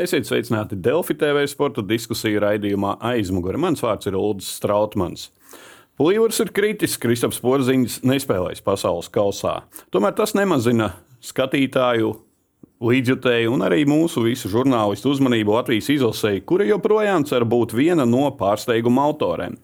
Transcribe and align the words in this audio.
Esiet 0.00 0.24
sveicināti 0.24 0.78
Delfi 0.80 1.12
TV 1.18 1.42
sporta 1.50 1.82
diskusiju 1.84 2.40
raidījumā 2.40 2.94
aizmugurē. 3.04 3.58
Mans 3.60 3.82
vārds 3.84 4.08
ir 4.08 4.14
Ulrichs 4.16 4.48
Strautmans. 4.56 5.26
Līvers 6.00 6.38
ir 6.40 6.52
kritis, 6.56 6.94
Kristaps 6.96 7.42
Porziņš 7.44 7.98
nespēlēs 8.08 8.64
pasaules 8.64 9.10
kausā. 9.12 9.58
Tomēr 9.92 10.14
tas 10.16 10.32
nemazina 10.32 10.94
skatītāju 11.20 12.14
līdzjutēju 12.80 13.52
un 13.52 13.66
arī 13.66 13.82
mūsu 13.84 14.24
visu 14.24 14.48
žurnālistu 14.48 15.12
uzmanību 15.12 15.58
Latvijas 15.58 15.90
izlasēji, 15.92 16.46
kura 16.48 16.64
joprojām 16.70 17.28
cer 17.28 17.44
būt 17.44 17.76
viena 17.76 18.08
no 18.08 18.30
pārsteiguma 18.40 19.04
autoriem. 19.10 19.58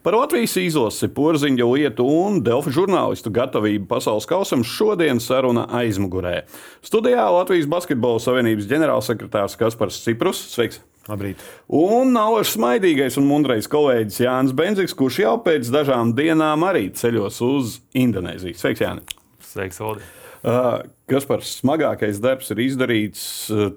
Par 0.00 0.16
Latvijas 0.16 0.54
izlasi, 0.56 1.10
porziņa 1.12 1.66
lietu 1.68 2.06
un 2.08 2.40
Delfa 2.44 2.72
žurnālistu 2.72 3.32
gatavību 3.34 3.88
pasaules 3.90 4.28
kausam 4.30 4.64
šodien 4.64 5.20
saruna 5.20 5.66
aizmugurē. 5.82 6.46
Studijā 6.86 7.26
Latvijas 7.34 7.68
Basketbola 7.70 8.22
Savienības 8.22 8.70
ģenerālsekretārs 8.70 9.58
Kaspars 9.60 10.00
Ciprus. 10.06 10.40
Sveiks! 10.54 10.80
Labrīt. 11.10 11.40
Un 11.66 12.12
nālošs 12.14 12.54
smaidīgais 12.54 13.18
un 13.18 13.26
mundrais 13.26 13.66
kolēģis 13.70 14.20
Jānis 14.22 14.54
Benziks, 14.54 14.94
kurš 14.94 15.18
jau 15.24 15.34
pēc 15.42 15.70
dažām 15.74 16.14
dienām 16.14 16.62
arī 16.68 16.88
ceļos 16.94 17.40
uz 17.42 17.78
Indonēziju. 17.98 18.54
Sveiks, 18.58 18.84
Jānis! 18.86 19.16
Sveiks, 19.52 19.82
Oldi! 19.82 20.06
Uh, 20.42 20.80
kas 21.10 21.26
par 21.26 21.44
smagākais 21.46 22.18
darbs 22.22 22.50
ir 22.54 22.62
izdarīts? 22.64 23.24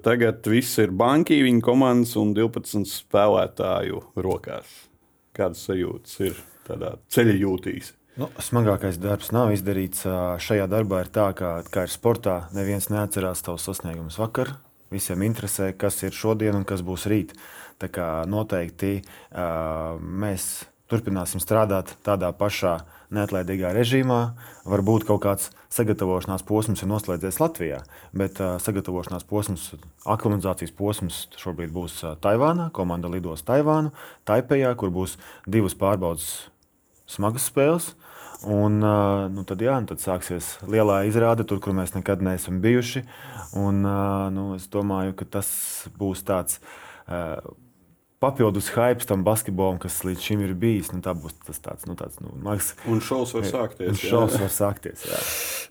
Tagad 0.06 0.46
viss 0.50 0.78
ir 0.82 0.94
banki, 0.94 1.42
viņa 1.46 1.62
komandas 1.66 2.16
un 2.18 2.32
12 2.34 2.86
spēlētāju 2.90 4.02
rokās. 4.22 4.85
Kādas 5.36 5.66
sajūtas 5.68 6.18
ir 6.24 6.38
tādā 6.66 6.96
ceļa 7.12 7.36
jūtīs? 7.42 7.92
Nu, 8.16 8.30
smagākais 8.40 8.96
darbs 8.96 9.28
nav 9.36 9.50
izdarīts. 9.52 10.06
Šajā 10.40 10.64
darbā 10.72 11.02
ir 11.04 11.10
tā, 11.12 11.26
ka, 11.36 11.58
kā 11.68 11.84
ir 11.84 11.92
sportā, 11.92 12.46
neviens 12.56 12.88
neatcerās 12.88 13.44
tavus 13.44 13.66
sasniegumus 13.68 14.16
vakar. 14.16 14.54
Visiem 14.92 15.26
interesē, 15.26 15.74
kas 15.76 16.00
ir 16.06 16.16
šodien 16.16 16.56
un 16.56 16.64
kas 16.64 16.80
būs 16.86 17.04
rīt. 17.12 17.34
Tā 17.76 17.90
kā 17.92 18.08
noteikti 18.30 19.02
uh, 19.02 20.00
mēs 20.00 20.64
turpināsim 20.90 21.42
strādāt 21.42 21.94
tādā 22.06 22.30
pašā 22.36 22.78
neatlaidīgā 23.14 23.72
režīmā. 23.74 24.20
Varbūt 24.66 25.06
kaut 25.08 25.22
kāds 25.24 25.50
sagatavošanās 25.72 26.44
posms 26.46 26.82
ir 26.82 26.90
noslēdzies 26.90 27.40
Latvijā, 27.42 27.82
bet 28.16 28.40
uh, 28.42 28.56
sagatavošanās 28.62 29.26
posms, 29.28 29.68
aklimatizācijas 30.06 30.74
posms 30.76 31.20
šobrīd 31.40 31.74
būs 31.74 32.00
uh, 32.04 32.14
Taivānā. 32.22 32.70
Komanda 32.76 33.10
lidos 33.12 33.44
Taivānu, 33.46 33.92
Taipejā, 34.28 34.74
kur 34.78 34.94
būs 34.94 35.18
divas 35.46 35.76
pārbaudas 35.78 36.46
smagas 37.10 37.50
spēles. 37.50 37.92
Un, 38.46 38.78
uh, 38.84 39.26
nu 39.32 39.46
tad, 39.48 39.62
jā, 39.64 39.78
nu 39.80 39.88
tad 39.90 40.02
sāksies 40.02 40.56
lielā 40.68 41.00
izrāde, 41.08 41.46
tur, 41.48 41.58
kur 41.62 41.74
mēs 41.74 41.94
nekad 41.96 42.22
neesam 42.22 42.60
bijuši. 42.62 43.06
Un, 43.56 43.80
uh, 43.82 44.26
nu, 44.34 44.50
es 44.58 44.68
domāju, 44.70 45.16
ka 45.18 45.28
tas 45.38 45.48
būs 45.98 46.26
tāds. 46.26 46.60
Uh, 47.06 47.40
papildus 48.22 48.70
hype 48.74 49.04
tam 49.08 49.24
basketbolam, 49.26 49.78
kas 49.82 49.98
līdz 50.06 50.22
šim 50.24 50.44
ir 50.46 50.54
bijis. 50.58 50.92
Nu, 50.94 51.02
tā 51.04 51.12
būs 51.16 51.36
tas 51.46 51.60
tāds, 51.62 51.86
nu, 51.88 51.96
tāds 51.98 52.20
nu, 52.24 52.32
mags. 52.42 52.72
Un 52.88 53.02
šovs 53.04 53.34
var 53.36 53.48
sākties. 53.48 53.90
Un 53.92 53.98
šovs 54.00 54.38
var 54.40 54.52
sākties 54.52 55.04
jā. 55.08 55.18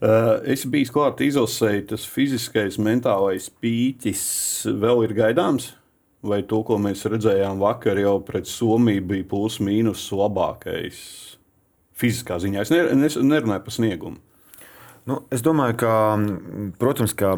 uh, 0.06 0.30
es 0.54 0.66
biju 0.70 0.94
klāt 0.96 1.24
izlasēji, 1.26 1.88
tas 1.94 2.06
fiziskais, 2.10 2.80
mentālais 2.82 3.50
pīķis 3.62 4.28
vēl 4.84 5.08
ir 5.08 5.18
gaidāms. 5.18 5.74
Vai 6.26 6.40
to, 6.50 6.64
ko 6.66 6.80
mēs 6.82 7.04
redzējām 7.06 7.60
vakar, 7.62 8.00
jau 8.02 8.16
pret 8.26 8.50
Somiju 8.50 9.04
bija 9.12 9.28
plus 9.30 9.60
mīnus 9.62 10.08
labākais 10.10 10.98
fiziskā 11.94 12.40
ziņā? 12.42 12.64
Es 12.66 12.74
nerunāju 13.22 13.62
par 13.68 13.76
sniegumu. 13.76 14.18
Nu, 15.06 15.20
es 15.30 15.44
domāju, 15.46 15.78
ka, 15.84 15.92
protams, 16.82 17.14
ka 17.14 17.36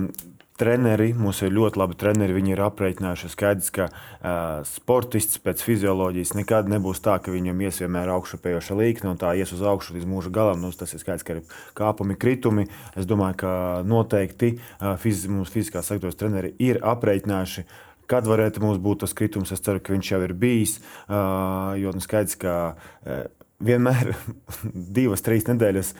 treneri, 0.57 1.11
mums 1.17 1.39
ir 1.45 1.53
ļoti 1.55 1.79
labi 1.79 1.97
treneri. 1.99 2.35
Viņi 2.37 2.53
ir 2.55 2.61
aprēķinājuši 2.65 3.29
skaidrs, 3.31 3.69
ka 3.75 3.87
uh, 3.89 4.65
sportists 4.67 5.41
pēc 5.43 5.61
fizioloģijas 5.65 6.33
nekad 6.37 6.71
nebūs 6.71 7.01
tā, 7.05 7.17
ka 7.23 7.33
viņam 7.33 7.61
ies 7.65 7.81
vienmēr 7.83 8.11
augšupējoša 8.15 8.77
līkne 8.79 9.13
un 9.13 9.21
tā 9.21 9.33
ies 9.37 9.53
uz 9.55 9.61
augšu 9.61 9.97
līdz 9.97 10.09
mūža 10.09 10.33
galam. 10.33 10.63
Nu, 10.63 10.73
tas 10.75 10.93
ir 10.93 11.03
skaidrs, 11.03 11.25
ka 11.27 11.37
ir 11.37 11.59
kāpumi, 11.77 12.17
kritumi. 12.19 12.67
Es 12.97 13.09
domāju, 13.09 13.39
ka 13.43 13.53
noteikti 13.87 14.55
uh, 14.57 14.95
fiz, 15.01 15.27
mums 15.31 15.53
fiziskā 15.53 15.85
sektora 15.85 16.17
treneri 16.17 16.55
ir 16.63 16.81
aprēķinājuši. 16.85 17.67
Kad 18.07 18.27
varētu 18.27 18.63
mums 18.63 18.77
būt 18.79 19.03
tas 19.03 19.13
kritums, 19.17 19.51
es 19.51 19.63
ceru, 19.63 19.81
ka 19.83 19.91
viņš 19.91 20.13
jau 20.13 20.21
ir 20.23 20.33
bijis. 20.37 20.77
Uh, 21.05 21.75
jo 21.79 21.91
nu, 21.93 22.03
skaidrs, 22.03 22.37
ka 22.39 22.53
uh, 22.73 23.25
vienmēr 23.63 24.15
divas, 24.99 25.25
trīs 25.25 25.49
nedēļas 25.49 25.93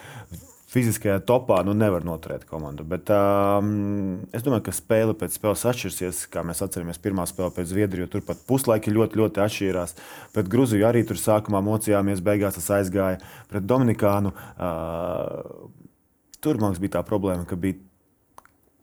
fiziskajā 0.71 1.21
topā 1.27 1.61
nu, 1.65 1.71
nevar 1.77 2.03
noturēt 2.07 2.43
komandu. 2.49 2.83
Bet 2.87 3.11
um, 3.13 4.19
es 4.35 4.43
domāju, 4.43 4.65
ka 4.67 4.75
spēle 4.75 5.15
pēc 5.17 5.37
spēles 5.37 5.63
atšķirsies. 5.71 6.25
Kā 6.33 6.43
mēs 6.47 6.63
atceramies, 6.65 6.99
pirmā 7.03 7.27
spēle 7.29 7.53
pēc 7.55 7.71
Zviedrijas, 7.71 8.11
tur 8.13 8.25
pat 8.27 8.41
puslaiki 8.49 8.93
ļoti, 8.95 9.21
ļoti 9.21 9.43
atšķīrās. 9.45 9.95
Pret 10.35 10.51
Grūziju 10.51 10.87
arī 10.89 11.05
tur 11.07 11.19
sākumā 11.21 11.63
mocījāmies, 11.65 12.23
beigās 12.25 12.59
tas 12.59 12.67
aizgāja 12.81 13.21
pret 13.51 13.67
Dominikānu. 13.67 14.33
Uh, 14.57 15.69
tur 16.43 16.59
mums 16.63 16.83
bija 16.83 16.97
tā 16.99 17.05
problēma, 17.07 17.47
ka 17.47 17.59
bija 17.59 17.79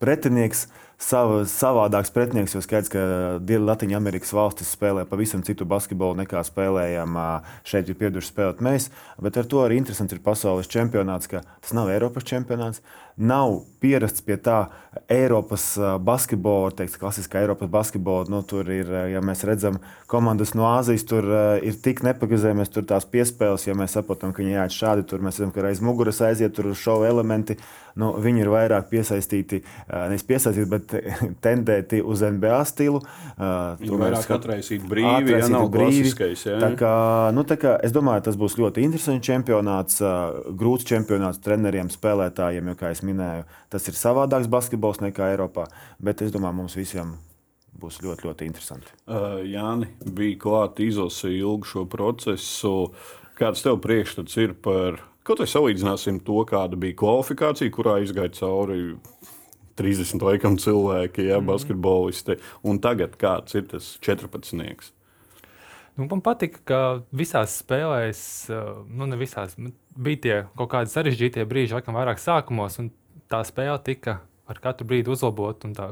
pretinieks. 0.01 0.65
Uh, 0.65 0.84
sava, 1.01 1.43
savādāks 1.49 2.11
pretinieks. 2.13 2.55
Jo 2.55 2.61
skaidrs, 2.63 2.91
ka 2.93 3.03
Latvijas 3.39 3.99
Amerikas 3.99 4.33
valstis 4.35 4.71
spēlē 4.75 5.05
pavisam 5.09 5.43
citu 5.45 5.67
basketbolu 5.69 6.19
nekā 6.21 6.43
spēlējam 6.47 7.17
šeit, 7.67 7.89
ir 7.89 7.99
pieraduši 7.99 8.31
spēlēt 8.31 8.63
mēs. 8.65 8.89
Bet 9.21 9.39
ar 9.41 9.49
to 9.49 9.63
arī 9.65 9.79
interesants 9.81 10.15
ir 10.15 10.23
pasaules 10.25 10.71
čempionāts, 10.71 11.29
ka 11.31 11.43
tas 11.61 11.75
nav 11.77 11.91
Eiropas 11.93 12.27
čempionāts. 12.27 12.83
Nav 13.15 13.61
pierasts 13.85 14.23
pie 14.25 14.35
tā 14.41 14.65
Eiropas 15.11 15.75
basketbola, 16.03 16.71
teiks, 16.75 16.97
klasiskā 16.99 17.41
Eiropas 17.43 17.69
basketbola. 17.71 18.27
Nu, 18.31 18.41
tur 18.47 18.67
ir, 18.71 18.89
ja 19.11 19.21
mēs 19.23 19.43
redzam, 19.47 19.79
komandas 20.11 20.55
no 20.55 20.67
Āzijas 20.71 21.05
tur 21.07 21.27
ir 21.63 21.79
tik 21.83 22.03
nepagazējamas, 22.05 22.71
tur 22.73 22.87
tās 22.87 23.07
piespēles, 23.07 23.67
ja 23.67 23.75
mēs 23.77 23.97
saprotam, 23.97 24.33
ka 24.33 24.43
viņi 24.43 24.55
jāiet 24.57 24.75
šādi, 24.75 25.07
tur 25.09 25.23
mēs 25.25 25.39
redzam, 25.39 25.55
ka 25.55 25.65
aiz 25.69 25.83
muguras 25.83 26.21
aiziet 26.25 26.55
tur 26.57 26.71
šovu 26.75 27.07
elementi. 27.09 27.59
Nu, 27.95 28.09
viņi 28.19 28.41
ir 28.43 28.49
vairāk 28.51 28.89
piesaistīti, 28.89 29.61
nevis 29.87 30.25
piesaistīti, 30.27 30.67
bet 30.67 30.95
tendēti 31.45 32.01
uz 32.03 32.25
NBA 32.27 32.57
stilu. 32.67 32.99
Tur 33.39 34.01
vairāk 34.01 34.33
atraisīt 34.35 34.83
brīvi, 34.83 35.37
ja 35.37 35.47
nav 35.51 35.69
brīvi. 35.71 36.11
Ja? 36.11 36.57
Tā 36.59 36.73
kā, 36.79 36.95
nu, 37.35 37.45
tā 37.47 37.55
kā, 37.61 37.77
es 37.87 37.95
domāju, 37.95 38.25
tas 38.27 38.39
būs 38.39 38.57
ļoti 38.59 38.83
interesants 38.83 39.23
čempionāts, 39.23 40.03
grūts 40.59 40.87
čempionāts 40.91 41.39
treneriem, 41.45 41.87
spēlētājiem, 41.93 42.73
jo, 42.73 42.79
kā 42.81 42.91
jau 42.91 42.99
minēju, 43.05 43.45
tas 43.73 43.87
ir 43.89 43.97
savādāks 43.99 44.49
basketbols 44.51 45.01
nekā 45.03 45.31
Eiropā. 45.33 45.67
Bet 46.01 46.23
es 46.25 46.33
domāju, 46.33 46.59
mums 46.61 46.77
visiem 46.77 47.15
būs 47.79 47.99
ļoti, 48.03 48.27
ļoti 48.29 48.47
interesanti. 48.47 48.93
Uh, 49.05 49.41
Jāni, 49.45 49.89
bija 50.05 50.39
klāta 50.41 50.85
izlasīja 50.85 51.43
ilgu 51.43 51.69
šo 51.69 51.85
procesu. 51.91 52.73
Kāds 53.35 53.65
tev 53.65 53.81
priekšstats 53.83 54.37
ir 54.39 54.55
par, 54.63 55.01
kaut 55.27 55.43
vai 55.43 55.49
salīdzināsim 55.51 56.21
to, 56.25 56.39
kāda 56.47 56.79
bija 56.79 56.95
kvalifikācija, 57.01 57.73
kurā 57.75 57.97
izgāja 58.03 58.31
cauri 58.39 58.95
30 59.75 60.23
laikam 60.23 60.59
cilvēki, 60.61 61.27
ja, 61.29 61.41
mm. 61.41 61.49
basketbolisti. 61.51 62.39
Un 62.67 62.79
tagad 62.83 63.17
kāds 63.19 63.57
ir 63.59 63.67
tas 63.71 63.95
14. 64.03 64.93
Nu, 65.95 66.07
man 66.11 66.21
patika, 66.23 66.59
ka 66.67 66.79
visās 67.15 67.59
spēlēs, 67.61 68.21
nu, 68.51 69.07
ne 69.07 69.19
visās, 69.19 69.55
bija 69.95 70.21
tie 70.21 70.37
kaut 70.57 70.71
kādi 70.73 70.93
sarežģītie 70.93 71.45
brīži, 71.49 71.75
laikam, 71.77 71.97
vairāk 71.97 72.21
sākumos, 72.21 72.79
un 72.81 72.91
tā 73.31 73.41
spēle 73.47 73.77
tika 73.85 74.19
ar 74.49 74.59
katru 74.61 74.87
brīdi 74.89 75.11
uzlabot. 75.13 75.65
Tā 75.77 75.87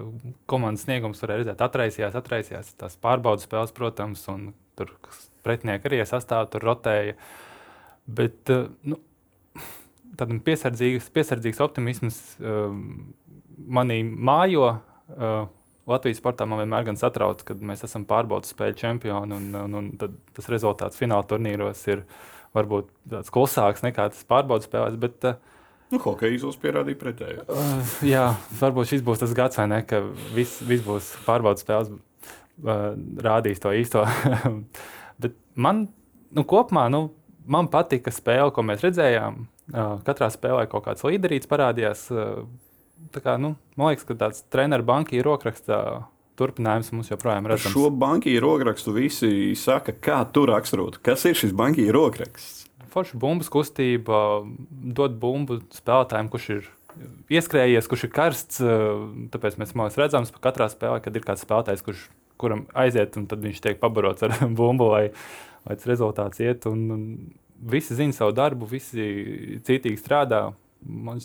komandas 0.50 0.86
sniegums 0.86 1.24
varēja 1.24 1.44
redzēt, 1.44 1.64
atraisījās, 1.66 2.20
atraisījās. 2.20 2.76
Tās 2.80 3.00
pārbaudas 3.02 3.48
spēles, 3.48 3.74
protams, 3.76 4.26
un 4.32 4.52
tur 4.78 4.94
pretinieki 5.46 5.90
arī 5.90 6.04
sastāv, 6.08 6.50
tur 6.54 6.66
rotēja. 6.68 7.18
Bet 8.04 8.52
nu, 8.84 9.00
tādam 10.20 10.42
piesardzīgs, 10.44 11.10
piesardzīgs 11.16 11.62
optimisms. 11.64 12.22
Um, 12.44 13.14
manī 13.64 14.02
mājo. 14.04 14.78
Uh, 15.14 15.46
Latvijas 15.90 16.22
sportā 16.22 16.46
man 16.48 16.62
vienmēr 16.62 16.86
gan 16.88 16.96
satrauc, 17.00 17.42
kad 17.44 17.60
mēs 17.60 17.84
esam 17.84 18.06
pārbaudas 18.08 18.54
spēļu 18.54 18.78
čempioni, 18.80 19.36
un, 19.36 19.50
un, 19.60 19.74
un 19.82 19.90
tas 20.32 20.48
rezultāts 20.52 21.00
fināla 21.00 21.26
turnīros 21.28 21.82
ir 21.92 22.06
varbūt 22.56 22.90
tāds 23.10 23.34
klusāks 23.34 23.84
nekā 23.86 24.10
tas 24.14 24.24
pārbaudas 24.30 24.70
spēlēs. 24.70 25.00
Bet, 25.02 25.20
uh, 25.30 25.60
Nu, 25.94 26.00
Hokeja 26.02 26.34
izlase 26.34 26.58
pierādīja 26.58 26.98
pretēju. 26.98 27.44
Uh, 27.54 27.90
jā, 28.08 28.24
varbūt 28.58 28.90
šis 28.90 29.04
būs 29.06 29.20
tas 29.22 29.34
gads, 29.38 29.60
vai 29.60 29.68
ne, 29.70 29.82
ka 29.86 30.00
viss 30.34 30.64
vis 30.66 30.82
būs 30.82 31.12
pārbaudas 31.22 31.62
spēles, 31.62 31.92
uh, 31.94 32.96
rādīs 33.22 33.62
to 33.62 33.74
īsto. 33.78 34.02
Bet 35.22 35.36
man 35.54 35.86
nu, 36.34 36.46
kopumā 36.50 36.88
nu, 36.90 37.04
man 37.46 37.70
patika 37.70 38.14
spēle, 38.14 38.50
ko 38.56 38.66
mēs 38.66 38.82
redzējām. 38.86 39.44
Uh, 39.70 40.00
katrā 40.08 40.32
spēlē 40.34 40.66
kaut 40.72 40.88
kāds 40.88 41.06
līderis 41.06 41.46
parādījās. 41.52 42.08
Uh, 42.10 42.48
kā, 43.14 43.38
nu, 43.38 43.54
man 43.78 43.94
liekas, 43.94 44.08
ka 44.10 44.18
tāds 44.18 44.42
treneru 44.52 44.88
bankīra 44.88 45.28
rokrakstā 45.30 45.80
turpinājums 46.40 46.92
mums 46.96 47.12
joprojām 47.12 47.48
ir. 47.48 47.56
Šo 47.62 47.90
bankīru 47.94 48.48
rokrakstu 48.48 48.94
visi 48.96 49.32
saka, 49.60 49.94
kā 49.94 50.22
tu 50.34 50.46
raksturot. 50.50 51.00
Kas 51.06 51.26
ir 51.30 51.38
šis 51.40 51.54
bankīra 51.58 51.96
rokraksts? 51.98 52.64
Forša 52.94 53.18
bumbas 53.18 53.50
kustība, 53.54 54.44
dot 54.70 55.16
bumbu 55.22 55.60
spēlētājiem, 55.74 56.30
kurš 56.34 56.50
ir 56.54 56.68
ieskrējies, 57.34 57.88
kurš 57.90 58.08
ir 58.08 58.12
karsts. 58.14 58.60
Tāpēc 59.34 59.58
mēs 59.62 59.98
redzam, 59.98 60.28
ka 60.36 60.44
katrā 60.50 60.70
spēlē, 60.70 61.00
kad 61.04 61.16
ir 61.18 61.26
kāds 61.26 61.46
spēlētājs, 61.46 61.86
kurš 61.86 62.04
kuram 62.42 62.68
aiziet, 62.78 63.18
un 63.20 63.26
tad 63.30 63.44
viņš 63.46 63.62
tiek 63.64 63.80
pabarots 63.82 64.26
ar 64.26 64.36
bumbu, 64.58 64.90
lai, 64.94 65.06
lai 65.68 65.78
tas 65.80 65.90
rezultāts 65.90 66.44
iet. 66.44 66.68
Un, 66.70 66.86
un 66.94 67.08
visi 67.74 67.98
zina 67.98 68.16
savu 68.16 68.36
darbu, 68.38 68.70
visi 68.70 69.60
citīgi 69.66 70.02
strādā. 70.02 70.46
Man 70.84 71.22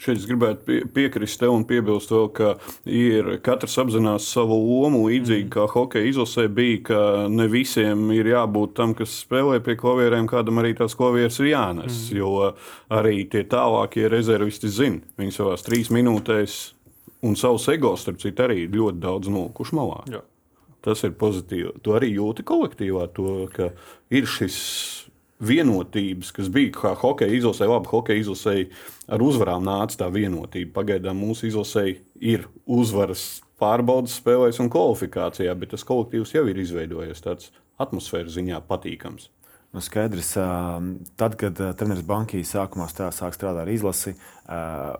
Šeit 0.00 0.16
es 0.16 0.24
gribētu 0.28 0.64
pie, 0.64 0.78
piekrist 0.96 1.42
tev 1.42 1.52
un 1.52 1.66
piebilst 1.68 2.08
to, 2.08 2.22
ka 2.32 2.54
ir, 2.88 3.34
katrs 3.44 3.76
apzinās 3.82 4.30
savu 4.32 4.56
lomu. 4.56 5.02
Līdzīgi 5.10 5.44
mm. 5.44 5.52
kā 5.52 5.66
hokeja 5.68 6.08
izlasē 6.08 6.46
bija, 6.48 6.80
ka 6.88 7.00
ne 7.28 7.44
visiem 7.52 8.06
ir 8.16 8.30
jābūt 8.32 8.74
tam, 8.78 8.94
kas 8.96 9.18
spēlē 9.26 9.60
pie 9.64 9.76
klavierēm, 9.80 10.28
kādam 10.30 10.62
arī 10.62 10.72
tās 10.78 10.96
klavieres 10.96 11.36
ir 11.42 11.50
jānes. 11.52 12.06
Mm. 12.08 12.16
Jo 12.16 12.32
arī 12.96 13.26
tie 13.28 13.44
tālākie 13.50 14.08
rezervisti 14.08 14.72
zina, 14.72 15.04
viņi 15.20 15.36
savās 15.36 15.66
trīs 15.66 15.92
minūtēs 15.92 16.58
un 17.28 17.36
savus 17.36 17.68
ego, 17.68 17.92
starp 18.00 18.20
citu, 18.22 18.46
arī 18.46 18.64
ļoti 18.72 19.02
daudz 19.04 19.28
nolikuši 19.28 19.76
malā. 19.76 20.00
Jā. 20.16 20.24
Tas 20.80 21.02
ir 21.04 21.12
pozitīvi. 21.20 21.74
Tu 21.84 21.92
arī 21.92 22.14
jūti 22.14 22.44
kolektīvā 22.48 23.10
to, 23.12 23.34
ka 23.52 23.68
ir 24.16 24.24
šis 24.24 24.56
vienotības, 25.40 26.32
kas 26.36 26.50
bija 26.52 26.72
kā 26.76 26.94
hokeja 27.00 27.34
izlasē, 27.38 27.68
labi, 27.70 27.90
hokeja 27.90 28.20
izlasē 28.20 28.56
ar 29.10 29.24
uzvarām 29.24 29.64
nāca 29.66 30.02
tā 30.04 30.10
vienotība. 30.12 30.74
Pagaidām 30.80 31.20
mūsu 31.22 31.48
izlasē 31.48 31.86
ir 32.20 32.46
uzvaras 32.66 33.40
pārbaudas 33.60 34.18
spēlēs 34.20 34.60
un 34.62 34.70
kvalifikācijā, 34.72 35.54
bet 35.58 35.74
tas 35.74 35.84
kolektīvs 35.88 36.34
jau 36.36 36.46
ir 36.48 36.60
izveidojies 36.60 37.24
tāds 37.24 37.52
atmosfēras 37.80 38.36
ziņā 38.36 38.60
patīkams. 38.68 39.30
Nu, 39.70 39.82
skaidrs, 39.84 40.32
tad, 41.20 41.36
kad 41.38 41.58
treneris 41.78 42.06
Bankī 42.06 42.42
sākumā 42.46 42.88
sāk 42.90 43.36
strādāt 43.36 43.62
ar 43.62 43.70
izlasi, 43.70 44.16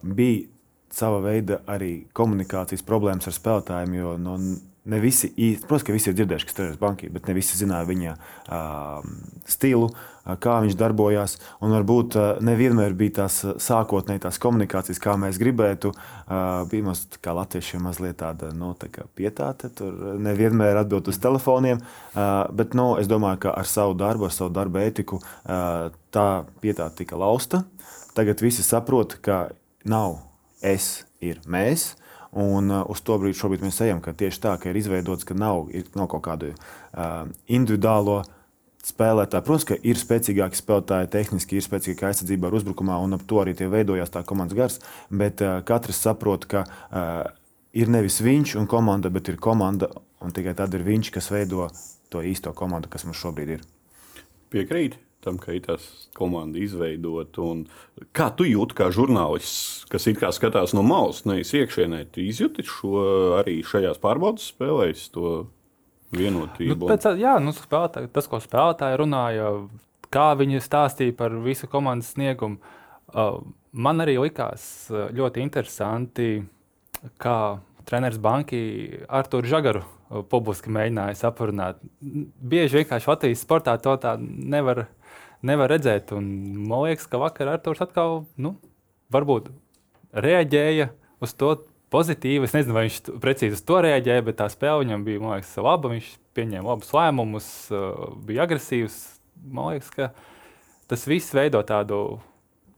bija 0.06 0.44
sava 0.94 1.18
veida 1.24 1.60
arī 1.70 2.06
komunikācijas 2.14 2.84
problēmas 2.86 3.26
ar 3.30 3.34
spēlētājiem, 3.34 3.96
jo 3.98 4.14
no, 4.22 4.36
nu, 4.38 4.58
ne 4.84 5.00
visi 5.00 5.28
īsti, 5.28 5.66
protams, 5.68 5.84
ka 5.86 5.94
visi 5.94 6.08
ir 6.10 6.16
dzirdējuši, 6.16 6.46
kas 6.48 6.54
strādā 6.54 6.78
bankī, 6.80 7.10
bet 7.12 7.26
ne 7.28 7.34
visi 7.36 7.58
zināja 7.58 7.86
viņa 7.88 8.14
uh, 8.16 9.04
stilu, 9.48 9.90
uh, 9.90 10.36
kā 10.40 10.56
viņš 10.64 10.76
darbojās. 10.80 11.36
Un 11.60 11.74
varbūt 11.74 12.16
uh, 12.16 12.28
nevienmēr 12.44 12.96
bija 12.96 13.18
tās 13.20 13.40
sākotnēji 13.60 14.24
tās 14.24 14.40
komunikācijas, 14.40 15.02
kā 15.02 15.16
mēs 15.20 15.40
gribētu. 15.42 15.92
Uh, 15.92 16.62
bija 16.70 16.86
mums 16.88 17.04
kā 17.20 17.34
latviešiem 17.36 17.84
mazliet 17.84 18.20
tāda 18.22 18.54
nu, 18.56 18.72
tā 18.80 18.88
pietāte, 19.18 19.72
tur 19.76 20.16
nevienmēr 20.22 20.80
atbild 20.82 21.12
uz 21.12 21.20
telefoniem. 21.20 21.82
Uh, 22.14 22.46
bet 22.56 22.76
nu, 22.78 22.94
es 23.02 23.10
domāju, 23.10 23.44
ka 23.46 23.54
ar 23.60 23.68
savu 23.68 23.98
darbu, 24.00 24.30
ar 24.30 24.36
savu 24.36 24.54
darbu 24.56 24.80
ētiku 24.86 25.20
uh, 25.20 25.90
tā 26.14 26.28
pietāte 26.64 27.02
tika 27.04 27.20
lausta. 27.20 27.64
Tagad 28.16 28.42
visi 28.42 28.64
saprot, 28.66 29.20
ka 29.22 29.50
nav 29.88 30.18
es, 30.64 31.04
ir 31.20 31.40
mēs. 31.48 31.94
Un 32.30 32.70
uh, 32.70 32.84
uz 32.86 33.00
to 33.02 33.16
brīdi 33.18 33.64
mēs 33.64 33.80
ejam, 33.82 34.00
ka 34.04 34.14
tieši 34.14 34.42
tā, 34.42 34.52
ka 34.60 34.70
ir 34.70 34.78
izveidots, 34.78 35.26
ka 35.26 35.34
nav, 35.34 35.66
ir, 35.74 35.88
nav 35.98 36.06
kaut 36.12 36.22
kādu 36.28 36.52
uh, 36.54 37.26
individuālo 37.50 38.20
spēlētāju. 38.86 39.44
Protams, 39.44 39.66
ka 39.66 39.78
ir 39.82 39.98
spēcīgāki 39.98 40.60
spēlētāji, 40.60 41.10
tehniski 41.10 41.58
ir 41.58 41.66
spēcīgāka 41.66 42.12
aizsardzība 42.12 42.48
ar 42.48 42.56
uzbrukumā, 42.60 43.00
un 43.02 43.18
ap 43.18 43.26
to 43.26 43.42
arī 43.42 43.56
veidojās 43.58 44.14
tā 44.14 44.22
komandas 44.26 44.56
gars. 44.56 44.78
Bet 45.10 45.42
uh, 45.42 45.58
katrs 45.66 45.98
saprot, 46.06 46.46
ka 46.46 46.64
uh, 46.68 47.26
ir 47.74 47.90
nevis 47.90 48.20
viņš 48.22 48.54
un 48.62 48.70
komanda, 48.70 49.10
bet 49.10 49.32
ir 49.32 49.42
komanda, 49.42 49.90
un 50.22 50.30
tikai 50.36 50.54
tad 50.54 50.74
ir 50.78 50.86
viņš, 50.86 51.10
kas 51.18 51.32
veido 51.34 51.66
to 52.10 52.22
īsto 52.22 52.54
komandu, 52.54 52.90
kas 52.90 53.06
mums 53.08 53.18
šobrīd 53.18 53.56
ir. 53.58 53.66
Piekrīt 54.50 55.00
tam, 55.24 55.38
ka 55.40 55.54
ir 55.54 55.64
tās 55.66 55.86
komanda 56.16 56.60
izveidot. 56.60 57.38
Kā 58.16 58.30
tu 58.36 58.46
jūti, 58.48 58.76
kā 58.78 58.88
žurnālists, 58.94 59.86
kas 59.92 60.08
it 60.10 60.20
kā 60.20 60.32
skatās 60.34 60.74
no 60.76 60.84
malas, 60.86 61.24
nevis 61.28 61.52
iekšienē, 61.56 62.06
tu 62.14 62.24
izjūti 62.24 62.64
šo 62.66 63.04
arī 63.40 63.60
šajās 63.66 64.00
pārbaudas 64.02 64.50
spēlēs, 64.54 65.08
vienotību? 66.16 66.74
Nu, 66.84 66.90
pēc, 66.90 67.08
jā, 67.20 67.36
nu, 67.42 67.54
spēlētāji, 67.56 68.10
tas, 68.14 68.28
ko 68.30 68.40
spēlētāji 68.42 69.00
runāja, 69.00 69.54
kā 70.14 70.28
viņi 70.38 70.62
stāstīja 70.64 71.16
par 71.18 71.34
visu 71.44 71.68
komandas 71.70 72.14
sniegumu, 72.16 72.60
uh, 73.14 73.40
man 73.72 74.04
arī 74.04 74.18
likās 74.20 74.64
uh, 74.90 75.08
ļoti 75.14 75.44
interesanti, 75.44 76.30
kā 77.20 77.38
treneris 77.88 78.20
Banki 78.22 78.62
Artur 79.08 79.46
Žagaru 79.48 79.84
uh, 79.84 80.22
publiski 80.30 80.72
mēģināja 80.74 81.20
saprunāt. 81.22 81.82
Bieži 82.00 82.82
vienkārši 82.82 83.10
Latvijas 83.10 83.44
sportā 83.46 83.76
to 83.82 83.94
tā 84.02 84.16
nevar 84.20 84.88
nevar 85.46 85.72
redzēt. 85.72 86.12
Un 86.16 86.28
man 86.68 86.86
liekas, 86.86 87.08
ka 87.10 87.20
vakar 87.20 87.54
Arthurs 87.54 87.82
atkal 87.84 88.24
nu, 88.40 88.54
varbūt 89.12 89.50
reaģēja 90.12 90.90
uz 91.22 91.34
to 91.38 91.54
pozitīvi. 91.92 92.46
Es 92.46 92.54
nezinu, 92.56 92.76
vai 92.76 92.86
viņš 92.88 92.98
precīzi 93.22 93.58
uz 93.58 93.64
to 93.66 93.80
reaģēja, 93.84 94.24
bet 94.26 94.40
tā 94.40 94.48
spēle 94.52 94.84
viņam 94.84 95.06
bija 95.06 95.22
liekas, 95.24 95.54
laba. 95.62 95.92
Viņš 95.92 96.10
pieņēma 96.38 96.72
labus 96.72 96.92
lēmumus, 96.96 97.52
uh, 97.74 98.10
bija 98.26 98.46
agresīvs. 98.46 98.98
Man 99.40 99.74
liekas, 99.74 99.92
ka 99.94 100.10
tas 100.90 101.06
viss 101.10 101.36
veido 101.36 101.62
tādu. 101.66 102.20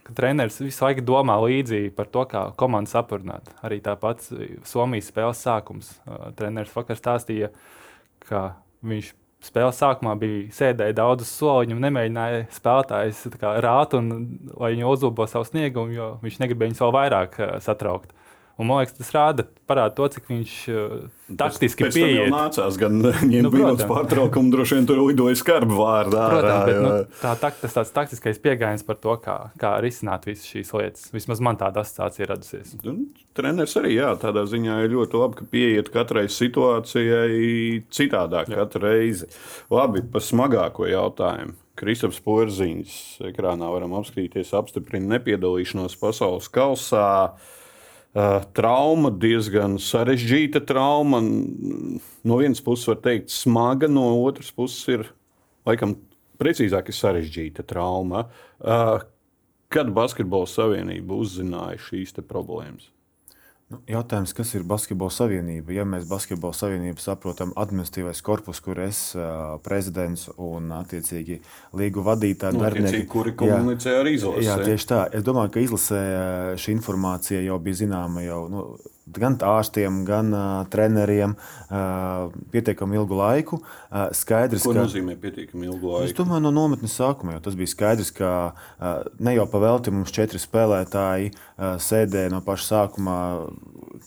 Treneris 0.02 0.56
visu 0.58 0.82
laiku 0.82 1.04
domā 1.06 1.36
līdzi 1.38 1.92
par 1.94 2.08
to, 2.10 2.24
kā 2.26 2.40
komandu 2.58 2.90
sapurnāt. 2.90 3.46
Arī 3.62 3.78
tāpat 3.84 4.24
Somijas 4.66 5.12
spēles 5.12 5.44
sākums. 5.46 5.92
Uh, 6.02 6.32
treneris 6.36 6.74
vakar 6.74 6.98
stāstīja, 6.98 7.52
ka 8.26 8.48
viņš 8.82 9.12
spēles 9.42 9.78
sākumā 9.82 10.14
bija 10.20 10.46
sēdēja 10.54 10.96
daudz 11.00 11.26
soliņu, 11.28 11.78
nemēģināja 11.82 12.46
spēlētājs 12.54 13.24
rāt, 13.64 13.96
un, 13.98 14.12
lai 14.54 14.72
viņi 14.74 14.88
uzlabo 14.88 15.26
savu 15.30 15.48
sniegumu, 15.48 15.94
jo 15.96 16.08
viņš 16.22 16.40
negribēja 16.42 16.72
viņus 16.72 16.82
vēl 16.84 16.94
vairāk 16.98 17.38
uh, 17.40 17.54
satraukt. 17.64 18.14
Un, 18.62 18.68
man 18.70 18.82
liekas, 18.82 18.94
tas 18.94 19.10
rāda 19.10 19.44
to, 19.96 20.06
cik 20.14 20.28
viņš 20.30 20.52
uh, 20.70 20.90
taktiski 21.40 21.86
pēc 21.86 21.96
pieiet. 21.96 22.28
Nācās 22.30 22.76
gan 22.78 23.00
ņemt 23.02 23.48
minūtes 23.50 23.88
pārtraukumu, 23.90 24.52
droši 24.52 24.76
vien 24.78 24.86
tur 24.86 25.00
lidoja 25.02 25.38
skarbu 25.40 25.78
vārdā. 25.78 26.26
Protams, 26.30 26.66
bet, 26.68 26.78
nu, 26.84 26.90
tā, 27.22 27.32
tā, 27.40 27.50
tas 27.62 27.74
tāds 27.78 27.94
taktiskais 27.96 28.38
pieejams 28.42 28.84
par 28.86 29.00
to, 29.02 29.16
kā, 29.24 29.36
kā 29.58 29.72
risināt 29.82 30.28
visas 30.28 30.46
šīs 30.46 30.70
lietas. 30.76 31.08
Vismaz 31.14 31.42
man 31.42 31.58
tāda 31.60 31.82
asociācija 31.82 32.28
radusies. 32.30 32.76
Un, 32.86 33.00
treneris 33.38 33.74
arī 33.80 33.96
jā, 33.96 34.12
tādā 34.22 34.44
ziņā 34.50 34.82
ir 34.84 34.94
ļoti 34.94 35.18
labi, 35.18 35.40
ka 35.40 35.48
pieiet 35.56 35.90
katrai 35.94 36.28
situācijai 36.30 37.80
citādāk 37.92 38.52
jā. 38.52 38.60
katru 38.60 38.84
reizi. 38.86 39.30
Labi, 39.72 40.04
par 40.12 40.22
smagāko 40.22 40.86
jautājumu. 40.90 41.58
Kristaps 41.82 42.20
Porziņš 42.22 42.94
ekrānā 43.32 43.66
varam 43.72 43.96
apskatīties, 43.98 44.52
apstiprina 44.54 45.16
nepiedalīšanos 45.16 45.96
pasaules 45.98 46.46
kausā. 46.52 47.08
Uh, 47.32 47.58
trauma, 48.12 49.10
diezgan 49.10 49.78
sarežģīta 49.80 50.60
trauma. 50.68 51.22
No 51.22 52.40
vienas 52.40 52.60
puses, 52.64 52.88
var 52.90 53.00
teikt, 53.04 53.32
smaga, 53.32 53.88
no 53.88 54.04
otras 54.22 54.52
puses, 54.52 54.82
ir 54.92 55.06
laikam 55.68 55.96
precīzāk, 56.42 56.90
ir 56.90 56.98
sarežģīta 56.98 57.64
trauma. 57.68 58.26
Uh, 58.60 59.00
kad 59.72 59.92
Basketbola 59.94 60.48
savienība 60.50 61.16
uzzināja 61.16 61.80
šīs 61.88 62.12
problēmas? 62.28 62.90
Nu, 63.72 63.78
jautājums, 63.88 64.34
kas 64.36 64.50
ir 64.52 64.66
Basketbola 64.68 65.12
savienība? 65.14 65.72
Ja 65.72 65.86
mēs 65.88 66.04
Basketbola 66.10 66.52
savienību 66.56 67.00
saprotam 67.00 67.54
administratīvais 67.56 68.20
korpus, 68.24 68.60
kur 68.60 68.82
es, 68.84 69.00
prezidents 69.64 70.26
un 70.36 70.68
attiecīgi 70.76 71.38
līgu 71.80 72.04
vadītāji, 72.04 72.58
nu, 72.58 72.66
darbinieki, 72.66 73.06
kuri 73.08 73.32
komunicē 73.38 73.94
ar 74.02 74.10
izlasi. 74.12 74.44
Jā, 74.44 74.58
tieši 74.60 74.90
tā. 74.90 75.02
Es 75.16 75.24
domāju, 75.24 75.54
ka 75.54 75.64
izlasē 75.64 76.02
šī 76.60 76.76
informācija 76.76 77.40
jau 77.46 77.56
bija 77.64 77.80
zināma 77.86 78.26
jau. 78.26 78.42
Nu, 78.52 78.66
gan 79.10 79.36
ārstiem, 79.42 80.02
gan 80.06 80.30
uh, 80.34 80.62
treneriem 80.70 81.34
uh, 81.34 82.30
pietiekami 82.52 82.98
ilgu 83.00 83.18
laiku. 83.18 83.58
Uh, 83.90 84.08
skaidrs, 84.14 84.62
Ko 84.66 84.74
ka, 84.74 84.84
nozīmē 84.84 85.16
pietiekami 85.20 85.66
ilgu 85.66 85.90
laiku? 85.90 86.10
Es 86.10 86.16
domāju, 86.16 86.44
no 86.46 86.52
nometnes 86.54 86.94
sākuma 86.98 87.36
jau 87.36 87.42
tas 87.48 87.58
bija 87.58 87.72
skaidrs, 87.72 88.12
ka 88.14 88.30
uh, 88.52 88.92
ne 89.18 89.34
jau 89.36 89.48
pavelti 89.50 89.94
mums 89.94 90.14
četri 90.14 90.40
spēlētāji 90.42 91.32
uh, 91.32 91.74
sēdēja 91.82 92.32
no 92.32 92.42
paša 92.46 92.68
sākuma. 92.68 93.18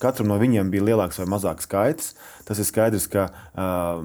Katram 0.02 0.32
no 0.32 0.40
viņiem 0.42 0.72
bija 0.74 0.90
lielāks 0.92 1.20
vai 1.22 1.30
mazāks 1.36 1.68
skaits. 1.68 2.14
Tas 2.48 2.60
ir 2.62 2.68
skaidrs, 2.68 3.10
ka 3.12 3.28
uh, 3.30 4.02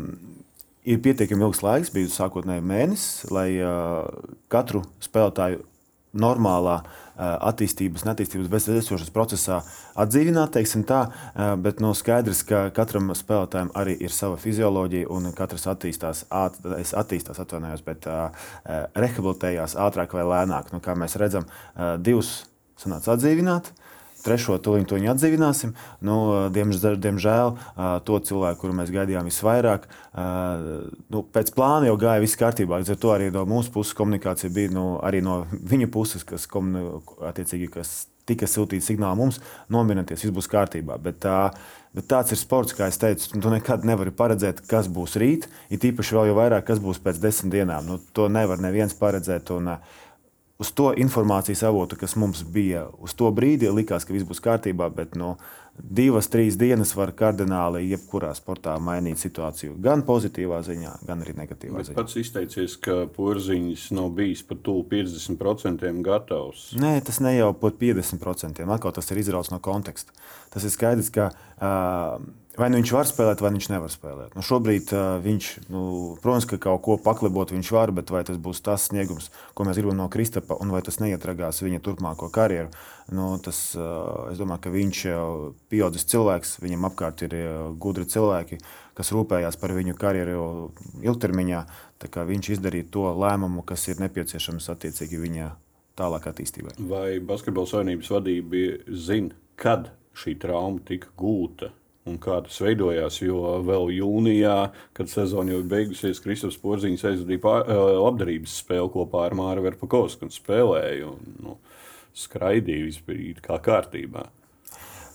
ir 0.84 1.02
pietiekami 1.04 1.46
ilgs 1.46 1.62
laiks, 1.66 1.94
bija 1.94 2.10
sākotnēji 2.12 2.66
mēnesis, 2.66 3.28
lai 3.34 3.52
uh, 3.62 4.08
katru 4.52 4.84
spēlētāju 5.04 5.66
normālā 6.10 6.80
attīstības 7.20 8.04
un 8.04 8.12
attīstības 8.14 8.48
bezesošas 8.50 9.12
procesā 9.14 9.60
atdzīvināt, 10.00 10.54
teiksim 10.56 10.86
tā, 10.88 11.02
bet 11.60 11.82
nu, 11.84 11.92
skaidrs, 11.96 12.42
ka 12.48 12.62
katram 12.76 13.12
spēlētājam 13.16 13.72
arī 13.76 13.96
ir 14.00 14.14
sava 14.14 14.38
fizioloģija 14.40 15.10
un 15.12 15.28
katrs 15.36 15.68
attīstās, 15.70 16.24
āt, 16.32 16.56
attīstās 16.64 17.42
atvainojos, 17.42 17.84
bet 17.84 18.08
rehabilitējās 18.96 19.76
ātrāk 19.80 20.16
vai 20.16 20.24
lēnāk. 20.32 20.72
Nu, 20.74 20.80
kā 20.84 20.96
mēs 20.98 21.18
redzam, 21.20 21.48
divus 22.00 22.40
sanāca 22.80 23.14
atdzīvināt, 23.16 23.72
trešo 24.24 24.58
tuliņu 24.62 24.88
to 24.90 25.00
atdzīvināsim. 25.12 25.74
Nu, 26.06 26.16
diemžēl, 26.54 26.98
diemžēl 27.00 27.54
to 28.06 28.20
cilvēku, 28.28 28.60
kuru 28.62 28.76
mēs 28.80 28.92
gaidījām 28.94 29.28
visvairāk, 29.30 29.88
nu, 31.10 31.24
pēc 31.34 31.52
plāna 31.56 31.90
jau 31.90 31.96
gāja 32.00 32.22
viss 32.22 32.38
kārtībā. 32.40 32.80
Līdz 32.80 32.94
ar 32.94 33.02
to 33.02 33.14
arī 33.14 33.30
no 33.34 33.46
mūsu 33.48 33.72
puses 33.74 33.96
komunikācija 33.98 34.52
bija 34.54 34.74
nu, 34.74 34.86
arī 35.04 35.22
no 35.24 35.42
viņa 35.50 35.90
puses, 35.92 36.26
kas, 36.26 36.48
komuni, 36.50 37.02
kas 37.72 37.94
tika 38.30 38.48
sūtīts 38.48 38.90
signāls 38.90 39.18
mums, 39.18 39.40
nominieties, 39.72 40.24
viss 40.24 40.34
būs 40.36 40.50
kārtībā. 40.50 40.98
Bet, 41.02 41.24
bet 41.96 42.08
tāds 42.10 42.34
ir 42.34 42.40
sports, 42.40 42.76
kā 42.76 42.90
es 42.90 43.00
teicu, 43.00 43.32
tu 43.34 43.52
nekad 43.52 43.86
nevari 43.88 44.12
paredzēt, 44.14 44.62
kas 44.70 44.90
būs 44.92 45.16
rīt, 45.20 45.48
it 45.72 45.86
īpaši 45.88 46.18
vēl 46.18 46.36
vairāk, 46.38 46.68
kas 46.68 46.82
būs 46.82 47.02
pēc 47.02 47.18
desmit 47.22 47.56
dienām. 47.56 47.88
Nu, 47.88 47.98
to 48.14 48.28
nevar 48.32 48.62
neviens 48.62 48.94
paredzēt. 48.98 49.50
Un, 49.56 49.74
uh, 49.74 49.98
Uz 50.60 50.74
to 50.76 50.90
informācijas 51.00 51.62
avotu, 51.64 51.96
kas 51.96 52.18
mums 52.20 52.42
bija 52.44 52.84
uz 53.00 53.14
to 53.16 53.30
brīdi, 53.32 53.70
likās, 53.72 54.04
ka 54.04 54.12
viss 54.12 54.28
būs 54.28 54.42
kārtībā, 54.44 54.90
bet 54.92 55.16
no 55.16 55.34
nu, 55.34 55.50
divas, 55.80 56.28
trīs 56.28 56.58
dienas 56.60 56.92
var 56.96 57.12
kardināli 57.16 57.86
jebkurā 57.88 58.32
sportā 58.36 58.74
mainīt 58.82 59.20
situāciju. 59.22 59.76
Gan 59.82 60.04
pozitīvā 60.08 60.60
ziņā, 60.66 60.96
gan 61.08 61.24
arī 61.24 61.34
negatīvā 61.38 61.80
Bet 61.80 61.90
ziņā. 61.90 61.96
pats 61.96 62.18
izteicies, 62.20 62.76
ka 62.82 63.06
porziņš 63.14 63.86
nav 63.96 64.10
bijis 64.18 64.42
pat 64.46 64.62
tuvu 64.66 64.84
50% 64.90 66.02
gatavs. 66.06 66.66
Nē, 66.80 66.98
tas 67.06 67.20
ne 67.24 67.36
jau 67.38 67.52
pat 67.56 67.80
50%. 67.80 68.66
Atkal 68.68 68.94
tas 68.96 69.10
ir 69.10 69.22
izrauts 69.22 69.52
no 69.54 69.60
konteksta. 69.64 70.12
Tas 70.52 70.66
ir 70.66 70.74
skaidrs, 70.74 71.10
ka 71.14 71.30
uh, 71.32 72.20
vai 72.58 72.68
nu 72.70 72.80
viņš 72.80 72.92
var 72.94 73.08
spēlēt, 73.08 73.42
vai 73.44 73.52
viņš 73.54 73.68
nevar 73.70 73.92
spēlēt. 73.92 74.34
Nu, 74.34 74.42
šobrīd 74.44 74.90
uh, 74.94 75.18
viņš, 75.22 75.50
nu, 75.70 75.82
protams, 76.22 76.48
ka 76.50 76.58
kaut 76.62 76.82
ko 76.86 76.96
paklibot 77.02 77.52
viņš 77.54 77.70
var, 77.76 77.92
bet 77.94 78.10
vai 78.10 78.22
tas 78.26 78.40
būs 78.40 78.62
tas 78.66 78.88
sniegums, 78.90 79.30
ko 79.54 79.66
mēs 79.68 79.78
gribam 79.78 79.98
no 80.00 80.08
Kristapa, 80.12 80.58
un 80.62 80.72
vai 80.74 80.82
tas 80.86 81.00
neietragās 81.02 81.62
viņa 81.62 81.82
turpmāko 81.86 82.30
karjeru, 82.34 82.72
nu, 83.14 83.32
tas, 83.42 83.62
uh, 83.78 84.28
es 84.32 84.40
domāju, 84.40 84.64
ka 84.66 84.74
viņš 84.74 85.02
jau 85.06 85.24
pieaudzis 85.72 86.08
cilvēks, 86.10 86.58
viņam 86.64 86.90
apkārt 86.90 87.24
ir 87.28 87.38
gudri 87.80 88.08
cilvēki, 88.10 88.60
kas 88.98 89.14
rūpējās 89.14 89.56
par 89.60 89.74
viņu 89.76 89.96
karjeru 89.98 90.44
ilgtermiņā. 91.00 91.64
Viņš 92.00 92.54
izdarīja 92.56 92.86
to 92.92 93.10
lēmumu, 93.12 93.60
kas 93.68 93.84
ir 93.92 94.00
nepieciešams 94.00 94.70
attiecīgi 94.72 95.20
viņa 95.20 95.50
tālāk 96.00 96.30
attīstībai. 96.30 96.78
Vai 96.88 97.18
Basketbola 97.24 97.68
savienības 97.68 98.12
vadība 98.14 98.64
zina, 98.88 99.36
kad 99.60 99.90
šī 100.16 100.38
trauma 100.40 100.80
tika 100.88 101.12
gūta? 101.20 101.74
Un 102.10 102.18
kā 102.22 102.40
tas 102.42 102.58
veidojās, 102.64 103.20
jo 103.22 103.56
vēl 103.66 103.92
jūnijā, 104.00 104.58
kad 104.96 105.10
sezona 105.12 105.54
jau 105.54 105.62
beigusies, 105.70 106.22
Kristofers 106.24 106.58
Porziņš 106.58 107.06
aizvadīja 107.12 107.44
pār, 107.44 107.70
labdarības 107.70 108.56
spēli 108.64 108.90
kopā 108.96 109.28
ar 109.28 109.36
Māru 109.38 109.64
Verpakovsku 109.68 110.26
un 110.26 110.34
spēlēja. 110.34 111.12
Un, 111.12 111.36
nu, 111.44 111.56
skraidīja, 112.16 112.88
viss 112.88 113.06
bija 113.06 113.44
kā 113.44 113.60
kārtībā. 113.62 114.26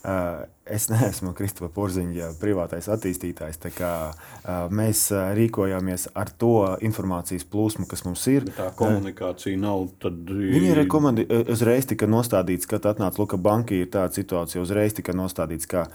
Uh, 0.06 0.46
Es 0.66 0.88
neesmu 0.90 1.30
Kristofers 1.36 1.70
Porziņš, 1.76 2.38
privātais 2.40 2.88
attīstītājs. 2.90 3.60
Kā, 3.76 3.90
mēs 4.74 5.04
rīkojāmies 5.14 6.08
ar 6.18 6.32
to 6.34 6.76
informācijas 6.82 7.44
plūsmu, 7.46 7.86
kas 7.86 8.02
mums 8.02 8.24
ir. 8.32 8.48
Bet 8.48 8.58
tā 8.58 8.66
komunikācija 8.74 9.58
nav. 9.62 9.84
Tad... 10.02 10.18
Viņa 10.26 10.72
ir 10.72 10.80
rekomendē, 10.80 11.26
uzreiz 11.54 11.86
tika 11.86 12.08
nostādīts, 12.10 12.66
kad 12.66 12.88
atnāca 12.90 13.22
Luka 13.22 13.38
Banka, 13.38 13.76
ir 13.78 13.92
tāda 13.94 14.10
situācija. 14.18 14.64
Uzreiz 14.64 14.96
tika 14.98 15.14
nostādīts, 15.14 15.70
ka 15.70 15.86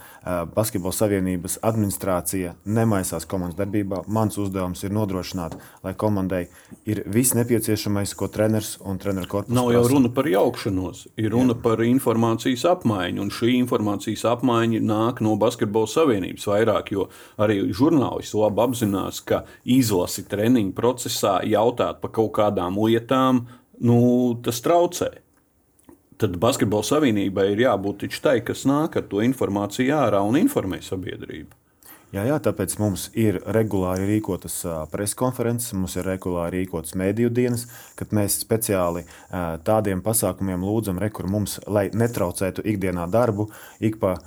Basketbola 0.56 0.96
savienības 0.96 1.58
administrācija 1.68 2.54
nemaisās 2.64 3.28
komandas 3.28 3.60
darbībā. 3.60 4.06
Mans 4.08 4.40
uzdevums 4.40 4.80
ir 4.86 4.96
nodrošināt, 4.96 5.58
lai 5.84 5.92
komandai 5.98 6.46
ir 6.88 7.02
viss 7.12 7.36
nepieciešamais, 7.36 8.16
ko 8.16 8.30
treneris 8.32 8.78
un 8.80 8.96
treneru 9.02 9.28
korpuss. 9.36 9.52
Nav 9.52 9.68
jau 9.76 9.84
runa 9.92 10.08
par 10.16 10.32
jaukšanos, 10.32 11.06
ir 11.20 11.32
runa 11.36 11.58
Jā. 11.58 11.60
par 11.68 11.84
informācijas 11.84 12.64
apmaiņu. 12.72 13.20
Un 13.26 13.32
šī 13.34 13.52
informācijas 13.60 14.24
apmaiņa 14.32 14.61
apmaiņa 14.62 14.80
nāk 14.86 15.20
no 15.22 15.34
Basketbola 15.36 15.88
savienības 15.90 16.46
vairāk, 16.46 16.92
jo 16.92 17.08
arī 17.38 17.72
žurnālisti 17.74 18.38
labi 18.38 18.62
apzinās, 18.62 19.20
ka 19.24 19.44
izlasi 19.64 20.24
treniņu 20.28 20.72
procesā 20.74 21.42
jautāt 21.44 22.00
par 22.00 22.12
kaut 22.12 22.32
kādām 22.36 22.78
lietām, 22.78 23.46
nu, 23.80 24.38
tas 24.42 24.60
traucē. 24.62 25.10
Tad 26.18 26.36
Basketbola 26.38 26.86
savienībai 26.86 27.52
ir 27.52 27.64
jābūt 27.64 28.06
tai, 28.22 28.40
kas 28.46 28.64
nāk 28.64 28.96
ar 28.96 29.08
to 29.10 29.22
informāciju 29.22 29.96
ārā 29.96 30.22
un 30.22 30.38
informē 30.38 30.78
sabiedrību. 30.82 31.58
Jā, 32.12 32.26
jā, 32.28 32.34
tāpēc 32.44 32.74
mums 32.76 33.06
ir 33.16 33.38
regulāri 33.56 34.04
rīkotas 34.04 34.58
preses 34.92 35.16
konferences, 35.16 35.72
mums 35.72 35.94
ir 35.96 36.04
regulāri 36.04 36.60
rīkotas 36.60 36.92
mēdīju 37.00 37.30
dienas, 37.32 37.64
kad 37.96 38.12
mēs 38.12 38.36
speciāli 38.42 39.06
tādiem 39.64 40.02
pasākumiem 40.04 40.60
lūdzam, 40.60 41.00
rekur 41.00 41.30
mums, 41.32 41.56
lai 41.64 41.86
netraucētu 41.96 42.66
ikdienā 42.68 43.08
darbu, 43.08 43.48
ik 43.80 43.96
pa 44.02 44.18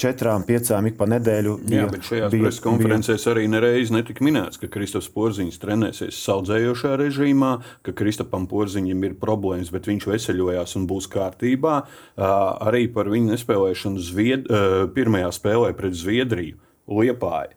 četrām, 0.00 0.44
piecām 0.46 0.86
ik 0.90 0.96
pa 0.98 1.08
nedēļu. 1.08 1.56
Bija, 1.64 1.84
Jā, 1.84 1.90
bet 1.92 2.06
šajās 2.06 2.34
preses 2.34 2.62
konferencēs 2.64 3.24
bija... 3.24 3.32
arī 3.34 3.44
nereiz 3.52 3.92
netika 3.94 4.24
minēts, 4.26 4.60
ka 4.60 4.70
Kristofers 4.72 5.10
Porziņš 5.14 5.58
trenēsies 5.62 6.20
saudzējošā 6.26 6.94
režīmā, 7.00 7.52
ka 7.86 7.96
Kristofam 7.96 8.48
Porziņam 8.50 9.04
ir 9.08 9.18
problēmas, 9.20 9.72
bet 9.74 9.88
viņš 9.88 10.08
veseļojās 10.12 10.76
un 10.80 10.88
būs 10.90 11.10
kārtībā. 11.12 11.76
Arī 12.16 12.86
par 12.92 13.12
viņu 13.12 13.32
nespēlēšanu 13.34 14.02
Zvied... 14.04 14.50
pirmajā 14.96 15.30
spēlē 15.34 15.72
pret 15.76 15.96
Zviedriju 15.96 16.60
Liepāju. 16.86 17.56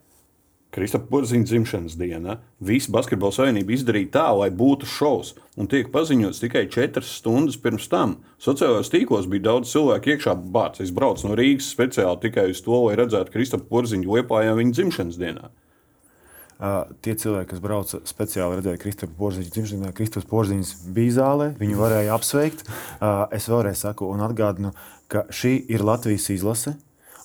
Kristapam 0.70 1.10
Porziņa 1.10 1.48
dzimšanas 1.50 1.96
diena. 1.98 2.36
Visa 2.62 2.92
basketbola 2.94 3.34
savienība 3.34 3.74
izdarīja 3.74 4.12
tā, 4.14 4.26
lai 4.38 4.50
būtu 4.54 4.86
šovs. 4.90 5.34
Un 5.58 5.70
tiek 5.72 5.90
paziņots 5.94 6.44
tikai 6.44 6.68
4 6.70 7.02
stundas 7.10 7.58
pirms 7.58 7.88
tam. 7.90 8.20
Sociālajos 8.42 8.94
tīklos 8.94 9.26
bija 9.32 9.48
daudz 9.48 9.72
cilvēku 9.74 10.14
iekšā. 10.14 10.36
Bāc, 10.54 10.78
es 10.84 10.94
braucu 10.94 11.26
no 11.26 11.40
Rīgas 11.40 11.72
speciāli 11.74 12.22
tikai 12.28 12.52
uz 12.54 12.62
to, 12.66 12.84
lai 12.86 13.00
redzētu 13.02 13.34
Kristapam 13.34 13.66
Porziņu 13.72 14.20
liepājā 14.20 14.54
viņa 14.60 14.78
dzimšanas 14.78 15.18
dienā. 15.20 15.50
Uh, 16.60 16.90
tie 17.00 17.14
cilvēki, 17.16 17.54
kas 17.54 17.60
brauca 17.64 18.02
speciāli 18.04 18.58
redzēja 18.60 18.80
Kristofru 18.82 19.16
Porziņu 19.16 19.52
dzimšanā, 19.56 19.92
Kristofers 19.96 20.28
Porziņš 20.28 20.72
bija 20.92 21.14
zālē, 21.16 21.46
viņu 21.56 21.78
varēja 21.80 22.18
apsveikt. 22.18 22.66
Uh, 22.68 23.22
es 23.32 23.48
vēlreiz 23.48 23.80
saku 23.86 24.10
un 24.12 24.20
atgādinu, 24.26 24.74
ka 25.08 25.24
šī 25.32 25.54
ir 25.72 25.86
Latvijas 25.88 26.28
izlase. 26.36 26.76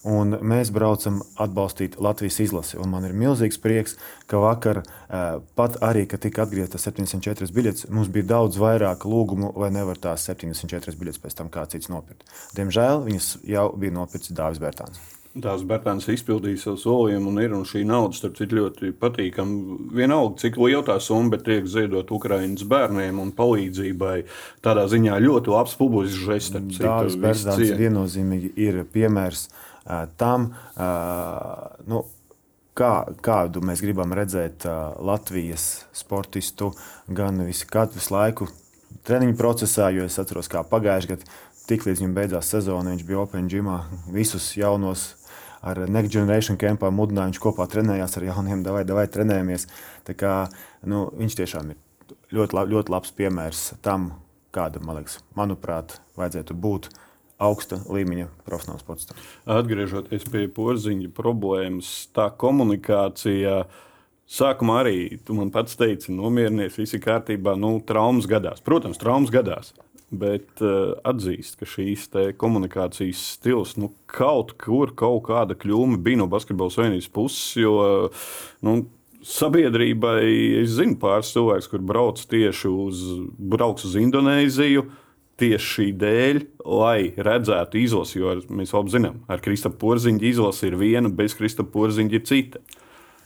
Un 0.04 0.36
mēs 0.44 0.68
braucam 0.68 1.22
atbalstīt 1.40 1.96
Latvijas 1.96 2.36
izlasi. 2.44 2.76
Un 2.76 2.90
man 2.92 3.06
ir 3.08 3.14
milzīgs 3.16 3.56
prieks, 3.60 3.96
ka 4.28 4.36
vakar, 4.42 4.82
eh, 4.84 5.40
pat 5.56 5.78
arī, 5.80 6.04
kad 6.08 6.20
tika 6.20 6.44
atgrieztas 6.44 6.84
74 6.84 7.52
biļetes, 7.56 7.88
mums 7.88 8.12
bija 8.12 8.28
daudz 8.36 8.60
vairāk 8.60 9.08
lūgumu, 9.08 9.54
vai 9.56 9.70
nevar 9.70 9.96
tās 9.96 10.28
74 10.28 11.00
biļetes 11.00 11.22
pēc 11.24 11.34
tam 11.40 11.48
kāds 11.48 11.72
cits 11.72 11.88
nopirkt. 11.88 12.28
Diemžēl 12.54 13.04
viņas 13.08 13.38
jau 13.48 13.72
bija 13.72 13.96
nopirkts 13.96 14.28
Dāvis 14.28 14.60
Bērtāns. 14.60 15.00
Tās 15.34 15.64
Bērtāns 15.66 16.06
izpildīja 16.06 16.60
savu 16.60 16.76
solījumu, 16.78 17.32
un, 17.32 17.38
ir, 17.42 17.54
un 17.56 17.64
šī 17.64 17.82
nauda, 17.88 18.14
starp 18.14 18.36
citu, 18.36 18.60
ļoti 18.60 18.92
patīkama. 18.92 19.80
Vienalga, 19.90 20.36
cik 20.44 20.60
liela 20.60 20.84
tā 20.86 21.00
summa, 21.02 21.32
bet 21.32 21.48
tiek 21.48 21.66
ziedot 21.66 22.12
Ukraiņas 22.12 22.62
bērniem 22.70 23.18
un 23.18 23.32
palīdzībai. 23.34 24.18
Tādā 24.62 24.84
ziņā 24.92 25.18
ļoti 25.24 25.50
labs 25.50 25.74
publisks 25.80 26.22
žests. 26.22 26.78
Dāvis 26.78 27.16
Bērtāns 27.18 27.74
viennozīmīgi 27.80 28.52
ir 28.62 28.84
piemērs 28.94 29.48
uh, 29.48 29.73
tam, 30.18 30.50
nu, 31.86 32.02
kā, 32.78 32.92
kādu 33.24 33.62
mēs 33.64 33.82
gribam 33.84 34.14
redzēt 34.16 34.66
Latvijas 35.04 35.84
sportistu 35.94 36.72
gan 37.08 37.42
visu, 37.46 37.68
visu 37.94 38.14
laiku 38.14 38.48
treniņu 39.04 39.36
procesā, 39.36 39.90
jo 39.92 40.06
es 40.08 40.18
atceros, 40.20 40.48
kā 40.48 40.64
pagājušajā 40.68 41.16
gadā, 41.16 41.36
tiklīdz 41.68 42.02
viņam 42.02 42.16
beidzās 42.16 42.50
sezona, 42.52 42.94
viņš 42.94 43.04
bija 43.08 43.20
Open 43.22 43.48
Gymā, 43.50 43.78
visus 44.12 44.50
jaunos 44.56 45.14
ar 45.64 45.80
Next 45.88 46.12
Generation 46.12 46.58
campā 46.60 46.90
mudināja, 46.92 47.32
viņš 47.32 47.40
kopā 47.40 47.66
trenējās 47.72 48.18
ar 48.18 48.28
jauniem, 48.28 48.64
vai 48.68 48.84
vai 48.84 49.06
trenējamies. 49.08 49.66
Tā 50.04 50.16
kā, 50.16 50.34
nu, 50.84 51.06
viņš 51.16 51.38
tiešām 51.40 51.72
ir 51.72 51.80
ļoti, 52.36 52.66
ļoti 52.74 52.92
labs 52.92 53.14
piemērs 53.16 53.64
tam, 53.84 54.10
kāda, 54.54 54.82
man 54.84 55.00
liekas, 55.00 55.18
manuprāt, 55.36 55.98
vajadzētu 56.20 56.56
būt 56.60 56.90
uh, 56.90 57.00
augsta 57.42 57.78
līmeņa 57.90 58.28
profesionāls 58.46 58.84
sports. 58.84 59.10
Atgriežoties 59.50 60.26
pie 60.30 60.46
porziņa 60.54 61.10
problēmas, 61.14 61.90
tā 62.14 62.28
komunikācija. 62.38 63.64
Sākumā 64.34 64.80
arī 64.84 64.98
tu 65.26 65.36
man 65.36 65.50
pats 65.52 65.76
teici, 65.76 66.14
nomierinies, 66.14 66.78
viss 66.80 66.96
ir 66.96 67.02
kārtībā. 67.04 67.58
Nu, 67.60 67.76
traumas 67.84 68.28
gadās. 68.30 68.62
Protams, 68.64 69.00
traumas 69.00 69.34
gadās. 69.34 69.74
Bet 70.14 70.62
uh, 70.62 70.94
atzīst, 71.06 71.58
ka 71.58 71.66
šīs 71.66 72.06
komunikācijas 72.38 73.22
stils 73.34 73.74
nu, 73.80 73.90
kaut 74.06 74.54
kur, 74.60 74.92
kaut 74.94 75.24
kāda 75.26 75.56
kļūme 75.58 75.98
bija 76.04 76.22
no 76.22 76.28
basketbola 76.30 76.70
savienības 76.70 77.10
puses. 77.12 77.56
Jo 77.58 77.74
nu, 78.64 78.76
sabiedrībai, 79.26 80.20
es 80.62 80.76
zinu, 80.78 80.96
pāris 81.02 81.32
cilvēks, 81.34 81.68
kur 81.72 81.82
brauc 81.82 82.20
tieši 82.30 82.70
uz, 82.70 83.02
brauks 83.34 83.88
uz 83.88 83.98
Indonēziju. 83.98 84.84
Uh, 84.84 85.00
tieši 85.40 85.66
šī 85.70 85.86
dēļ, 85.98 86.40
lai 86.68 86.98
redzētu 87.16 87.80
izlasi, 87.80 88.20
jo 88.20 88.36
mēs 88.54 88.74
labi 88.76 88.94
zinām, 88.94 89.18
ar 89.30 89.42
Kristapam 89.44 89.80
Porziņu 89.82 90.26
izlase 90.30 90.68
ir 90.68 90.78
viena, 90.80 91.10
bez 91.10 91.36
Kristapam 91.38 91.72
Porziņa 91.74 92.18
ir 92.18 92.24
cita. 92.28 92.62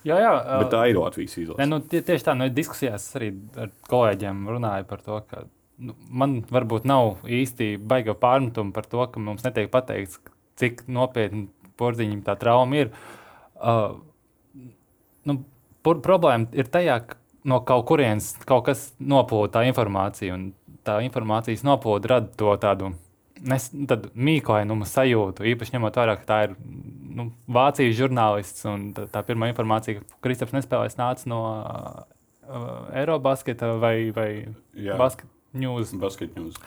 Jā, 0.07 0.17
jā, 0.23 0.33
Bet 0.63 0.71
tā 0.73 0.85
ir 0.89 0.99
Latvijas 1.01 1.37
izlase. 1.37 1.59
Ne, 1.61 1.69
nu, 1.69 1.81
tie, 1.85 2.01
tieši 2.07 2.25
tā, 2.25 2.35
nu, 2.39 2.49
diskusijās 2.55 3.11
arī 3.19 3.33
ar 3.61 3.73
kolēģiem 3.91 4.47
runāju 4.49 4.89
par 4.89 5.05
to, 5.05 5.21
ka 5.29 5.45
nu, 5.85 5.95
man 6.09 6.41
varbūt 6.49 6.89
nav 6.89 7.25
īsti 7.29 7.75
baiga 7.91 8.15
pārmetuma 8.19 8.73
par 8.77 8.89
to, 8.89 9.05
ka 9.13 9.23
mums 9.23 9.45
netiek 9.45 9.71
pateikts, 9.75 10.21
cik 10.59 10.87
nopietni 10.91 11.49
porziņam 11.79 12.23
tā 12.27 12.39
trauma 12.41 12.85
ir. 12.85 12.93
Uh, 13.59 13.99
nu, 15.29 15.41
problēma 15.85 16.49
ir 16.57 16.71
tajā, 16.73 17.01
ka 17.11 17.19
no 17.49 17.61
kaut 17.67 17.87
kurienes 17.89 18.33
kaut 18.49 18.67
kas 18.69 18.89
noplūda 18.99 19.59
tā 19.59 19.65
informācija. 19.69 20.37
Un 20.37 20.51
tā 20.87 20.99
informācijas 21.07 21.65
noplūde 21.67 22.11
rada 22.11 22.31
to 22.39 22.55
tādu 22.63 22.93
nes, 23.47 23.69
tad 23.91 24.09
mīklainuma 24.19 24.87
sajūtu, 24.89 25.47
īpaši 25.55 25.77
ņemot 25.77 25.99
vērā, 26.01 26.17
ka 26.21 26.29
tā 26.29 26.39
ir 26.49 26.55
nu, 27.19 27.31
Vācijas 27.51 27.97
žurnālists. 27.99 28.67
Tā, 28.97 29.09
tā 29.13 29.25
pirmā 29.27 29.51
informācija, 29.53 30.03
ka 30.03 30.21
Kristaps 30.27 30.55
nespēlēs, 30.57 30.99
nāca 31.01 31.31
no 31.31 31.41
uh, 31.49 32.89
Eirobasketa 32.99 33.75
vai, 33.83 34.11
vai 34.15 34.31
Basket 34.99 35.29
News. 35.59 35.95
Basket 35.99 36.37
news. 36.37 36.59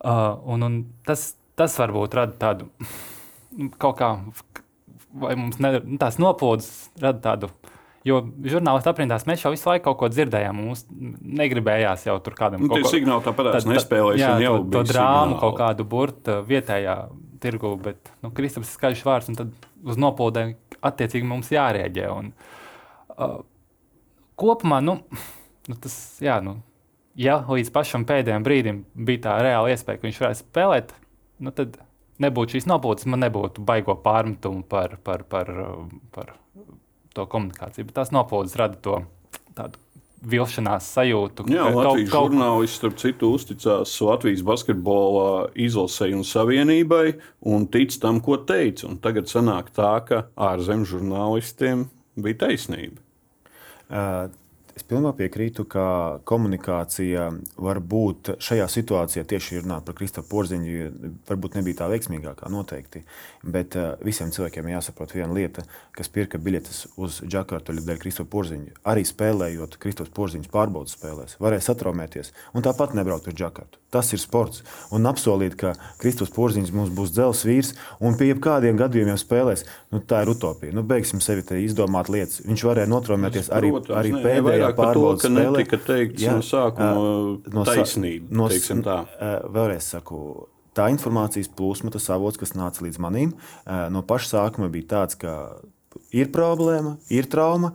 Uh, 0.00 0.36
un, 0.44 0.66
un 0.66 0.80
tas, 1.06 1.30
tas 1.58 1.76
varbūt 1.80 2.16
rada 2.18 2.36
tādu 2.40 2.68
kaut 3.80 3.96
kā, 4.00 4.10
vai 5.16 5.36
mums 5.38 5.60
ne, 5.62 5.78
tās 6.00 6.18
noplūdes 6.20 6.68
rada 7.00 7.22
tādu 7.30 7.50
Jo 8.06 8.20
žurnālisti 8.46 8.86
aprindās 8.86 9.24
mēs 9.26 9.42
jau 9.42 9.50
visu 9.50 9.66
laiku 9.66 9.88
kaut 9.88 9.98
ko 9.98 10.08
dzirdējām. 10.12 10.58
Mums 10.62 10.84
negribējās 10.90 12.04
jau 12.06 12.14
tur 12.22 12.36
kādam 12.38 12.62
nu, 12.62 12.70
kaut 12.70 12.86
ko 12.86 12.92
signālu 12.92 13.24
tā, 13.24 13.32
nespēlēs. 13.66 14.20
Jā, 14.20 14.36
jau 14.44 14.60
to, 14.60 14.68
to 14.76 14.82
drāmu 14.92 15.32
signāli. 15.32 15.40
kaut 15.42 15.56
kādu 15.58 15.86
burtu 15.90 16.36
vietējā 16.46 16.94
tirgu, 17.42 17.72
bet 17.82 18.12
nu, 18.22 18.30
Kristaps 18.36 18.70
ir 18.70 18.78
skaļš 18.78 19.02
vārds, 19.08 19.32
un 19.32 19.40
tad 19.40 19.66
uz 19.82 19.98
noplūdēm 19.98 20.54
attiecīgi 20.86 21.26
mums 21.26 21.50
jārēģē. 21.50 22.06
Un, 22.14 22.30
uh, 23.16 23.40
kopumā, 24.38 24.78
nu, 24.86 25.00
nu, 25.66 25.80
tas, 25.82 25.98
jā, 26.22 26.38
nu, 26.44 26.60
ja 27.18 27.40
līdz 27.42 27.74
pašam 27.74 28.06
pēdējiem 28.08 28.46
brīdim 28.46 28.80
bija 29.08 29.24
tā 29.28 29.36
reāla 29.48 29.74
iespēja, 29.74 30.00
ka 30.00 30.08
viņš 30.08 30.22
varētu 30.22 30.42
spēlēt, 30.44 30.96
nu, 31.42 31.52
tad 31.58 31.78
nebūtu 32.22 32.56
šīs 32.56 32.70
noplūdes, 32.70 33.08
man 33.10 33.26
nebūtu 33.26 33.64
baigo 33.66 33.96
pārmetumu 34.04 34.64
par, 34.68 34.98
par, 35.04 35.26
par, 35.28 35.52
par, 36.14 36.36
par 36.54 36.76
to 37.16 37.26
komunikāciju. 37.32 37.88
Bet 37.88 37.98
tās 37.98 38.12
noplūdes 38.14 38.56
rada 38.60 38.78
to 38.82 39.00
tādu 39.56 39.80
vilšanās 40.26 40.86
sajūtu. 40.96 41.46
Jā, 41.52 41.66
Latvijas 41.74 42.10
kaut, 42.10 42.32
žurnālisti, 42.32 42.78
starp 42.80 42.96
citu, 43.00 43.30
uzticās 43.36 43.92
Latvijas 44.02 44.42
basketbola 44.46 45.50
izlasei 45.66 46.16
un 46.16 46.24
savienībai 46.26 47.18
un 47.52 47.66
tic 47.72 47.94
tam, 48.02 48.20
ko 48.24 48.38
teica. 48.48 48.88
Un 48.90 48.98
tagad 49.02 49.30
sanāk 49.30 49.70
tā, 49.76 49.92
ka 50.08 50.24
ārzemju 50.48 50.90
žurnālistiem 50.96 51.86
bija 52.16 52.46
taisnība. 52.46 53.02
Uh, 53.86 54.26
Es 54.76 54.84
pilnībā 54.84 55.14
piekrītu, 55.16 55.64
ka 55.72 55.82
komunikācija 56.28 57.30
var 57.64 57.78
būt 57.80 58.34
šajā 58.44 58.66
situācijā, 58.68 59.22
tieši 59.24 59.62
runājot 59.62 59.86
par 59.86 59.96
Kristofru 59.96 60.28
Porziņu, 60.34 60.90
varbūt 61.30 61.56
nebija 61.56 61.78
tā 61.78 61.88
veiksmīgākā 61.94 62.50
noteikti. 62.52 63.00
Bet 63.40 63.78
uh, 63.80 63.94
visiem 64.04 64.34
cilvēkiem 64.36 64.68
jāsaprot 64.74 65.14
viena 65.16 65.32
lieta, 65.32 65.64
kas 65.96 66.12
pirka 66.12 66.36
biļetes 66.36 66.82
uz 67.00 67.22
Džakartu 67.24 67.72
dēļ 67.78 68.02
Kristofa 68.02 68.28
Porziņa. 68.34 68.76
Arī 68.92 69.06
spēlējot 69.08 69.78
Kristofers 69.80 70.12
Porziņš 70.20 70.52
pārbaudas 70.52 70.98
spēlēs, 70.98 71.38
varēja 71.40 71.70
satraumēties 71.70 72.34
un 72.52 72.68
tāpat 72.68 72.92
nebraukt 73.00 73.32
uz 73.32 73.38
Džakartu. 73.40 73.80
Tas 73.96 74.10
ir 74.12 74.20
sports. 74.20 74.60
Un 74.92 75.08
apsolīt, 75.08 75.54
ka 75.56 75.72
Kristofers 76.02 76.34
Porziņš 76.36 76.72
mums 76.76 76.92
būs 76.92 77.14
dzels 77.16 77.46
vīrs 77.48 77.72
un 78.04 78.18
pie 78.18 78.28
jebkādiem 78.32 78.76
gadījumiem 78.76 79.16
spēlēs, 79.16 79.64
nu, 79.94 80.02
tā 80.04 80.20
ir 80.26 80.34
utopija. 80.34 80.74
Nu, 80.76 80.84
beigsim 80.84 81.22
sevi 81.24 81.46
izdomāt 81.62 82.10
lietas. 82.12 82.42
Viņš 82.44 82.64
varēja 82.66 82.90
notraumēties 82.90 83.48
arī, 83.54 83.70
Protams, 83.72 83.96
arī 84.02 84.12
pēdējā 84.26 84.65
vairāk 84.66 84.80
par 84.80 84.92
to, 84.96 85.04
ka 85.14 85.30
spēlē. 85.30 85.46
netika 85.46 85.78
teikts 85.86 86.24
jā, 86.26 86.34
no 86.36 86.44
sākuma 86.44 87.54
no 87.54 87.64
taisnība. 87.68 88.28
No, 88.30 88.48
tā. 88.50 88.98
vēlreiz 89.54 89.90
saku, 89.94 90.20
tā 90.76 90.88
informācijas 90.92 91.48
plūsma, 91.56 91.92
tas 91.94 92.08
avots, 92.12 92.40
kas 92.40 92.56
nāca 92.58 92.84
līdz 92.84 92.98
manim, 93.02 93.36
no 93.66 94.02
paša 94.06 94.32
sākuma 94.34 94.70
bija 94.72 94.90
tāds, 94.96 95.18
ka 95.20 95.36
ir 96.12 96.32
problēma, 96.34 96.96
ir 97.12 97.28
trauma, 97.32 97.72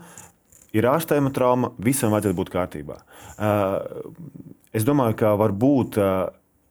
ir 0.75 0.88
ārstējama 0.91 1.31
trauma, 1.36 1.71
visam 1.81 2.13
vajadzētu 2.13 2.38
būt 2.38 2.53
kārtībā. 2.53 3.00
Es 4.71 4.86
domāju, 4.88 5.17
ka 5.19 5.34
varbūt 5.39 5.97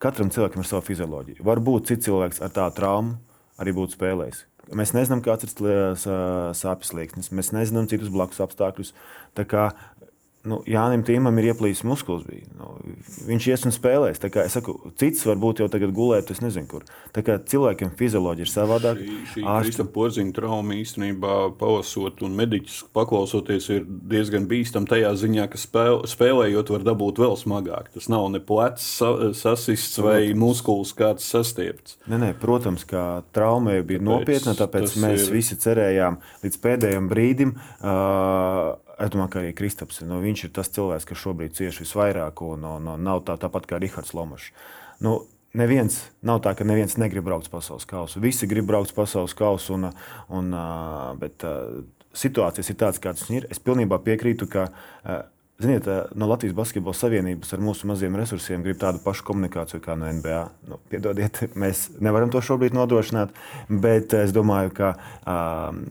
katram 0.00 0.30
cilvēkam 0.32 0.62
ir 0.62 0.68
sava 0.70 0.84
fizioloģija. 0.86 1.42
Varbūt 1.44 1.90
cits 1.90 2.08
cilvēks 2.08 2.40
ar 2.44 2.54
tādu 2.56 2.78
traumu 2.78 3.18
arī 3.60 3.74
būtu 3.76 3.98
spēlējis. 3.98 4.46
Mēs 4.76 4.92
nezinām, 4.94 5.20
kāds 5.24 5.48
ir 5.48 5.98
sāpes 6.56 6.92
slieksnis, 6.92 7.32
mēs 7.34 7.50
nezinām 7.52 7.88
citus 7.90 8.12
blakus 8.12 8.40
apstākļus. 8.44 8.92
Tā 9.34 9.44
kā 9.50 9.64
nu, 10.48 10.60
Jānis 10.68 11.04
Tīmam 11.04 11.36
ir 11.40 11.50
ieplīsis 11.50 11.84
muskulis. 11.84 12.24
Nu, 12.56 12.72
viņš 13.28 13.48
ies 13.50 13.66
un 13.68 13.74
spēlēs. 13.74 14.20
Es 14.20 14.56
saku, 14.56 14.76
cits 15.00 15.24
varbūt 15.28 15.62
jau 15.62 15.68
tagad 15.72 15.92
gulēt, 15.96 16.30
es 16.32 16.40
nezinu, 16.40 16.68
kur. 16.70 16.86
Tā 17.14 17.24
kā 17.26 17.36
cilvēkiem 17.40 17.92
fizioloģija 17.98 18.46
ir 18.46 18.52
savādāka. 18.52 19.18
Šī, 19.32 19.44
Ārsta... 19.44 19.86
porziņa 19.90 20.34
trauma 20.36 20.78
īstenībā 20.78 21.36
palasot 21.60 22.24
un 22.26 22.36
mediķis 22.38 22.80
paklausoties 22.96 23.68
ir 23.74 23.86
diezgan 23.86 24.48
bīstam 24.50 24.88
tajā 24.90 25.12
ziņā, 25.20 25.48
ka 25.52 25.60
spēl, 25.60 26.02
spēlējot 26.10 26.74
var 26.76 26.86
dabūt 26.88 27.20
vēl 27.22 27.36
smagāk. 27.40 27.92
Tas 27.96 28.08
nav 28.12 28.28
ne 28.32 28.42
plecs 28.44 28.86
sasists 29.40 30.00
vai 30.00 30.32
muskulis 30.38 30.94
kāds 30.96 31.26
sastiepts. 31.28 31.98
Nē, 32.10 32.20
nē, 32.24 32.34
protams, 32.40 32.86
ka 32.88 33.24
trauma 33.36 33.80
bija 33.80 34.00
tāpēc, 34.00 34.06
nopietna, 34.08 34.56
tāpēc 34.58 34.96
mēs 35.02 35.26
ir... 35.28 35.34
visi 35.36 35.58
cerējām 35.60 36.20
līdz 36.44 36.62
pēdējiem 36.64 37.10
brīdim. 37.10 37.58
Uh, 37.80 38.78
Es 39.00 39.10
domāju, 39.12 39.32
ka 39.32 39.40
arī 39.40 39.52
Kristaps. 39.56 40.02
Nu, 40.04 40.20
ir 40.26 40.52
tas 40.52 40.68
cilvēks, 40.74 41.06
kas 41.08 41.20
šobrīd 41.22 41.56
cieš 41.56 41.80
visvairāk, 41.84 42.42
un, 42.44 42.66
un, 42.68 42.88
un 42.94 43.06
nav 43.06 43.22
tā, 43.24 43.38
tāpat 43.40 43.68
kā 43.70 43.80
Rahards 43.80 44.12
Lomačs. 44.16 44.50
Nu, 45.00 45.22
neviens, 45.56 46.02
nav 46.26 46.42
tā, 46.44 46.52
ka 46.58 46.66
neviens 46.68 46.98
negrib 47.00 47.24
braukt 47.24 47.48
uz 47.48 47.52
pasaules 47.52 47.88
kausu. 47.88 48.20
Visi 48.20 48.48
grib 48.50 48.68
braukt 48.68 48.92
uz 48.92 48.96
pasaules 48.96 49.34
kausu, 49.38 49.78
un, 49.78 49.88
un, 50.28 50.52
bet 51.22 51.48
situācijas 52.12 52.70
ir 52.70 52.80
tādas, 52.80 53.00
kādas 53.02 53.26
ir. 53.32 53.48
Es 53.50 53.62
pilnībā 53.62 54.02
piekrītu, 54.04 54.50
ka. 54.50 54.70
Ziniet, 55.60 55.84
no 56.16 56.24
Latvijas 56.24 56.54
Basketbola 56.56 56.96
Savienības 56.96 57.50
ar 57.52 57.60
mūsu 57.60 57.84
maziem 57.84 58.14
resursiem 58.16 58.62
grib 58.64 58.78
tādu 58.80 59.02
pašu 59.04 59.26
komunikāciju 59.28 59.82
kā 59.84 59.92
no 59.92 60.08
NBA. 60.08 60.38
Nu, 60.70 60.78
piedodiet, 60.88 61.42
mēs 61.62 61.90
nevaram 62.00 62.32
to 62.32 62.40
šobrīd 62.40 62.72
nodrošināt, 62.72 63.34
bet 63.68 64.16
es 64.16 64.32
domāju, 64.32 64.72
ka 64.78 64.94
um, 65.20 65.82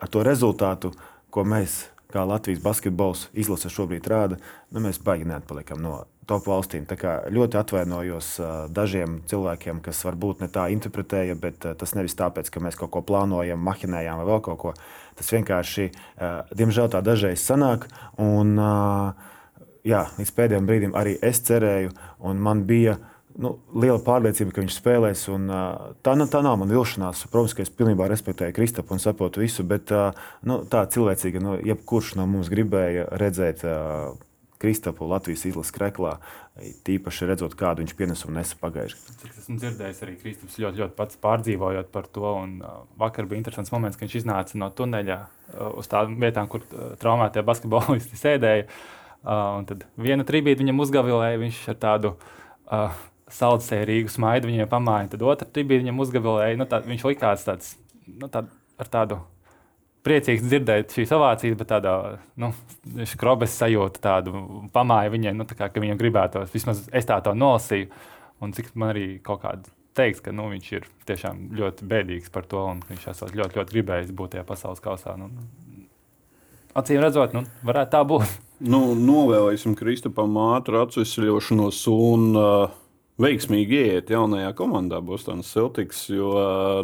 ar 0.00 0.12
to 0.14 0.24
rezultātu, 0.24 0.94
ko 1.28 1.44
mēs 1.44 1.82
kā 2.12 2.24
Latvijas 2.24 2.62
basketbols 2.64 3.26
izlase 3.36 3.68
šobrīd 3.72 4.06
rāda, 4.08 4.38
nu, 4.72 4.80
mēs 4.84 5.00
baigi 5.04 5.28
neatpaliekam 5.28 5.82
no 5.84 5.98
top 6.28 6.46
valstīm. 6.48 6.86
Ļoti 7.32 7.58
atvainojos 7.60 8.30
dažiem 8.72 9.18
cilvēkiem, 9.28 9.80
kas 9.84 10.00
varbūt 10.06 10.44
ne 10.44 10.48
tā 10.52 10.68
interpretēja, 10.72 11.36
bet 11.40 11.64
tas 11.80 11.94
nevis 11.96 12.16
tāpēc, 12.18 12.50
ka 12.52 12.62
mēs 12.64 12.76
kaut 12.80 12.92
ko 12.94 13.02
plānojam, 13.04 13.60
mahinējam 13.64 14.20
vai 14.20 14.28
vēl 14.28 14.42
kaut 14.44 14.60
ko. 14.62 14.74
Tas 15.18 15.32
vienkārši, 15.34 15.88
diemžēl, 16.56 16.90
tā 16.92 17.00
dažreiz 17.04 17.44
sanāk. 17.44 17.88
Un, 18.20 18.56
jā, 19.88 20.02
līdz 20.20 20.34
pēdējiem 20.36 20.68
brīdim 20.68 20.96
arī 20.98 21.16
es 21.24 21.40
cerēju, 21.48 21.96
un 22.28 22.44
man 22.44 22.64
bija 22.68 22.98
nu, 23.36 23.56
liela 23.76 23.98
pārliecība, 24.04 24.54
ka 24.54 24.62
viņš 24.64 24.78
spēlēs. 24.78 25.26
Un, 25.34 25.50
tā, 26.06 26.14
nu, 26.18 26.28
tā 26.30 26.40
nav 26.46 26.56
man 26.60 26.72
vilšanās. 26.72 27.26
Protams, 27.32 27.56
ka 27.56 27.66
es 27.66 27.74
pilnībā 27.74 28.08
respektēju 28.10 28.56
Kristapu 28.56 28.96
un 28.96 29.02
saprotu 29.02 29.44
visu, 29.44 29.66
bet 29.68 29.92
nu, 30.46 30.62
tā 30.70 30.86
cilvēcīga, 30.94 31.42
nu, 31.44 31.58
jebkurš 31.72 32.16
no 32.18 32.28
mums 32.30 32.50
gribēja 32.52 33.10
redzēt 33.20 33.66
Kristapu 34.58 35.06
Latvijas 35.06 35.44
izlases 35.46 35.70
kreklā, 35.74 36.16
tīpaši 36.86 37.28
redzot, 37.30 37.54
kādu 37.58 37.84
viņš 37.84 37.94
pienesumu 37.98 38.34
nesa 38.34 38.56
pagājušajā 38.58 39.04
gadā. 39.06 39.34
Esmu 39.38 39.58
dzirdējis, 39.62 40.00
arī 40.02 40.14
Kristaps 40.18 40.56
ļoti, 40.58 40.82
ļoti 40.82 40.96
pats 40.98 41.20
pārdzīvojot 41.22 41.92
par 41.94 42.08
to. 42.10 42.24
Un, 42.42 42.56
uh, 42.58 42.80
vakar 42.98 43.28
bija 43.30 43.38
interesants 43.38 43.70
moments, 43.74 43.98
kad 43.98 44.08
viņš 44.08 44.16
iznāca 44.18 44.58
no 44.58 44.70
tuneļa 44.74 45.18
uh, 45.20 45.68
uz 45.78 45.90
tādām 45.90 46.18
vietām, 46.18 46.50
kur 46.50 46.66
uh, 46.66 46.96
traumētie 46.98 47.44
basketbolisti 47.46 48.18
sēdēja. 48.18 48.66
Uh, 49.18 49.62
tad 49.70 49.86
viena 49.98 50.26
trībīte 50.26 50.64
viņam 50.64 50.82
uzgavilēja, 50.82 51.42
viņš 51.44 51.62
ar 51.70 51.78
tādu 51.86 52.14
uh, 52.16 52.98
saucēju 53.34 54.10
smaidu 54.12 54.50
viņiem 54.50 54.68
pamāja. 54.70 55.12
Tad 55.14 55.24
otrā 55.26 55.48
tribīna 55.48 55.86
viņam 55.86 56.04
uzgabalēja. 56.04 56.58
Nu, 56.60 56.68
tā, 56.70 56.80
viņš 56.86 57.04
likās 57.08 57.46
tāds, 57.46 57.74
nu, 58.08 58.30
tā, 58.32 58.44
ar 58.78 58.90
tādu 58.92 59.20
priecīgs 60.06 60.46
dzirdēt 60.46 60.94
šīs 60.94 61.12
ovācijas, 61.16 61.56
bet 61.58 61.70
tādā 61.72 61.94
nu, 62.40 62.52
skrobes 63.08 63.56
sajūta 63.58 64.02
tādu 64.04 64.44
pamāja 64.74 65.12
viņiem, 65.12 65.40
nu, 65.40 65.48
kā, 65.48 65.68
ka 65.68 65.82
viņam 65.82 66.00
gribētos. 66.00 66.54
Vismaz 66.54 66.86
es 66.92 67.08
tā 67.08 67.20
to 67.24 67.34
nolasīju. 67.36 67.90
Un 68.44 68.54
cik 68.54 68.70
man 68.78 68.92
arī 68.92 69.06
kaut 69.24 69.42
kāda 69.42 69.72
teiks, 69.98 70.22
ka 70.22 70.32
nu, 70.34 70.46
viņš 70.52 70.68
ir 70.76 70.84
tiešām 71.08 71.48
ļoti 71.58 71.86
bēdīgs 71.90 72.30
par 72.34 72.46
to, 72.46 72.62
un 72.70 72.84
viņš 72.86 73.08
esot 73.12 73.34
ļoti, 73.34 73.58
ļoti 73.58 73.74
gribējis 73.74 74.12
būt 74.14 74.36
tajā 74.36 74.44
pasaules 74.46 74.82
kausā. 74.84 75.16
Nu, 75.18 75.32
Acīm 76.78 77.00
redzot, 77.02 77.32
nu, 77.34 77.42
varētu 77.66 77.90
tā 77.96 78.04
būt. 78.06 78.36
Nu, 78.58 78.92
novēlēsim 78.94 79.74
Kristupam 79.78 80.36
ātru 80.42 80.80
atvesļošanos 80.84 81.80
un 81.90 82.24
uh, 82.38 82.76
veiksmīgi 83.22 83.82
ieiet 83.82 84.14
jaunajā 84.14 84.54
komandā 84.58 85.02
Bostonas 85.04 85.50
Celtics. 85.52 86.06
Jo, 86.12 86.32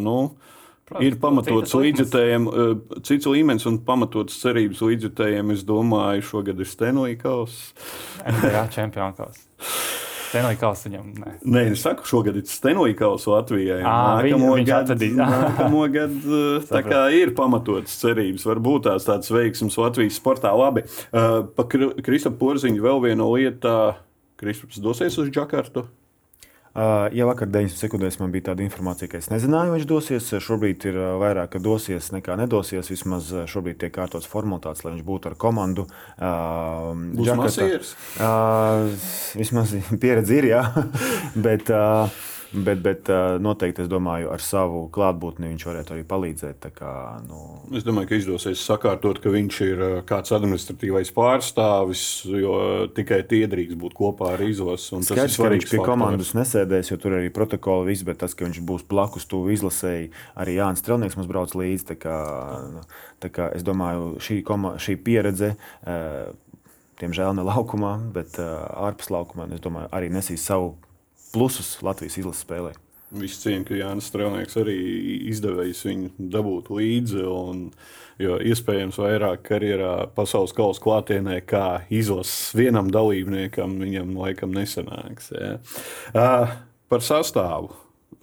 nu, 0.03 0.19
Protams, 0.85 1.07
ir 1.07 1.15
pamatots 1.17 1.73
līdzjutējiem, 1.81 2.47
cits 3.07 3.29
līmenis 3.31 3.65
un 3.71 3.81
pamatots 3.87 4.37
cerības 4.43 4.83
līdzjutējiem. 4.85 5.55
Es 5.55 5.65
domāju, 5.65 6.27
šogad 6.29 6.61
ir 6.61 6.69
Stenlija 6.69 7.21
kausa. 7.23 7.73
Jā, 8.45 8.67
čempionu 8.75 9.17
kausa. 9.17 9.47
Stenlija 10.35 10.59
kausa 10.61 10.91
viņam. 10.91 11.09
Nē, 11.23 11.33
nē 11.55 11.61
es 11.71 11.87
saku, 11.87 12.05
šogad 12.11 12.37
ir 12.37 12.45
Stenlija 12.51 12.99
kausa 12.99 13.33
Latvijai. 13.37 13.81
Nākamo 15.23 15.87
gadu, 15.95 16.21
gadu 16.27 16.45
tā 16.69 16.85
kā 16.85 17.07
ir 17.17 17.33
pamatots 17.39 17.97
cerības. 18.03 18.45
Varbūt 18.53 18.89
tās 18.91 19.09
tāds 19.09 19.33
veiksms 19.33 19.81
Latvijas 19.81 20.21
sportā. 20.21 20.53
Labi, 20.59 20.85
pa 21.15 21.69
Kristapu 21.71 22.43
Porziņu 22.45 22.85
vēl 22.85 23.05
viena 23.09 23.33
lieta. 23.33 23.77
Kristaps 24.37 24.83
dosies 24.83 25.17
uz 25.23 25.33
Džakartu. 25.33 25.87
Ja 26.75 27.27
vakar 27.29 27.47
90 27.55 27.79
sekundēs 27.79 28.19
man 28.19 28.33
bija 28.35 28.49
tāda 28.49 28.65
informācija, 28.65 29.07
ka 29.13 29.21
es 29.21 29.29
nezināju, 29.31 29.77
viņš 29.77 29.87
dosies. 29.87 30.33
Šobrīd 30.43 30.89
ir 30.91 30.99
vairāk, 31.23 31.53
ka 31.53 31.63
dosies 31.63 32.11
nekā 32.11 32.35
nedosies. 32.41 32.91
Vismaz 32.91 33.31
šobrīd 33.51 33.79
tiek 33.85 33.95
kārtots 33.95 34.27
formalitātes, 34.27 34.83
lai 34.83 34.97
viņš 34.97 35.07
būtu 35.07 35.31
ar 35.31 35.39
komandu. 35.39 35.87
Būs 36.19 37.31
masīvs. 37.39 37.95
Vismaz 39.39 39.77
pieredze 40.03 40.41
ir, 40.43 40.51
jā. 40.51 40.65
Bet, 41.47 41.71
uh, 41.71 42.11
Bet, 42.55 42.79
bet 42.85 43.09
noteikti 43.43 43.83
es 43.83 43.89
domāju, 43.91 44.29
ar 44.31 44.43
savu 44.43 44.85
klātbūtni 44.95 45.49
viņš 45.51 45.65
varētu 45.67 45.95
arī 45.97 46.05
palīdzēt. 46.07 46.69
Kā, 46.77 46.93
nu... 47.27 47.41
Es 47.75 47.87
domāju, 47.87 48.11
ka 48.13 48.19
izdosies 48.21 48.63
sakārtot, 48.63 49.19
ka 49.23 49.33
viņš 49.35 49.59
ir 49.67 49.83
kāds 50.07 50.35
administratīvais 50.37 51.11
pārstāvis, 51.17 52.05
jo 52.31 52.55
tikai 52.95 53.23
tie 53.31 53.43
drīkst 53.51 53.81
būt 53.81 53.97
kopā 53.99 54.35
ar 54.37 54.45
izlasi. 54.47 55.01
Skaidrs, 55.03 55.41
ka 55.41 55.51
viņš 55.51 55.67
pie 55.67 55.81
faktors. 55.81 55.91
komandas 55.91 56.33
nesēdēs, 56.39 56.93
jo 56.93 57.01
tur 57.03 57.19
arī 57.19 57.33
protokoli 57.35 57.91
viss, 57.91 58.07
bet 58.07 58.23
tas, 58.23 58.39
ka 58.39 58.47
viņš 58.47 58.63
būs 58.71 58.87
blakus 58.91 59.27
tuvu 59.31 59.51
izlasēji, 59.57 60.13
arī 60.39 60.59
Jānis 60.61 60.85
Strelnieks 60.85 61.19
mums 61.19 61.31
brauc 61.31 61.59
līdzi. 61.59 61.91
Tā 61.91 61.99
kā, 62.07 62.17
nu, 62.77 62.87
tā 63.25 63.35
kā 63.35 63.51
es 63.57 63.67
domāju, 63.67 64.15
šī, 64.23 64.41
koma, 64.47 64.77
šī 64.79 64.99
pieredze. 65.03 65.55
Diemžēl 67.03 67.35
ne 67.35 67.43
laukumā, 67.43 67.97
bet 68.15 68.39
uh, 68.39 68.63
ārpus 68.87 69.11
laukumā. 69.11 69.49
Es 69.51 69.63
domāju, 69.65 69.91
arī 69.99 70.13
nesīs 70.15 70.45
savu 70.47 70.77
plusus 71.35 71.77
Latvijas 71.85 72.19
izlases 72.23 72.47
spēlē. 72.47 72.75
Viss 73.15 73.45
cieņa, 73.45 73.63
ka 73.69 73.77
Jānis 73.79 74.09
Strēlnieks 74.11 74.57
arī 74.59 74.75
izdevējis 75.31 75.83
viņu 75.87 76.31
dabūt 76.35 76.71
līdzi. 76.75 77.21
Un, 77.31 77.69
jo 78.19 78.41
iespējams, 78.43 78.99
vairāk 78.99 79.45
karjerā 79.47 79.93
pasaules 80.17 80.55
kausa 80.57 80.83
klātienē, 80.83 81.39
kā 81.47 81.85
izlases 81.95 82.51
vienam 82.59 82.91
dalībniekam, 82.95 83.77
viņam 83.85 84.17
laikam 84.19 84.55
nesanāks. 84.57 85.31
Ja. 85.37 85.55
Uh, 86.11 86.59
par 86.91 87.07
sastāvu. 87.07 87.71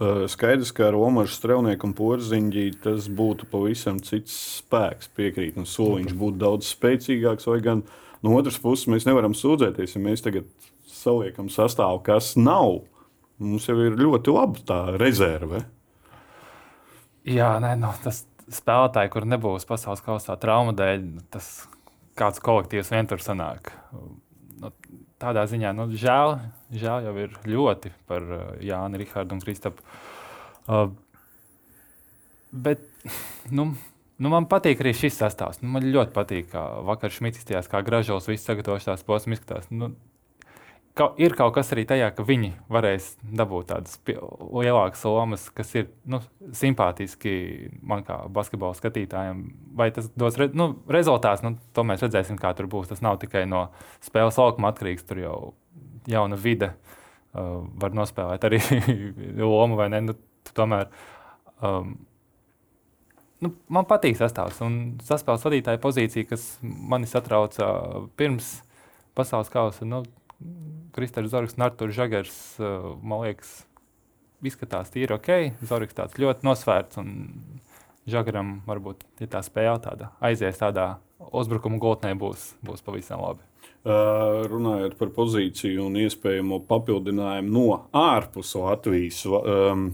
Uh, 0.01 0.25
skaidrs, 0.31 0.73
ka 0.75 0.89
ar 0.89 0.97
Omaru 0.97 1.29
Strēlnieku 1.31 1.87
un 1.87 1.95
Porziņģi 1.95 2.67
tas 2.83 3.07
būtu 3.07 3.47
pavisam 3.51 4.01
cits 4.03 4.35
spēks. 4.57 5.11
Piekrīt, 5.15 5.59
un 5.61 5.69
soliņš 5.69 6.15
būtu 6.19 6.41
daudz 6.41 6.71
spēcīgāks. 6.73 7.47
Vai 7.47 7.61
gan 7.63 7.85
no 8.25 8.35
otras 8.35 8.59
puses 8.59 8.89
mēs 8.91 9.07
nevaram 9.07 9.37
sūdzēties, 9.37 9.95
ja 9.95 10.03
mēs 10.03 10.25
tagad 10.25 10.49
saliekam 10.91 11.47
sastāvu, 11.53 12.01
kas 12.03 12.33
nav 12.35 12.81
Mums 13.41 13.65
jau 13.65 13.77
ir 13.81 13.97
ļoti 13.97 14.33
laba 14.35 14.65
tā 14.67 14.79
rezerve. 15.01 15.63
Jā, 17.25 17.55
nē, 17.61 17.75
no, 17.81 17.91
tas 18.03 18.23
spēlētāji, 18.51 19.11
kur 19.13 19.25
nebūs 19.29 19.67
pasaules 19.69 20.01
kausā 20.05 20.35
traumu 20.41 20.73
dēļ, 20.77 21.05
tas 21.33 21.49
kāds 22.17 22.41
kolektīvs 22.43 22.91
vien 22.93 23.09
tur 23.09 23.21
sanāk. 23.23 23.71
Nu, 24.61 24.71
tādā 25.21 25.45
ziņā 25.49 25.71
nu, 25.77 25.87
žēl, 25.97 26.35
žēl 26.73 27.07
jau 27.07 27.13
ir 27.23 27.37
ļoti 27.49 27.93
par 28.09 28.25
uh, 28.25 28.43
Jānu, 28.65 28.99
Rahādu 29.01 29.37
un 29.37 29.41
Kristapu. 29.43 29.85
Uh, 30.67 30.91
bet 32.51 32.83
nu, 33.49 33.71
nu, 34.21 34.33
man 34.33 34.49
patīk 34.51 34.83
arī 34.83 34.93
šis 34.97 35.17
sastāvs. 35.21 35.61
Nu, 35.63 35.71
man 35.75 35.87
ļoti 35.89 36.13
patīk, 36.15 36.51
kā 36.53 36.65
vakar 36.87 37.13
Šmits 37.13 37.41
izskatījās, 37.41 37.69
kā 37.71 37.81
gražos 37.85 38.29
viss 38.29 38.45
sagatavošanās 38.49 39.05
posms 39.07 39.39
izskatās. 39.39 39.71
Nu, 39.73 39.93
ka, 41.01 41.07
ir 41.21 41.33
kaut 41.37 41.55
kas 41.55 41.71
arī 41.73 41.83
tajā, 41.89 42.11
ka 42.13 42.25
viņi 42.25 42.51
varēs 42.71 43.07
dabūt 43.25 43.71
tādas 43.71 43.97
lielākas 44.05 45.01
lomas, 45.07 45.47
kas 45.55 45.73
ir 45.79 45.89
nu, 46.05 46.21
simpātiski 46.57 47.33
man 47.81 48.05
kā 48.05 48.19
basketbola 48.33 48.77
skatītājiem. 48.77 49.41
Vai 49.77 49.89
tas 49.95 50.11
dos 50.13 50.37
re, 50.39 50.51
nu, 50.57 50.71
rezultāts, 50.91 51.41
nu, 51.45 51.55
to 51.73 51.85
mēs 51.87 52.05
redzēsim, 52.05 52.37
kā 52.41 52.53
tur 52.57 52.69
būs. 52.71 52.91
Tas 52.91 53.01
nav 53.03 53.17
tikai 53.23 53.47
no 53.49 53.67
spēles 54.05 54.37
laukuma 54.39 54.71
atkarīgs, 54.71 55.07
tur 55.09 55.23
jau 55.23 55.35
jauna 56.11 56.37
vide 56.39 56.71
uh, 56.71 57.59
var 57.81 57.97
nospēlēt 57.97 58.47
arī 58.47 58.61
lomu 59.41 59.79
vai 59.79 59.89
ne. 59.93 60.05
Nu, 60.11 60.17
tomēr 60.57 60.89
um, 61.65 61.95
nu, 63.41 63.53
man 63.73 63.87
patīk 63.89 64.19
sastāvs 64.19 64.61
un 64.65 64.81
saspēles 65.05 65.45
vadītāja 65.47 65.81
pozīcija, 65.81 66.29
kas 66.33 66.51
mani 66.61 67.09
satrauca 67.09 67.71
pirms 68.19 68.59
pasaules 69.17 69.51
kausa. 69.53 69.87
Nu, 69.87 70.03
Kristers 70.95 71.31
Zorgs 71.31 71.55
un 71.57 71.65
Artur 71.67 71.93
Žagars, 71.95 72.37
uh, 72.59 72.91
man 73.01 73.23
liekas, 73.25 73.61
izskatās 74.43 74.91
tīri 74.93 75.15
ok. 75.15 75.31
Zorgs 75.67 75.97
tāds 75.97 76.17
ļoti 76.19 76.47
nosvērts 76.47 76.99
un 77.01 77.13
Žagaram 78.09 78.59
varbūt, 78.65 79.05
ja 79.21 79.29
tā 79.29 79.43
spēle 79.45 79.77
tāda 79.83 80.09
aizies 80.25 80.57
tādā 80.57 80.95
uzbrukuma 81.29 81.77
gultnē, 81.81 82.15
būs, 82.17 82.55
būs 82.65 82.81
pavisam 82.85 83.21
labi. 83.21 83.45
Uh, 83.81 84.43
runājot 84.49 84.93
par 84.99 85.09
pozīciju 85.13 85.87
un 85.87 85.97
iespējamo 86.03 86.59
papildinājumu 86.69 87.51
no 87.53 87.67
ārpus 87.97 88.53
Latvijas. 88.59 89.23
Um, 89.25 89.91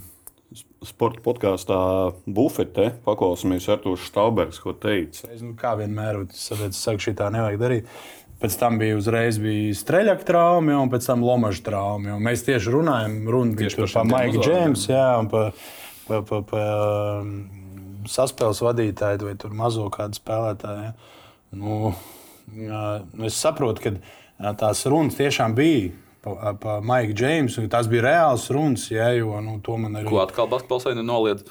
Sporta 0.88 1.20
podkāstā 1.26 1.78
Bufete 2.24 2.94
paklausāmies 3.04 3.66
ar 3.72 3.82
to 3.84 3.98
Štābergs, 4.00 4.62
ko 4.64 4.72
teica. 4.72 5.28
Es, 5.34 5.42
nu, 5.44 5.52
kā 5.60 5.74
vienmēr, 5.80 6.22
es 6.32 6.46
saku, 6.80 7.04
šī 7.04 7.16
tā 7.20 7.28
nevajag 7.34 7.60
darīt. 7.60 7.90
Pēc 8.38 8.54
tam 8.60 8.78
bija 8.78 9.00
uzreiz 9.00 9.40
bija 9.42 9.74
streļķa 9.74 10.26
trauma, 10.28 10.76
un 10.78 10.92
pēc 10.94 11.08
tam 11.10 11.24
lomaža 11.26 11.64
trauma. 11.66 12.20
Mēs 12.22 12.46
tieši 12.46 12.74
runājam 12.76 13.20
tieši 13.58 13.88
par, 13.96 14.06
Maiku 14.12 14.44
Džeimsu, 14.46 14.92
jā, 14.94 15.08
un 15.24 15.30
par 15.32 15.56
pa, 16.08 16.22
pa, 16.22 16.42
pa, 16.48 16.64
um, 17.22 17.32
saspēles 18.10 18.64
vadītāju 18.64 19.28
vai 19.28 19.36
mazo 19.60 19.88
kādu 19.94 20.20
spēlētāju. 20.20 20.92
Nu, 21.58 21.94
es 23.28 23.40
saprotu, 23.40 23.84
ka 23.84 24.54
tās 24.60 24.86
runas 24.88 25.18
tiešām 25.20 25.56
bija 25.58 25.92
pa, 26.24 26.54
pa 26.62 26.78
Maiku 26.84 27.16
Džeimsu. 27.18 27.66
Tas 27.72 27.90
bija 27.92 28.08
reāls 28.08 28.48
runas, 28.54 28.88
jā, 28.92 29.12
jo 29.20 29.42
nu, 29.44 29.60
to 29.64 29.78
man 29.82 30.00
arī. 30.00 30.08
Ko 30.10 30.24
atkal 30.24 30.50
basketbols 30.52 30.88
nenoliedz? 30.98 31.48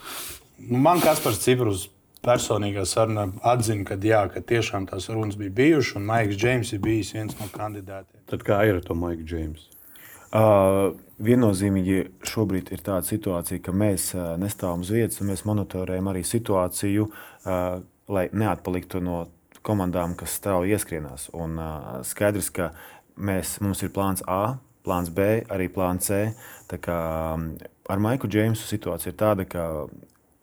Nu, 0.57 0.81
man 0.81 1.03
kas 1.05 1.21
par 1.21 1.37
Ciprus 1.37 1.89
personīgā 2.27 2.85
sarunā 2.89 3.29
atzina, 3.47 3.87
ka, 3.89 3.97
jā, 4.03 4.25
ka 4.33 4.43
tiešām 4.43 4.89
tās 4.91 5.09
runas 5.13 5.39
bija 5.39 5.55
bijušas, 5.61 5.97
un 6.01 6.11
Maiks 6.11 6.37
Džeims 6.37 6.75
ir 6.75 6.83
bijis 6.85 7.15
viens 7.15 7.39
no 7.39 7.49
kandidātiem. 7.55 8.21
Tad 8.31 8.45
kā 8.47 8.61
ir 8.67 8.81
ar 8.81 8.85
to 8.85 8.99
Maiku 8.99 9.27
Džeimsu? 9.27 9.71
Uh, 10.37 10.91
viennozīmīgi 11.23 12.01
šobrīd 12.27 12.73
ir 12.75 12.83
tāda 12.85 13.07
situācija, 13.07 13.63
ka 13.63 13.73
mēs 13.73 14.11
uh, 14.17 14.35
nestāvam 14.41 14.83
uz 14.85 14.91
vietas, 14.93 15.23
un 15.23 15.31
mēs 15.31 15.47
monitorējam 15.49 16.11
arī 16.11 16.25
situāciju, 16.27 17.07
uh, 17.07 17.79
lai 18.13 18.27
neatpaliktu 18.35 19.01
no 19.01 19.23
komandām, 19.67 20.17
kas 20.19 20.35
strauji 20.37 20.75
ieskrienās. 20.77 21.31
Un, 21.35 21.57
uh, 21.63 22.03
skaidrs, 22.07 22.51
ka 22.55 22.73
mēs, 23.17 23.57
mums 23.65 23.83
ir 23.87 23.95
plāns 23.95 24.25
A, 24.27 24.59
plāns 24.87 25.11
B, 25.15 25.41
arī 25.53 25.71
plāns 25.73 26.11
C. 26.11 26.21
Kā, 26.69 26.99
um, 27.35 27.49
ar 27.89 28.03
Maiku 28.03 28.31
Džeimsu 28.31 28.67
situācija 28.69 29.15
ir 29.15 29.19
tāda, 29.23 29.47
ka 29.49 29.87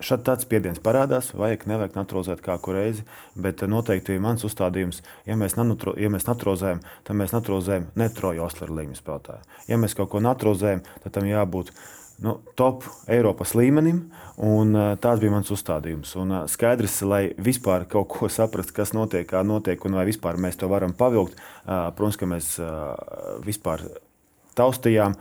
Šāds 0.04 0.26
tāds 0.28 0.44
spiediens 0.44 0.82
parādās, 0.84 1.30
vajag, 1.38 1.64
nevajag 1.70 1.96
naturalizēt 1.96 2.42
kā 2.44 2.58
kur 2.60 2.76
reizi, 2.76 3.06
bet 3.40 3.64
eh, 3.64 3.70
noteikti 3.72 4.20
mans 4.20 4.44
uzstādījums, 4.44 5.00
ja 5.30 5.38
mēs, 5.40 5.56
nanutro, 5.56 5.94
ja 6.00 6.10
mēs 6.12 6.28
naturalizējam, 6.28 6.82
tad 7.08 7.20
mēs 7.20 7.36
naturalizējam 7.36 7.88
ne 8.00 8.10
troju 8.12 8.44
Oslera 8.44 8.76
līmeņa 8.82 9.00
spēlētāju. 9.00 9.60
Ja 9.70 9.80
mēs 9.80 9.96
kaut 9.96 10.12
ko 10.12 10.20
naturalizējam, 10.24 10.84
tad 11.06 11.16
tam 11.16 11.30
jābūt 11.30 11.72
nu, 12.24 12.36
top 12.60 12.84
Eiropas 13.12 13.56
līmenim, 13.56 14.04
un 14.44 14.76
uh, 14.76 14.92
tāds 15.00 15.24
bija 15.24 15.38
mans 15.38 15.52
uzstādījums. 15.56 16.14
Un, 16.20 16.36
uh, 16.36 16.46
skaidrs, 16.52 17.00
lai 17.08 17.24
vispār 17.40 17.88
kaut 17.90 18.12
ko 18.12 18.32
saprastu, 18.32 18.76
kas 18.76 18.92
notiek, 18.98 19.28
kā 19.30 19.46
notiek, 19.48 19.88
un 19.88 19.96
vai 20.02 20.08
vispār 20.10 20.40
mēs 20.42 20.60
to 20.60 20.68
varam 20.72 20.96
pavilkt, 21.00 21.40
uh, 21.40 21.90
protams, 21.96 22.20
ka 22.20 22.30
mēs 22.30 22.56
vispār 23.48 23.88
taustījām. 24.60 25.16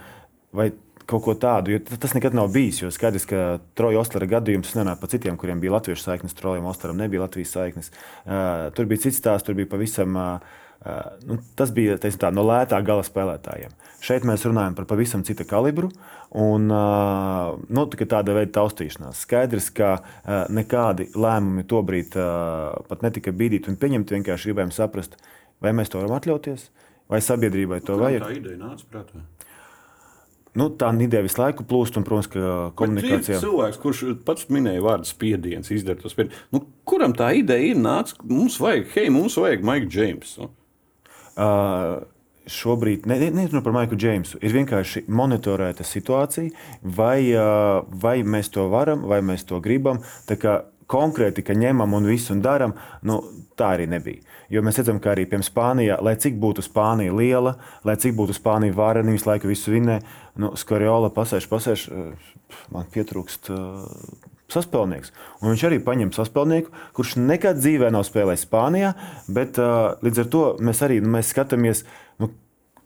Vai 0.52 0.72
kaut 1.10 1.24
ko 1.26 1.34
tādu, 1.38 1.76
tas 2.00 2.14
nekad 2.16 2.36
nav 2.36 2.50
bijis. 2.54 2.82
Jo 2.82 2.90
skaidrs, 2.94 3.26
ka 3.28 3.60
Troja 3.78 4.00
Oslera 4.02 4.28
gadījums 4.38 4.74
nenāk 4.78 5.00
par 5.02 5.12
citiem, 5.12 5.38
kuriem 5.40 5.60
bija 5.62 5.76
latviešu 5.76 6.04
saiknes, 6.06 6.36
Trojam 6.38 6.68
Osleram 6.70 7.00
nebija 7.00 7.24
Latvijas 7.24 7.54
saiknes. 7.56 7.92
Uh, 8.24 8.68
tur 8.76 8.90
bija 8.90 9.06
cits 9.06 9.20
stāsts, 9.22 9.48
tur 9.48 9.58
bija 9.58 9.70
pavisam. 9.72 10.18
Uh, 10.18 10.58
Uh, 10.82 10.90
nu, 11.26 11.36
tas 11.54 11.70
bija 11.70 11.94
teiksim, 11.94 12.18
tā, 12.24 12.28
no 12.34 12.42
lētā 12.42 12.80
gala 12.82 13.04
spēlētājiem. 13.06 13.70
Šeit 14.02 14.24
mēs 14.26 14.42
runājam 14.48 14.74
par 14.74 14.88
pavisam 14.90 15.22
citu 15.22 15.44
kalibru 15.46 15.92
un 16.34 16.64
uh, 16.74 17.52
nu, 17.70 17.84
tāda 17.86 18.34
veida 18.34 18.50
taustīšanās. 18.56 19.20
Skaidrs, 19.22 19.68
ka 19.76 19.92
uh, 20.00 20.32
nekādi 20.50 21.06
lēmumi 21.14 21.62
tobrīd 21.70 22.18
pat 22.88 23.06
netika 23.06 23.30
bīdīti 23.30 23.70
un 23.70 23.78
pieņemti. 23.78 24.16
Vienkārši 24.18 24.50
gribējām 24.50 24.74
saprast, 24.74 25.14
vai 25.62 25.70
mēs 25.70 25.92
to 25.92 26.02
varam 26.02 26.16
atļauties, 26.18 26.66
vai 27.06 27.22
sabiedrībai 27.22 27.78
to 27.86 28.00
vajag. 28.02 28.26
Tā 28.26 28.34
ideja 28.40 28.58
nāca 28.64 28.90
prātā. 28.90 29.22
Nu, 30.58 30.68
tā 30.76 30.90
ideja 31.00 31.24
visu 31.24 31.40
laiku 31.40 31.64
plūst, 31.68 31.96
un, 31.96 32.04
protams, 32.04 32.28
ka 32.32 32.54
komunikācijā. 32.76 33.38
Cilvēks, 33.40 33.78
kurš 33.80 34.02
pats 34.26 34.50
minēja 34.52 34.84
vārdu 34.84 35.08
spiediens, 35.08 35.70
izdara 35.72 36.02
to 36.02 36.12
spiedienu. 36.12 36.36
Nu, 36.52 36.66
kuram 36.88 37.14
tā 37.16 37.30
ideja 37.38 37.72
ir 37.72 37.80
nāca? 37.80 38.18
Mums 38.28 38.58
vajag, 38.60 38.90
hei, 38.92 39.08
mums 39.12 39.38
vajag 39.40 39.64
Maiku 39.64 39.88
Džeimsu. 39.88 40.50
Uh, 41.32 42.02
šobrīd 42.52 43.08
nerunājot 43.08 43.54
ne, 43.54 43.60
ne 43.62 43.64
par 43.64 43.76
Maiku 43.78 43.96
Džeimsu, 43.96 44.42
ir 44.44 44.52
vienkārši 44.58 45.06
monitorēta 45.08 45.86
situācija, 45.88 46.52
vai, 47.00 47.16
uh, 47.32 47.80
vai 48.04 48.18
mēs 48.20 48.52
to 48.52 48.68
varam, 48.72 49.06
vai 49.08 49.22
mēs 49.24 49.48
to 49.48 49.62
gribam. 49.64 50.02
Konkrēti, 50.92 51.44
ka 51.46 51.56
ņemam 51.56 51.96
un 51.96 52.08
visu 52.10 52.34
un 52.36 52.42
darām, 52.44 52.76
nu, 53.08 53.20
tā 53.58 53.72
arī 53.76 53.88
nebija. 53.90 54.22
Jo 54.52 54.62
mēs 54.64 54.80
redzam, 54.80 55.00
ka 55.00 55.14
arī 55.14 55.24
piemēram 55.28 55.48
Spānijā, 55.48 55.96
lai 56.04 56.16
cik 56.20 56.36
būtu 56.40 56.64
Spānija 56.66 57.14
liela, 57.16 57.56
lai 57.88 57.96
cik 58.00 58.16
būtu 58.18 58.36
Spānija 58.36 58.76
varena, 58.76 59.14
visu 59.14 59.30
laiku 59.30 59.48
visu 59.50 59.72
vinnē, 59.72 60.02
nu, 60.42 60.52
Skoriola 60.60 61.12
pasēž, 61.14 61.48
pasēž, 61.52 61.88
man 62.74 62.90
pietrūkst. 62.92 63.50
Uh, 63.52 64.28
saspēlnieks. 64.52 65.12
Un 65.40 65.52
viņš 65.52 65.66
arī 65.68 65.78
paņem 65.84 66.12
saspēlnieku, 66.12 66.72
kurš 66.96 67.16
nekad 67.20 67.60
dzīvē 67.60 67.88
nav 67.94 68.04
spēlējis 68.08 68.46
Spānijā, 68.46 68.92
bet 69.32 69.60
uh, 69.62 69.94
līdz 70.04 70.24
ar 70.24 70.30
to 70.34 70.44
mēs 70.64 70.82
arī 70.84 71.00
nu, 71.00 71.12
mēs 71.16 71.32
skatāmies, 71.32 71.84
nu, 72.22 72.28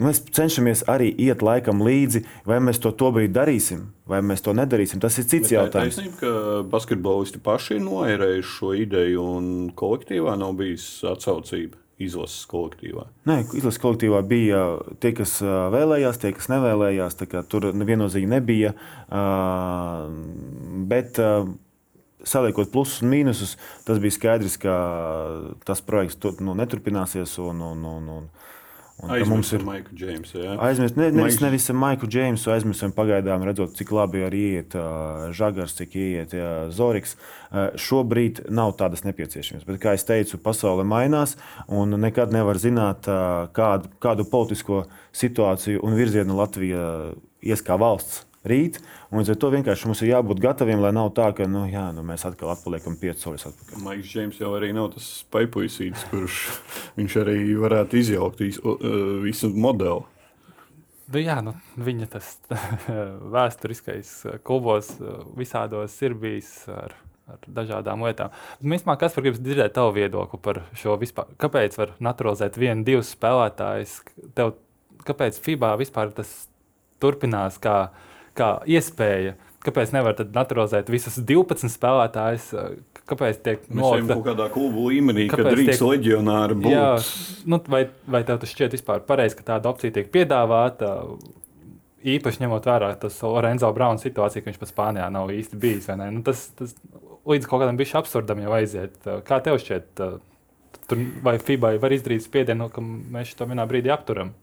Mēs 0.02 0.20
cenšamies 0.36 0.82
arī 0.92 1.08
iet 1.24 1.40
laikam 1.44 1.80
līdzi, 1.80 2.20
vai 2.44 2.58
mēs 2.60 2.82
to 2.84 2.92
tobrīd 2.92 3.32
darīsim, 3.32 3.86
vai 4.04 4.20
mēs 4.20 4.44
to 4.44 4.52
nedarīsim. 4.56 5.00
Tas 5.00 5.16
ir 5.16 5.24
cits 5.24 5.48
Bet 5.48 5.54
jautājums. 5.54 5.96
Tā 5.96 6.04
ir 6.04 6.12
taisnība, 6.12 6.20
ka 6.20 6.60
basketbolisti 6.74 7.40
paši 7.44 7.78
ir 7.78 7.82
noērējuši 7.86 8.54
šo 8.58 8.74
ideju, 8.76 9.26
un 9.38 9.50
kolektīvā 9.76 10.36
nav 10.40 10.56
bijis 10.60 10.86
atsaucība. 11.08 11.80
Izlases 11.96 12.42
kolektīvā. 12.50 13.06
Nē, 13.24 13.38
izlases 13.56 13.80
kolektīvā 13.80 14.18
bija 14.28 14.58
tie, 15.00 15.14
kas 15.16 15.38
vēlējās, 15.40 16.18
tie, 16.20 16.34
kas 16.36 16.50
nevēlējās. 16.52 17.16
Tur 17.48 17.70
viennozīmīgi 17.72 18.28
nebija. 18.28 18.74
Bet 20.92 21.16
saliekot 22.26 22.68
plusus 22.74 23.00
un 23.00 23.14
mīnusus, 23.14 23.56
tas 23.88 24.00
bija 24.02 24.12
skaidrs, 24.18 24.58
ka 24.60 24.74
tas 25.64 25.80
projekts 25.86 26.20
nu, 26.44 26.52
neturpināsies. 26.58 27.38
Un, 27.40 27.64
un, 27.64 27.88
un, 27.88 28.12
un, 28.18 28.28
Aizmirst 28.96 29.30
mums 29.30 29.50
ir 29.52 29.64
Maiku 29.64 29.92
Džeimsu. 29.92 30.38
Aizmirst, 30.64 30.96
ne, 30.96 31.10
nevis, 31.12 31.36
nevis 31.44 31.68
Maiku 31.76 32.08
Džeimsu, 32.08 32.48
aizmirstam 32.54 32.94
pagaidām, 32.96 33.44
redzot, 33.44 33.74
cik 33.76 33.92
labi 33.92 34.22
arī 34.24 34.44
iet 34.56 34.76
uh, 34.78 35.26
Žagars, 35.36 35.74
cik 35.76 35.98
iet 36.00 36.32
uh, 36.32 36.70
Zoriks. 36.72 37.12
Uh, 37.50 37.74
šobrīd 37.76 38.46
nav 38.48 38.72
tādas 38.80 39.04
nepieciešamības. 39.04 39.66
Bet, 39.68 39.80
kā 39.82 39.92
jau 39.98 40.06
teicu, 40.14 40.40
pasaule 40.40 40.86
mainās 40.88 41.36
un 41.68 41.92
nekad 42.00 42.32
nevar 42.32 42.56
zināt, 42.62 43.04
uh, 43.10 43.50
kādu, 43.56 43.92
kādu 44.00 44.24
politisko 44.32 44.86
situāciju 45.16 45.84
un 45.84 45.98
virzienu 46.00 46.40
Latvija 46.40 46.86
ies 47.44 47.62
kā 47.66 47.76
valsts 47.80 48.24
rīt. 48.50 48.80
Līdz 49.14 49.34
ar 49.34 49.38
to 49.42 49.52
vienkārši 49.54 49.90
mums 49.90 50.02
ir 50.04 50.12
jābūt 50.14 50.42
gataviem, 50.42 50.82
lai 50.82 50.92
nav 50.96 51.12
tā, 51.16 51.30
ka 51.36 51.46
nu, 51.50 51.66
jā, 51.70 51.88
nu, 51.96 52.04
mēs 52.06 52.26
atkal 52.28 52.54
atpaliekam 52.54 52.98
piecus 53.00 53.26
soļus 53.26 53.48
atpakaļ. 53.52 53.84
Maiks 53.84 54.10
Džeims 54.10 54.42
jau 54.42 54.52
arī 54.58 54.72
nav 54.76 54.92
tas 54.96 55.08
paipuisītis, 55.34 56.08
kurš 56.10 56.42
viņš 56.98 57.16
arī 57.22 57.38
varētu 57.60 58.02
izjaukt 58.02 58.44
visu, 58.44 58.76
visu 59.24 59.52
modeli. 59.54 60.04
Nu, 61.06 61.20
jā, 61.22 61.36
nu, 61.44 61.52
viņa 61.78 62.08
tas 62.16 62.32
vēsturiskais 63.36 64.12
klubos 64.46 64.90
visādos 65.38 65.94
ir 66.02 66.16
bijis 66.18 66.50
ar, 66.72 66.96
ar 67.30 67.44
dažādām 67.46 68.02
lietām. 68.06 68.34
Mēģinājumā, 68.58 68.96
kas 68.98 69.14
var 69.14 69.26
gribēt 69.28 69.44
dzirdēt 69.44 69.76
tavu 69.76 69.94
viedokli 70.00 70.40
par 70.42 70.64
šo 70.78 70.96
vispār? 70.98 71.30
Kāpēc 71.38 71.78
var 71.78 71.94
naturalizēt 72.02 72.58
vienu, 72.58 72.82
divus 72.86 73.12
spēlētājus? 73.14 74.00
Tev, 74.34 74.56
kāpēc 75.06 75.38
FIBA 75.46 75.76
vispār 75.78 76.10
tas 76.16 76.34
turpinās? 77.02 77.60
Kā, 77.62 77.76
kā 78.36 78.50
iespēja. 78.68 79.36
Kāpēc 79.66 79.90
nevar 79.96 80.14
naturalizēt 80.30 80.90
visus 80.92 81.16
12 81.26 81.72
spēlētājus? 81.72 82.50
Kāpēc 83.06 83.40
tiek 83.42 83.64
nolikta 83.70 84.14
kaut 84.14 84.28
kādā 84.28 84.46
klubu 84.54 84.88
līmenī, 84.90 85.26
ka 85.30 85.42
drīkst 85.42 85.80
tiek... 85.80 85.88
leģionāri 85.88 86.58
būt? 86.58 86.70
Jā, 86.74 86.92
nu, 87.50 87.58
vai, 87.70 87.84
vai 88.10 88.22
tev 88.26 88.40
tas 88.42 88.52
šķiet 88.52 88.76
vispār 88.78 89.02
pareizi, 89.06 89.38
ka 89.38 89.46
tāda 89.54 89.70
opcija 89.70 89.94
tiek 89.94 90.10
piedāvāta? 90.14 90.92
Īpaši 92.06 92.44
ņemot 92.44 92.66
vērā 92.70 92.92
to 93.02 93.10
Lorenzo 93.26 93.72
Brauna 93.74 93.98
situāciju, 93.98 94.44
ka 94.44 94.52
viņš 94.52 94.62
pat 94.62 94.70
Spānijā 94.70 95.10
nav 95.10 95.30
īsti 95.34 95.58
bijis. 95.58 95.90
Nu, 95.98 96.22
tas, 96.26 96.48
tas 96.58 96.74
līdz 97.26 97.50
kaut 97.50 97.64
kādam 97.64 97.78
bišķi 97.78 98.00
absurdam 98.02 98.42
jau 98.44 98.54
aiziet. 98.58 98.98
Kā 99.26 99.40
tev 99.42 99.58
šķiet, 99.62 100.02
tur, 100.86 101.06
vai 101.26 101.38
FIBA 101.42 101.76
var 101.82 101.94
izdarīt 101.94 102.26
spiedienu, 102.26 102.70
ka 102.70 102.82
mēs 102.82 103.34
to 103.38 103.50
vienā 103.50 103.66
brīdī 103.70 103.90
apturam? 103.94 104.34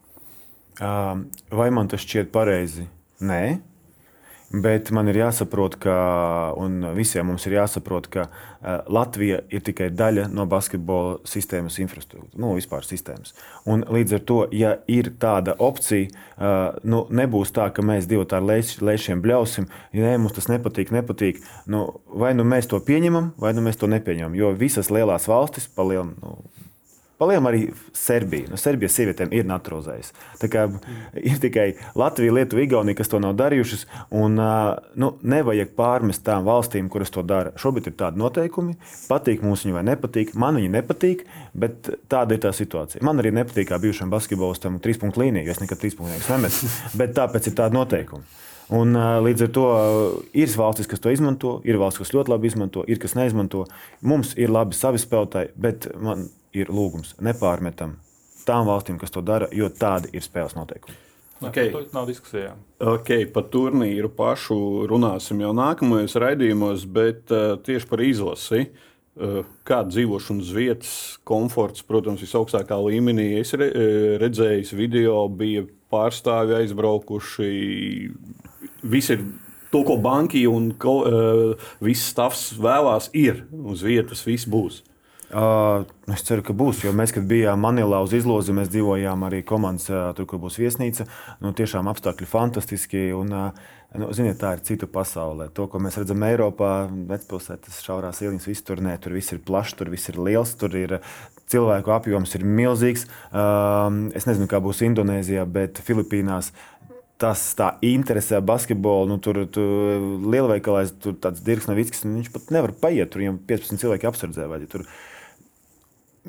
Vai 0.79 1.69
man 1.71 1.91
tas 1.91 2.03
šķiet 2.03 2.31
pareizi? 2.35 2.89
Nē. 3.23 3.43
Bet 4.53 4.91
man 4.93 5.07
ir 5.09 5.17
jāsaprot, 5.17 5.79
ka, 5.81 5.93
un 6.61 6.83
visiem 6.93 7.25
mums 7.25 7.47
ir 7.49 7.55
jāsaprot, 7.55 8.05
ka 8.13 8.27
uh, 8.27 8.83
Latvija 8.85 9.39
ir 9.49 9.63
tikai 9.65 9.87
daļa 9.89 10.27
no 10.29 10.45
basketbola 10.45 11.15
sistēmas 11.25 11.79
infrastruktūras, 11.81 12.35
nu, 12.37 12.51
vispār 12.53 12.85
sistēmas. 12.85 13.33
Un 13.65 13.81
līdz 13.89 14.19
ar 14.19 14.21
to, 14.29 14.37
ja 14.53 14.75
ir 14.85 15.09
tāda 15.17 15.55
opcija, 15.57 16.11
uh, 16.37 16.77
nu, 16.85 17.01
nebūs 17.09 17.49
tā, 17.55 17.71
ka 17.73 17.81
mēs 17.81 18.05
divi 18.11 18.27
ar 18.29 18.45
lēšiem 18.45 19.25
bļausim, 19.25 19.65
ja 19.97 20.05
nē, 20.05 20.19
mums 20.21 20.37
tas 20.37 20.51
nepatīk, 20.53 20.93
nepatīk. 20.93 21.41
Nu, 21.65 21.87
vai 22.13 22.35
nu 22.37 22.45
mēs 22.45 22.69
to 22.69 22.77
pieņemam, 22.77 23.33
vai 23.41 23.55
nu 23.57 23.65
mēs 23.65 23.81
to 23.81 23.89
nepieņemam. 23.89 24.37
Jo 24.37 24.53
visas 24.53 24.93
lielās 24.93 25.25
valstis, 25.33 25.65
palielinot, 25.65 26.21
nu, 26.21 26.52
Palielam 27.23 27.47
arī 27.47 27.61
Serbija. 27.95 28.49
Nu, 28.51 28.57
Serbijas 28.59 28.97
sievietēm 28.97 29.31
ir 29.31 29.45
naturalizējusi. 29.47 30.11
Tā 30.41 30.49
kā 30.51 30.65
ir 31.31 31.39
tikai 31.39 31.69
Latvija, 31.99 32.35
Lietuva, 32.35 32.65
Igaunija, 32.65 32.99
kas 32.99 33.11
to 33.11 33.21
nav 33.23 33.37
darījušas. 33.39 33.85
Un, 34.19 34.35
nu, 34.99 35.11
nevajag 35.23 35.71
pārmest 35.77 36.25
tām 36.27 36.43
valstīm, 36.49 36.91
kuras 36.91 37.13
to 37.15 37.23
dara. 37.27 37.55
Šobrīd 37.59 37.87
ir 37.87 37.97
tādi 38.03 38.19
noteikumi. 38.19 38.75
Patīk 39.07 39.45
mums 39.45 39.63
viņi 39.63 39.77
vai 39.77 39.85
nepatīk. 39.93 40.35
Man 40.39 40.59
viņi 40.59 40.73
nepatīk, 40.75 41.23
bet 41.55 41.93
tāda 42.11 42.35
ir 42.35 42.43
tā 42.43 42.51
situācija. 42.55 43.03
Man 43.07 43.23
arī 43.23 43.31
nepatīk 43.39 43.71
kā 43.71 43.79
bijušam 43.79 44.11
basketbolistam 44.11 44.81
trīs 44.83 44.99
punktu 44.99 45.23
līnija, 45.23 45.47
jo 45.47 45.55
es 45.55 45.63
nekad 45.63 45.79
trīs 45.79 45.95
punktus 45.95 46.27
nemetu. 46.31 46.71
Bet 46.99 47.15
tāpēc 47.15 47.47
ir 47.49 47.55
tādi 47.57 47.79
noteikumi. 47.79 48.27
Un, 48.73 48.95
līdz 49.25 49.47
ar 49.47 49.49
to 49.53 49.65
ir 50.39 50.53
valstis, 50.57 50.87
kas 50.89 51.01
to 51.03 51.11
izmanto, 51.13 51.57
ir 51.67 51.79
valstis, 51.81 52.05
kas 52.05 52.13
ļoti 52.15 52.31
labi 52.33 52.49
izmanto, 52.49 52.85
ir 52.87 53.01
kas 53.01 53.15
neizmanto. 53.17 53.65
Mums 54.01 54.33
ir 54.39 54.53
labi 54.53 54.77
savi 54.77 55.01
spēlētāji, 55.01 55.51
bet 55.59 55.89
man 55.99 56.29
ir 56.53 56.71
lūgums 56.73 57.15
nepārmetam 57.23 57.97
tām 58.47 58.67
valstīm, 58.67 58.99
kas 58.99 59.13
to 59.13 59.23
dara, 59.25 59.47
jo 59.55 59.69
tādi 59.71 60.11
ir 60.15 60.23
spēles 60.25 60.55
noteikumi. 60.57 60.99
Okay. 61.43 61.71
Tas 61.73 61.91
nav 61.95 62.07
diskusijā. 62.07 62.53
Okay, 62.79 63.25
par 63.27 63.49
turnīru 63.51 64.11
pašu 64.15 64.55
runāsim 64.87 65.41
jau 65.43 65.51
nākamajos 65.55 66.15
raidījumos, 66.23 66.85
bet 66.87 67.33
uh, 67.33 67.55
tieši 67.63 67.89
par 67.89 68.03
izlasi. 68.05 68.67
Uh, 69.13 69.41
Kāda 69.67 69.91
dzīvošanas 69.93 70.51
vietas, 70.55 70.93
komforts, 71.27 71.83
protams, 71.85 72.23
visaugstākā 72.23 72.77
līmenī. 72.79 73.33
Es 73.41 73.53
re, 73.59 73.67
redzēju, 74.21 74.77
video 74.79 75.25
bija 75.29 75.65
pārstāvji 75.93 76.57
aizbraukuši. 76.61 77.51
Visi 78.89 79.17
ir 79.17 79.27
to, 79.73 79.83
ko 79.85 79.99
banki 80.01 80.45
un 80.49 80.71
ko, 80.79 80.95
uh, 81.03 81.69
viss 81.83 82.13
stāvs 82.13 82.53
vēlās, 82.61 83.11
ir 83.13 83.43
uz 83.51 83.83
vietas, 83.85 84.23
viss 84.25 84.49
būs. 84.49 84.81
Uh, 85.33 85.87
es 86.13 86.21
ceru, 86.27 86.43
ka 86.45 86.53
būs, 86.53 86.83
jo 86.85 86.91
mēs, 86.93 87.09
kad 87.15 87.25
bijām 87.25 87.63
Manilā 87.65 88.03
uz 88.05 88.11
izlozi, 88.13 88.53
mēs 88.53 88.69
dzīvojām 88.69 89.25
arī 89.25 89.39
komandas, 89.47 89.87
uh, 89.89 90.11
tur, 90.13 90.27
kur 90.29 90.41
būs 90.43 90.59
viesnīca. 90.61 91.07
Nu, 91.41 91.55
tiešām 91.57 91.89
apstākļi 91.89 92.27
fantastiski. 92.29 93.07
Un, 93.17 93.33
uh, 93.33 93.71
nu, 93.97 94.11
ziniet, 94.13 94.37
tā 94.41 94.51
ir 94.53 94.61
cita 94.67 94.85
pasaule. 94.85 95.47
To, 95.57 95.65
ko 95.71 95.81
mēs 95.81 95.97
redzam 95.97 96.21
Eiropā, 96.27 96.73
vecpilsētas 97.09 97.81
šaurās 97.81 98.21
ieliņas, 98.21 98.45
viss 98.51 98.67
tur 98.67 98.83
nē, 98.85 98.93
tur 99.01 99.17
viss 99.17 99.33
ir 99.33 99.41
plašs, 99.47 99.73
tur 99.79 99.89
viss 99.93 100.13
ir 100.13 100.19
liels, 100.21 100.53
tur 100.59 100.77
ir 100.77 100.99
cilvēku 101.49 101.95
apjoms 101.95 102.37
ir 102.37 102.45
milzīgs. 102.45 103.07
Uh, 103.31 104.11
es 104.13 104.29
nezinu, 104.29 104.45
kā 104.51 104.61
būs 104.61 104.83
Indonēzijā, 104.85 105.47
bet 105.49 105.81
Filipīnās 105.81 106.51
tas 107.23 107.41
tā 107.57 107.71
interesē 107.85 108.41
basketbolu. 108.43 109.07
Nu, 109.13 109.17
tur 109.23 109.43
tur 109.53 110.03
lielveikalā 110.29 110.85
tur 111.01 111.17
tāds 111.23 111.41
Dirks 111.45 111.69
Novickis, 111.69 112.05
viņš 112.05 112.29
pat 112.33 112.53
nevar 112.53 112.75
paiet. 112.83 113.09
Tur 113.13 113.23
viņam 113.23 113.41
15 113.49 113.81
cilvēki 113.81 114.09
apsardzē. 114.09 114.47
Vai, 114.51 114.63
tur, 114.69 114.85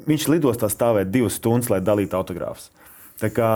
viņš 0.07 0.29
lidostā 0.33 0.71
stāvēja 0.73 1.11
divas 1.11 1.39
stundas, 1.39 1.71
lai 1.73 1.83
dalītu 1.85 2.19
autogrāfus. 2.19 2.71
Tā, 3.21 3.31
kā, 3.31 3.51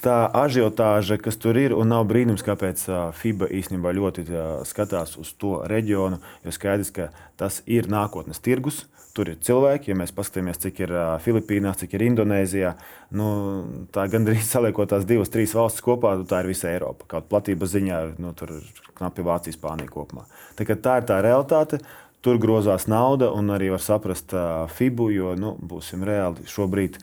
tā 0.00 0.18
ažiotāža, 0.42 1.18
kas 1.22 1.38
tur 1.40 1.58
ir, 1.58 1.74
un 1.74 1.90
nav 1.90 2.06
brīnums, 2.10 2.44
kāpēc 2.46 2.86
FIBA 3.18 3.50
īstenībā 3.58 3.92
ļoti 3.96 4.26
skatās 4.68 5.16
uz 5.20 5.34
to 5.40 5.58
reģionu, 5.70 6.20
jo 6.46 6.54
skaidrs, 6.54 6.94
ka 6.94 7.10
tas 7.40 7.60
ir 7.66 7.90
nākotnes 7.90 8.42
tirgus. 8.42 8.84
Tur 9.10 9.26
ir 9.26 9.40
cilvēki, 9.42 9.90
ja 9.90 9.96
mēs 9.98 10.12
paskatāmies, 10.14 10.60
cik 10.62 10.84
ir 10.84 10.92
Filipīnās, 11.24 11.80
cik 11.80 11.96
ir 11.96 12.04
Indonēzijā. 12.06 12.76
Nu, 13.18 13.30
tā 13.90 14.04
gandrīz 14.12 14.46
saliekot 14.46 14.92
tās 14.92 15.02
divas, 15.08 15.32
trīs 15.34 15.54
valstis 15.58 15.82
kopā, 15.82 16.12
nu, 16.20 16.28
tā 16.30 16.44
ir 16.44 16.50
visa 16.52 16.70
Eiropa. 16.70 17.08
Kaut 17.10 17.26
platības 17.32 17.72
ziņā, 17.74 17.98
nu, 18.22 18.30
tur 18.38 18.54
ir 18.60 18.84
knapi 19.00 19.26
Vācija, 19.26 19.56
Spānija 19.58 19.90
kopumā. 19.90 20.28
Tā, 20.54 20.68
tā 20.70 21.00
ir 21.00 21.10
tā 21.10 21.18
realitāte. 21.26 21.82
Tur 22.20 22.36
grozās 22.36 22.84
nauda, 22.84 23.30
un 23.32 23.48
arī 23.54 23.70
var 23.72 23.80
saprast 23.80 24.34
uh, 24.36 24.68
FIBU, 24.68 25.08
jo 25.14 25.32
nu, 25.40 25.54
būsim 25.56 26.04
reāli 26.04 26.44
šobrīd 26.50 26.98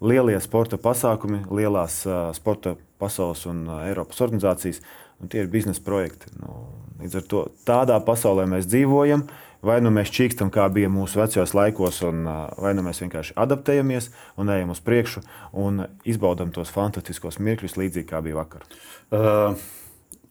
lielie 0.00 0.38
sporta 0.40 0.78
pasākumi, 0.80 1.42
lielās 1.52 1.98
uh, 2.08 2.30
sporta 2.32 2.78
pasaules 3.02 3.44
un 3.50 3.66
uh, 3.68 3.82
Eiropas 3.90 4.22
organizācijas. 4.24 4.80
Tie 5.28 5.44
ir 5.44 5.50
biznesa 5.52 5.84
projekti. 5.84 6.32
Nu, 6.40 6.64
līdz 7.02 7.18
ar 7.20 7.26
to 7.30 7.42
tādā 7.68 7.98
pasaulē 8.02 8.48
mēs 8.50 8.66
dzīvojam. 8.70 9.26
Vai 9.62 9.76
nu 9.78 9.92
mēs 9.94 10.10
čīkstam, 10.10 10.48
kā 10.50 10.64
bija 10.74 10.88
mūsu 10.90 11.20
vecajos 11.20 11.52
laikos, 11.54 12.00
un, 12.08 12.24
vai 12.58 12.72
nu 12.74 12.82
mēs 12.82 12.98
vienkārši 13.04 13.36
adaptējamies 13.38 14.08
un 14.42 14.50
ejam 14.50 14.72
uz 14.74 14.80
priekšu 14.82 15.22
un 15.62 15.84
izbaudām 16.02 16.50
tos 16.50 16.72
fantastiskos 16.74 17.38
mirkļus, 17.38 17.78
līdzīgi 17.78 18.08
kā 18.10 18.24
bija 18.26 18.40
vakar. 18.40 18.66
Uh. 19.14 19.62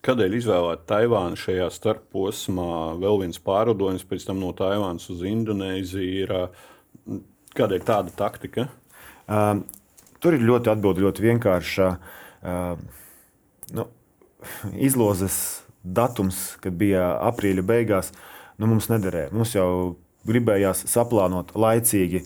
Kādēļ 0.02 0.36
izvēlēt 0.40 0.88
Taivānu 0.90 1.38
šajā 1.38 1.68
starposmā? 1.76 2.98
Vēl 3.02 3.20
viens 3.22 3.38
pārlidojums 3.46 4.06
pēc 4.10 4.26
tam 4.26 4.40
no 4.42 4.50
Taivānas 4.58 5.06
uz 5.14 5.22
Indonēziju. 5.30 6.24
Ir, 6.26 7.20
kādēļ 7.58 7.86
tāda 7.86 8.14
taktika? 8.18 8.66
Uh, 9.30 9.62
tur 10.24 10.38
ir 10.38 10.48
ļoti 10.48 10.74
atbildi, 10.74 11.06
ļoti 11.06 11.28
vienkārša. 11.28 11.90
Uh, 12.42 12.82
nu, 13.78 13.86
izlozes 14.82 15.38
datums, 15.84 16.56
kad 16.62 16.74
bija 16.78 17.12
aprīļa 17.30 17.66
beigās, 17.66 18.12
nu, 18.58 18.70
mums 18.74 18.90
nederēja. 18.90 19.32
Mums 19.36 19.54
jau 19.54 19.70
gribējās 20.28 20.84
saplānot 20.90 21.56
laicīgi 21.58 22.24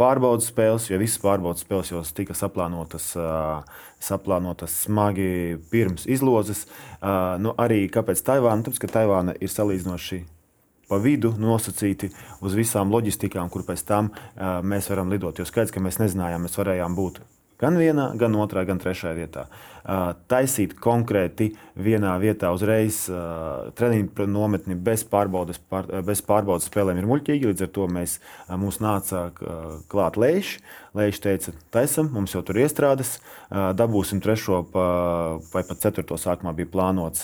pārbaudas 0.00 0.48
spēles, 0.48 0.86
jo 0.88 0.98
visas 1.00 1.20
pārbaudas 1.20 1.64
spēles 1.66 1.92
jau 1.92 2.00
tika 2.16 2.36
saplānotas, 2.36 3.10
saplānotas 4.00 4.74
smagi 4.86 5.58
pirms 5.70 6.06
izlozes. 6.10 6.66
Nu, 7.40 7.54
arī 7.60 7.84
kāpēc 7.92 8.22
Taivāna? 8.26 8.64
Tāpēc, 8.66 8.82
ka 8.84 8.94
Taivāna 8.98 9.36
ir 9.40 9.52
salīdzinoši 9.52 10.22
pa 10.90 10.98
vidu 10.98 11.30
nosacīti 11.38 12.10
uz 12.42 12.56
visām 12.58 12.90
loģistikām, 12.90 13.50
kur 13.52 13.62
pēc 13.68 13.84
tam 13.86 14.10
mēs 14.66 14.90
varam 14.90 15.12
lidot. 15.12 15.38
Jo 15.38 15.46
skaidrs, 15.46 15.70
ka 15.74 15.82
mēs 15.84 16.00
nezinājām, 16.02 16.48
mēs 16.48 16.58
varējām 16.58 16.96
būt 16.98 17.20
gan 17.60 17.76
vienā, 17.76 18.08
gan 18.16 18.34
otrā, 18.40 18.64
gan 18.66 18.80
trešajā 18.80 19.12
vietā 19.18 19.46
taisīt 20.30 20.76
konkrēti 20.80 21.52
vienā 21.80 22.16
vietā 22.20 22.50
uzreiz 22.52 23.06
treniņu 23.78 24.26
nometni 24.28 24.76
bez 24.76 25.04
pārbaudas, 25.08 25.60
pār, 25.70 25.88
bez 26.04 26.20
pārbaudas 26.26 26.68
spēlēm 26.68 27.00
ir 27.00 27.08
muļķīgi. 27.08 27.50
Līdz 27.50 27.66
ar 27.66 27.72
to 27.78 27.88
mēs, 27.90 28.18
mums 28.50 28.80
nāca 28.84 29.30
klāt 29.90 30.20
lēš. 30.20 30.58
Lēš 30.90 31.20
teica, 31.22 31.52
taisam, 31.70 32.08
mums 32.10 32.32
jau 32.34 32.40
tur 32.42 32.58
iestrādes, 32.58 33.20
dabūsim 33.48 34.18
trešo 34.18 34.56
vai 34.74 35.62
pat 35.62 35.78
ceturto 35.78 36.16
sākumā 36.18 36.50
bija 36.58 36.66
plānots 36.72 37.22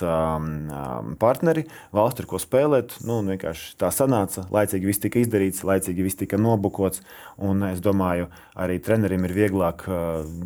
partneri, 1.18 1.64
valsts 1.90 2.22
ar 2.22 2.28
ko 2.30 2.38
spēlēt. 2.38 2.94
Nu, 3.02 3.18
vienkārši 3.26 3.74
tā 3.82 3.90
sanāca, 3.90 4.46
laicīgi 4.54 4.86
viss 4.86 5.02
tika 5.02 5.18
izdarīts, 5.18 5.64
laicīgi 5.66 6.06
viss 6.06 6.20
tika 6.20 6.38
nobukots. 6.38 7.02
Un 7.42 7.66
es 7.66 7.82
domāju, 7.82 8.30
arī 8.54 8.78
trenerim 8.78 9.26
ir 9.26 9.34
vieglāk 9.34 9.82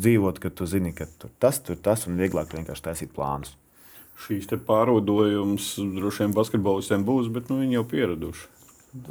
dzīvot, 0.01 0.41
kad 0.41 0.57
tu 0.57 0.65
zini, 0.65 0.89
ka 0.97 1.05
tur 1.21 1.29
tas, 1.37 1.61
tur 1.61 1.77
tas 1.77 2.09
un 2.11 2.19
vieglāk 2.21 2.53
vienkārši 2.55 2.87
taisīt 2.87 3.13
plānus. 3.15 3.55
Šīs 4.21 4.49
pārvadojums 4.67 5.73
droši 5.95 6.25
vien 6.25 6.35
basketbolistiem 6.35 7.05
būs, 7.07 7.31
bet 7.33 7.49
nu, 7.49 7.61
viņi 7.63 7.79
jau 7.79 7.85
pieraduši. 7.93 8.49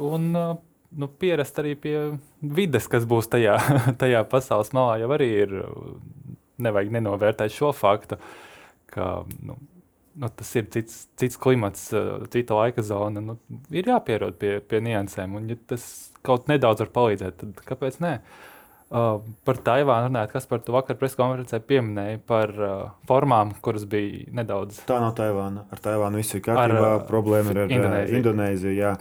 Un, 0.05 0.29
nu, 0.37 1.09
pierast 1.19 1.57
arī 1.59 1.73
pie 1.75 1.95
vides, 2.39 2.87
kas 2.91 3.07
būs 3.09 3.27
tajā, 3.31 3.57
tajā 4.01 4.21
pasaules 4.31 4.71
malā, 4.77 5.01
jau 5.03 5.11
arī 5.17 5.29
ir. 5.45 5.57
Nevajag 6.61 6.91
nenovērtēt 6.93 7.55
šo 7.55 7.71
faktu, 7.73 8.19
ka 8.93 9.05
nu, 9.41 9.55
nu, 10.21 10.27
tas 10.37 10.51
ir 10.59 10.67
cits, 10.69 11.07
cits 11.17 11.39
klimats, 11.41 11.87
cita 12.29 12.59
laika 12.59 12.83
zona. 12.85 13.23
Nu, 13.31 13.37
ir 13.73 13.89
jāpierod 13.89 14.37
pie, 14.37 14.59
pie 14.61 14.83
niansēm, 14.85 15.39
un 15.39 15.49
ja 15.49 15.57
tas 15.71 15.87
kaut 16.21 16.45
nedaudz 16.51 16.83
var 16.83 16.91
palīdzēt, 16.99 17.39
tad 17.41 17.63
kāpēc 17.65 17.97
ne? 18.05 18.13
Uh, 18.19 18.50
Uh, 18.91 19.21
par 19.47 19.55
Taivānu 19.63 20.09
runājot, 20.09 20.33
kas 20.33 20.47
par 20.49 20.59
to 20.65 20.73
vakar 20.75 20.97
preskonferencē 20.99 21.61
pieminēja 21.63 22.17
par 22.27 22.51
uh, 22.51 22.71
formām, 23.07 23.53
kuras 23.63 23.85
bija 23.87 24.25
nedaudz. 24.35 24.81
Tā 24.89 24.97
nav 24.99 25.13
Taivāna. 25.15 25.63
Ar 25.71 25.79
Taivānu 25.79 26.19
viss 26.19 26.35
ir 26.35 26.43
kārtībā. 26.43 26.81
Ar, 26.89 26.97
uh, 26.99 27.05
Problēma 27.07 27.53
ir 27.53 27.61
ar 27.63 27.71
Indonēziju. 27.71 28.17
Indonēziju 28.19 28.73
jā. 28.75 28.91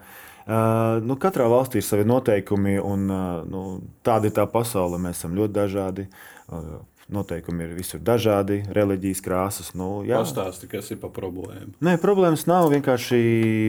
uh, 0.47 1.01
nu, 1.03 1.17
katrā 1.19 1.49
valstī 1.51 1.83
ir 1.83 1.89
savi 1.89 2.07
noteikumi, 2.07 2.77
un 2.79 3.11
uh, 3.11 3.25
nu, 3.51 3.65
tāda 4.07 4.31
ir 4.31 4.37
tā 4.39 4.47
pasaule. 4.53 5.01
Mēs 5.03 5.19
esam 5.19 5.35
ļoti 5.35 5.57
dažādi. 5.59 6.07
Uh, 6.47 6.71
noteikumi 7.13 7.67
ir 7.67 7.75
visur 7.79 8.01
dažādi, 8.05 8.61
reliģijas 8.75 9.23
krāsas. 9.25 9.73
Nu, 9.79 10.01
Pastāsti, 10.07 10.69
kas 10.71 10.91
ir 10.95 11.01
pa 11.03 11.11
problēmu? 11.15 11.75
Nē, 11.85 11.97
problēmas 12.03 12.47
nav. 12.51 12.69
Vienkārši 12.73 13.21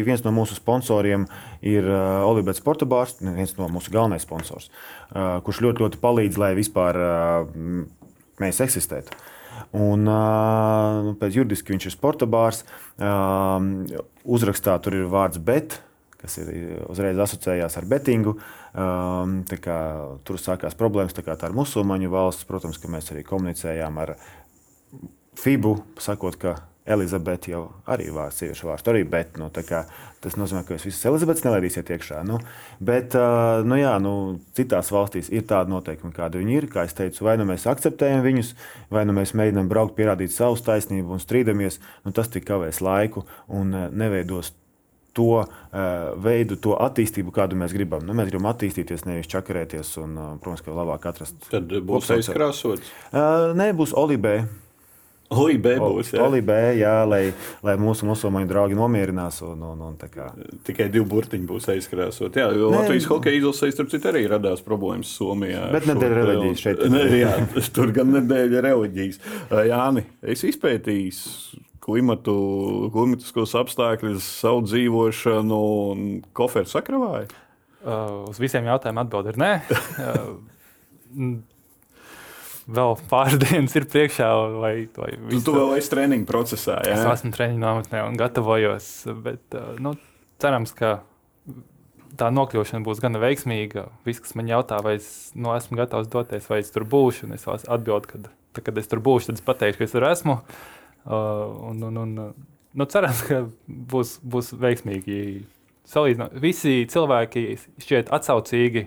viens 0.08 0.24
no 0.26 0.34
mūsu 0.36 0.58
sponsoriem 0.58 1.28
ir 1.66 1.88
uh, 1.88 2.22
Olivets 2.30 2.64
Portugāls, 2.64 3.18
viens 3.22 3.56
no 3.58 3.70
mūsu 3.74 3.94
galvenajiem 3.94 4.24
sponsoriem, 4.24 4.72
uh, 4.72 5.36
kurš 5.46 5.62
ļoti, 5.66 5.86
ļoti 5.86 6.02
palīdz, 6.02 6.40
lai 6.42 6.54
vispār 6.58 7.02
uh, 7.02 7.86
mēs 8.42 8.64
eksistētu. 8.64 9.20
Un, 9.78 10.08
uh, 10.10 11.14
pēc 11.20 11.38
juridiski 11.40 11.76
viņš 11.76 11.88
ir 11.88 11.96
sporta 11.96 12.28
bārs. 12.30 12.66
Uh, 13.00 14.02
uzrakstā 14.28 14.76
tur 14.84 14.98
ir 14.98 15.08
vārds 15.12 15.40
bet, 15.42 15.80
kas 16.22 16.38
ir 16.42 16.52
uzreiz 16.90 17.20
asociējās 17.20 17.78
ar 17.82 17.88
betingu. 17.90 18.36
Um, 18.72 19.42
kā, 19.50 19.78
tur 20.28 20.40
sākās 20.42 20.78
problēmas 20.80 21.18
tā 21.18 21.26
ar 21.26 21.56
musulmaņu 21.58 22.12
valsts. 22.14 22.48
Protams, 22.50 22.80
ka 22.82 22.92
mēs 22.92 23.12
arī 23.14 23.26
komunicējām 23.28 24.02
ar 24.02 24.16
FIBU, 25.42 25.78
sakot, 26.00 26.38
ka 26.38 26.60
Elizabete 26.82 27.52
jau 27.52 27.62
arī 27.94 28.08
vārds, 28.10 28.40
sieviešu 28.42 28.66
vārds, 28.66 28.88
arī 28.90 29.04
bet. 29.06 29.36
Nu, 29.38 29.52
kā, 29.54 29.84
tas 30.24 30.34
nozīmē, 30.40 30.64
ka 30.66 30.74
jūs 30.74 30.88
visas 30.88 31.06
Elizabetes 31.12 31.44
nelaidīsiet 31.46 31.92
iekšā. 31.94 32.24
Nu, 32.26 32.40
bet 32.82 33.14
uh, 33.18 33.62
nu, 33.68 33.78
jā, 33.78 33.94
nu, 34.02 34.14
citās 34.58 34.90
valstīs 34.94 35.30
ir 35.30 35.46
tādi 35.50 35.74
noteikumi, 35.76 36.14
kādi 36.16 36.42
viņi 36.42 36.58
ir. 36.58 36.68
Kā 36.74 36.88
jau 36.88 36.96
teicu, 36.98 37.26
vai 37.28 37.38
nu 37.38 37.46
mēs 37.50 37.68
akceptējam 37.70 38.26
viņus, 38.26 38.56
vai 38.94 39.06
nu 39.06 39.14
mēs 39.18 39.36
mēģinām 39.38 39.70
braukt, 39.70 39.94
pierādīt 40.00 40.34
savu 40.34 40.58
taisnību 40.66 41.14
un 41.14 41.22
strīdamies. 41.22 41.78
Nu, 42.08 42.16
tas 42.18 42.34
tik 42.34 42.50
kavēs 42.50 42.82
laiku 42.82 43.28
un 43.54 43.78
uh, 43.78 43.88
neveidos 43.94 44.56
to 45.18 45.44
uh, 45.44 45.46
veidu, 46.22 46.58
to 46.62 46.78
attīstību, 46.80 47.34
kādu 47.36 47.60
mēs 47.60 47.76
gribam. 47.76 48.06
Nu, 48.08 48.16
mēs 48.18 48.32
gribam 48.32 48.50
attīstīties, 48.54 49.06
nevis 49.10 49.30
čakarēties. 49.32 49.94
Un, 50.04 50.18
uh, 50.18 50.34
protams, 50.42 50.66
ka 50.66 50.76
labāk 50.76 51.08
atrast. 51.12 51.38
Tad 51.52 51.72
būs 51.88 52.12
aizkrāsots. 52.18 52.92
Uh, 53.12 53.52
nē, 53.58 53.72
būs 53.78 53.96
olibē. 53.98 54.42
Olibē 55.32 55.78
būs. 55.80 56.10
Jā, 56.12 56.26
Olibē, 56.26 56.60
jā 56.76 56.94
lai, 57.08 57.22
lai 57.64 57.78
mūsu 57.80 58.08
musulmaņu 58.10 58.50
draugi 58.50 58.76
nomierinās. 58.76 59.40
Un, 59.48 59.64
un, 59.64 59.84
un, 59.88 59.96
Tikai 60.68 60.90
divi 60.92 61.06
burtiņi 61.08 61.48
būs 61.48 61.70
aizkrāsot. 61.72 62.36
Jā, 62.36 62.50
jo 62.52 62.72
Nē, 62.74 62.82
Latvijas 62.82 63.08
hokeja 63.12 63.40
izlasē, 63.40 63.72
starp 63.72 63.94
citu, 63.94 64.12
arī 64.12 64.26
radās 64.32 64.64
problēmas 64.66 65.14
Somijā. 65.16 65.70
Bet 65.72 65.88
nedēļa 65.88 66.18
reliģijas 66.20 66.66
šeit. 66.66 66.84
Ne, 66.92 67.06
jā, 67.22 67.34
tur 67.78 67.96
gan 67.96 68.12
nedēļa 68.18 68.66
reliģijas. 68.68 69.22
Jāni, 69.72 70.04
es 70.36 70.44
izpētīju 70.52 71.61
klimatu, 71.82 72.36
klimatiskos 72.94 73.56
apstākļus, 73.62 74.26
savu 74.42 74.66
dzīvošanu 74.68 75.62
un 75.92 76.10
koferu 76.38 76.70
sakravāju? 76.70 77.32
Uh, 77.82 78.28
uz 78.30 78.38
visiem 78.42 78.68
jautājumiem 78.70 79.02
atbild 79.02 79.32
ir 79.32 79.40
nē. 79.42 79.52
uh, 79.66 81.32
vēl 82.70 82.98
pāris 83.10 83.40
dienas 83.46 83.78
ir 83.78 83.88
priekšā, 83.90 84.28
lai 84.62 84.74
to 84.94 85.08
visu. 85.28 85.46
Tu 85.48 85.56
vēl 85.56 85.78
esi 85.80 85.94
treniņu 85.94 86.28
procesā. 86.30 86.82
Jā? 86.86 87.00
Es 87.00 87.08
esmu 87.20 87.34
treniņu 87.36 87.64
nometnē 87.64 88.04
un 88.06 88.20
gatavojos. 88.20 88.92
Bet, 89.26 89.48
uh, 89.58 89.74
nu, 89.82 89.96
cerams, 90.42 90.76
ka 90.78 91.00
tā 92.20 92.30
nokļūšana 92.34 92.86
būs 92.86 93.02
gana 93.04 93.22
veiksmīga. 93.22 93.88
Viss, 94.06 94.22
kas 94.24 94.36
man 94.38 94.52
jautā, 94.52 94.82
vai 94.86 94.98
es 95.00 95.32
nu, 95.34 95.54
esmu 95.56 95.80
gatavs 95.80 96.12
doties, 96.12 96.46
vai 96.52 96.62
es 96.62 96.72
tur 96.74 96.86
būšu, 96.90 97.28
un 97.28 97.38
es 97.38 97.48
atbildēšu, 97.48 98.12
kad, 98.14 98.30
tad, 98.54 98.64
kad 98.68 98.82
es 98.82 98.92
tur 98.92 99.02
būšu, 99.04 99.32
tad 99.32 99.42
es 99.42 99.48
pateikšu, 99.48 99.82
ka 99.82 99.88
es 99.88 99.96
tur 99.96 100.08
esmu. 100.12 100.38
Un, 101.06 101.82
un, 101.84 101.98
un, 101.98 102.16
nu, 102.74 102.86
cerams, 102.86 103.24
ka 103.26 103.44
būs, 103.68 104.20
būs 104.22 104.54
veiksmīgi. 104.62 105.20
Salīdzinot, 105.92 106.36
visi 106.40 106.86
cilvēki 106.88 107.46
šķiet 107.82 108.12
atsaucīgi, 108.14 108.86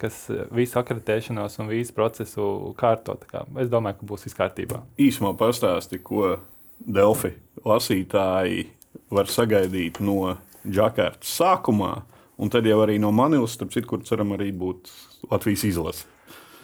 kas 0.00 0.20
uh, 0.30 0.46
visu 0.54 0.78
akreditēšanos 0.80 1.58
un 1.60 1.70
visu 1.72 1.94
procesu 1.96 2.46
kārto. 2.78 3.16
Es 3.60 3.72
domāju, 3.72 4.00
ka 4.00 4.10
būs 4.12 4.28
viss 4.28 4.38
kārtībā. 4.38 4.84
Īsumā 5.02 5.34
pastāsti, 5.38 6.00
ko 6.04 6.36
Delfi 6.78 7.34
lasītāji 7.66 8.68
var 9.12 9.30
sagaidīt 9.30 10.00
no 10.04 10.36
Džakartas 10.66 11.34
sākumā, 11.38 11.92
un 12.38 12.52
tad 12.52 12.66
jau 12.68 12.78
arī 12.84 12.98
no 13.02 13.12
Manilas, 13.14 13.56
starp 13.56 13.74
citu, 13.74 13.90
kur 13.90 14.04
ceram 14.06 14.34
arī 14.36 14.52
būt 14.56 14.90
Latvijas 15.30 15.66
izlase. 15.68 16.06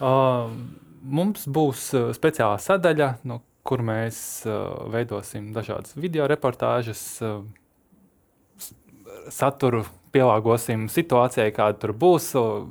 Uh, 0.03 0.49
mums 1.03 1.45
būs 1.47 1.89
uh, 1.97 2.11
speciāla 2.15 2.59
sadaļa, 2.61 3.17
no 3.29 3.41
kur 3.63 3.83
mēs 3.85 4.17
uh, 4.47 4.85
veidosim 4.91 5.51
dažādas 5.55 5.95
video 5.95 6.27
reportāžas, 6.27 7.03
uh, 7.23 7.43
saturu 9.31 9.83
pielāgosim 10.13 10.89
situācijai, 10.91 11.53
kāda 11.55 11.79
tur 11.85 11.95
būs. 11.95 12.33
Uh, 12.39 12.67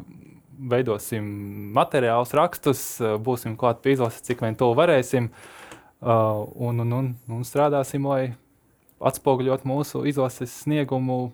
veidosim 0.62 1.24
materiālus, 1.74 2.34
rakstus, 2.38 2.82
uh, 3.01 3.16
būsim 3.18 3.57
klāt 3.59 3.80
pie 3.82 3.97
izlases, 3.97 4.22
cik 4.26 4.45
vien 4.45 4.59
to 4.59 4.70
varēsim. 4.78 5.30
Uh, 6.03 6.45
un, 6.68 6.82
un, 6.84 6.93
un, 6.99 7.09
un 7.30 7.47
strādāsim, 7.47 8.07
lai 8.07 8.34
atspoguļot 9.03 9.64
mūsu 9.66 10.05
izlases 10.11 10.55
sniegumu 10.64 11.32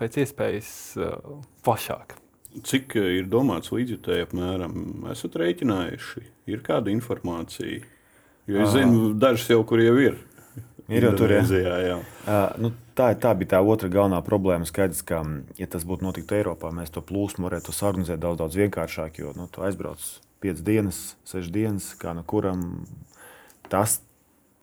pēc 0.00 0.22
iespējas 0.24 0.70
uh, 1.00 1.18
plašāk. 1.66 2.16
Cik 2.64 2.94
ir 2.96 3.26
domāts 3.28 3.72
līdzjutēji 3.74 4.28
apmēram? 4.30 4.78
Esat 5.12 5.36
rēķinājuši? 5.42 6.22
Ir 6.48 6.62
kāda 6.64 6.92
informācija? 6.92 7.82
Jo 8.46 8.62
es 8.62 8.72
zinu, 8.74 9.10
dažas 9.18 9.48
jau 9.50 9.62
kur 9.66 9.82
jau 9.82 9.96
ir. 9.98 10.18
Ir 10.86 11.02
jau 11.08 11.16
tur, 11.18 11.32
jā. 11.34 11.42
jā. 11.82 11.96
Uh, 11.98 12.44
nu, 12.62 12.70
tā, 12.94 13.08
tā 13.18 13.32
bija 13.34 13.56
tā 13.56 13.62
otra 13.66 13.90
galvenā 13.90 14.20
problēma. 14.26 14.68
Skaidrs, 14.68 15.02
ka, 15.06 15.24
ja 15.58 15.66
tas 15.70 15.82
būtu 15.86 16.06
notiktu 16.06 16.38
Eiropā, 16.38 16.70
mēs 16.74 16.94
to 16.94 17.02
plūsmu 17.02 17.48
varētu 17.48 17.74
sarunāt 17.74 18.12
daudz, 18.22 18.38
daudz 18.38 18.58
vienkāršāk. 18.60 19.18
Jo 19.18 19.34
nu, 19.34 19.48
tu 19.50 19.66
aizbrauc 19.66 20.04
5 20.46 20.62
dienas, 20.66 21.00
6 21.26 21.50
dienas, 21.50 21.90
kā 21.98 22.14
no 22.14 22.22
kuram 22.22 22.86
tas 23.70 23.98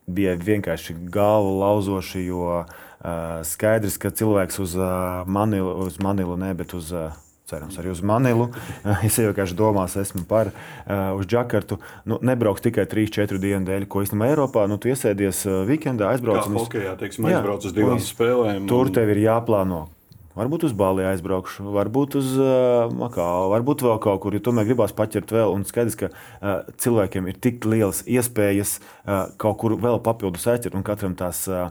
bija 0.07 0.37
vienkārši 0.39 0.95
galvu 1.11 1.57
lauzoši, 1.59 2.23
jo 2.27 2.47
uh, 2.63 2.69
skaidrs, 3.47 3.99
ka 3.99 4.11
cilvēks 4.15 4.59
uz 4.63 4.77
uh, 4.79 5.27
Manilu, 5.27 5.75
uz 5.87 5.99
Manilu 6.03 6.39
ne, 6.39 6.53
bet 6.55 6.75
uz 6.75 6.91
uh, 6.95 7.11
cerams, 7.49 7.77
arī 7.79 7.91
uz 7.93 8.01
Manilu. 8.05 8.49
es 9.07 9.17
vienkārši 9.19 9.57
domās, 9.59 9.97
esmu 9.99 10.23
par 10.29 10.51
uh, 10.53 11.13
uz 11.17 11.27
Džakartu. 11.29 11.79
Nu, 12.09 12.19
nebrauks 12.25 12.63
tikai 12.65 12.85
3-4 12.89 13.41
dienu 13.41 13.67
dēļ, 13.69 13.87
ko 13.91 14.03
īstenībā 14.05 14.31
Eiropā. 14.33 14.67
Nu, 14.71 14.79
tu 14.81 14.91
iesēdies 14.91 15.43
uh, 15.49 15.63
weekendā, 15.69 16.13
aizbrauc 16.13 16.47
uz 16.47 16.61
Hokejā, 16.63 16.95
teiksim, 17.01 17.27
aizbrauc 17.31 17.67
uz 17.67 17.75
divām 17.75 17.99
spēlēm. 18.03 18.69
Tur 18.71 18.89
un... 18.89 18.95
tev 18.95 19.13
ir 19.15 19.25
jāplāno. 19.25 19.85
Varbūt 20.33 20.63
uz 20.65 20.71
Bāli 20.73 21.03
aizbraukšu, 21.05 21.67
varbūt 21.75 22.15
uz 22.17 22.31
uh, 22.41 22.89
Makau, 22.97 23.51
varbūt 23.51 23.83
vēl 23.85 23.99
kaut 24.01 24.23
kur, 24.23 24.33
jo 24.33 24.41
tomēr 24.41 24.65
gribās 24.65 24.95
paķert 24.97 25.29
vēl. 25.35 25.53
Un 25.53 25.65
skaidrs, 25.69 25.97
ka 25.99 26.09
uh, 26.09 26.63
cilvēkiem 26.81 27.29
ir 27.29 27.37
tik 27.37 27.67
lielas 27.69 28.01
iespējas 28.09 28.79
uh, 28.79 29.27
kaut 29.37 29.59
kur 29.61 29.77
vēl 29.77 30.01
papildus 30.01 30.47
aizķert, 30.49 30.73
un 30.79 30.85
katram 30.87 31.13
tās 31.19 31.43
uh, 31.51 31.69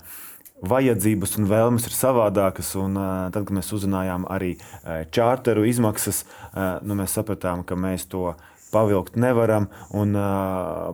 vajadzības 0.63 1.37
un 1.41 1.49
vēlmes 1.51 1.87
ir 1.89 1.97
savādākas. 1.97 2.73
Un, 2.81 2.97
uh, 2.97 3.11
tad, 3.35 3.47
kad 3.49 3.57
mēs 3.59 3.73
uzzinājām 3.75 4.27
arī 4.31 4.55
uh, 4.57 5.03
čārteru 5.13 5.67
izmaksas, 5.69 6.25
uh, 6.25 6.79
nu, 6.87 6.97
mēs 6.99 7.17
sapratām, 7.19 7.65
ka 7.67 7.79
mēs 7.79 8.07
to 8.13 8.33
pavilkt 8.73 9.19
nevaram. 9.21 9.67
Un, 9.93 10.17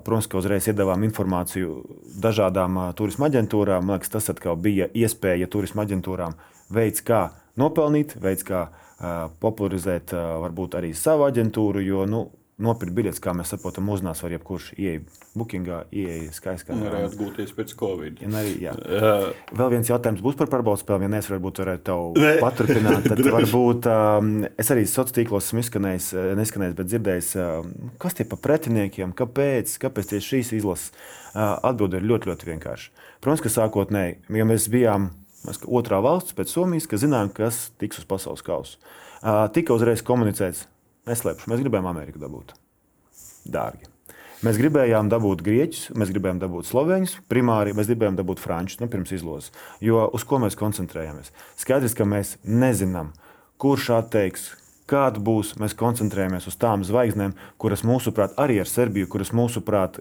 protams, 0.02 0.26
ka 0.26 0.40
uzreiz 0.40 0.66
iedavām 0.66 1.04
informāciju 1.06 1.76
dažādām 2.18 2.80
turisma 2.98 3.28
aģentūrām. 3.28 3.86
Man 3.86 4.00
liekas, 4.00 4.10
tas 4.16 4.32
atkal 4.32 4.58
bija 4.58 4.88
iespēja 4.98 5.46
turisma 5.46 5.84
aģentūrām 5.86 6.34
veids, 6.74 7.04
kā 7.06 7.28
nopelnīt, 7.54 8.16
veids, 8.18 8.42
kā 8.42 8.64
popularizēt 9.38 10.10
varbūt 10.10 10.74
arī 10.80 10.90
savu 10.90 11.28
aģentūru. 11.28 11.84
Jo, 11.86 12.02
nu, 12.10 12.24
nopirkt 12.62 12.94
biļetes, 12.96 13.20
kā 13.22 13.32
mēs 13.36 13.52
saprotam, 13.52 13.86
mūsdienās 13.86 14.20
var 14.24 14.32
jebkurš 14.34 14.68
ieiet 14.74 15.18
bookingā, 15.38 15.84
ieiet 15.94 16.34
skaistā. 16.34 16.74
Arī 16.74 17.04
atgūties 17.06 17.52
pēc 17.54 17.74
Covid. 17.78 18.22
Ja 18.24 18.30
arī, 18.40 18.54
jā. 18.64 18.72
uh, 18.74 19.28
Vēl 19.58 19.72
viens 19.76 19.90
jautājums 19.90 20.22
būs 20.24 20.38
par 20.38 20.50
pārbaudas 20.50 20.82
spēli. 20.82 21.06
Ja 21.06 21.12
nes, 21.12 21.28
varbūt 21.30 21.60
varētu 21.62 21.84
tev 22.18 22.40
paturpināt. 22.42 23.06
Tad 23.06 23.22
varbūt 23.36 23.86
um, 23.92 24.32
es 24.58 24.72
arī 24.74 24.84
sociālos 24.88 25.14
tīklos 25.14 25.50
esmu 25.50 25.62
izskanējis, 25.62 26.08
neskanējis, 26.40 26.78
bet 26.80 26.90
dzirdējis, 26.90 27.30
um, 27.44 27.92
kas 28.02 28.18
tie 28.18 28.26
pa 28.28 28.40
pretiniekiem, 28.48 29.14
kāpēc, 29.18 29.76
kāpēc 29.84 30.14
tieši 30.14 30.32
šīs 30.34 30.52
izlases 30.58 30.90
uh, 30.90 31.54
atbildi 31.70 32.00
ir 32.00 32.08
ļoti, 32.10 32.32
ļoti 32.32 32.50
vienkārši. 32.50 32.90
Protams, 33.22 33.44
ka 33.44 33.54
sākotnēji, 33.54 34.18
ja 34.34 34.48
mēs 34.48 34.66
bijām 34.72 35.12
mēs, 35.46 35.62
otrā 35.62 36.02
valsts 36.02 36.34
pēc 36.38 36.50
Somijas, 36.56 36.90
ka 36.90 36.98
zinājām, 36.98 37.30
kas 37.38 37.68
tiks 37.78 38.02
uz 38.02 38.08
pasaules 38.10 38.42
kausa. 38.46 38.82
Uh, 39.18 39.46
tika 39.54 39.74
uzreiz 39.74 40.02
komunicēts 40.06 40.66
Neslēpšu, 41.08 41.50
mēs 41.50 41.62
gribējām 41.64 41.88
Ameriku 41.90 42.20
dabūt. 42.22 42.52
Dārgi. 43.48 43.88
Mēs 44.46 44.58
gribējām 44.60 45.08
dabūt 45.10 45.40
grieķus, 45.42 45.88
mēs 45.98 46.12
gribējām 46.14 46.38
dabūt 46.38 46.68
sloveņus, 46.68 47.16
primāri 47.30 47.72
mēs 47.74 47.88
gribējām 47.90 48.20
dabūt 48.20 48.38
frančus, 48.38 48.78
nu, 48.78 48.86
pirms 48.92 49.10
izlozes. 49.16 49.50
Jo 49.82 50.04
uz 50.14 50.22
ko 50.28 50.38
mēs 50.44 50.54
koncentrējamies? 50.58 51.32
Skaidrs, 51.58 51.96
ka 51.98 52.06
mēs 52.06 52.36
nezinām, 52.46 53.10
kurš 53.58 53.88
atteiks, 53.96 54.52
kāda 54.88 55.18
būs. 55.24 55.56
Mēs 55.58 55.74
koncentrējamies 55.78 56.46
uz 56.50 56.58
tām 56.60 56.84
zvaigznēm, 56.86 57.34
kuras 57.58 57.82
mūsuprāt 57.86 58.38
arī 58.38 58.60
ar 58.62 58.70
Serbiju, 58.70 59.10
kuras 59.10 59.34
mūsuprāt 59.34 59.98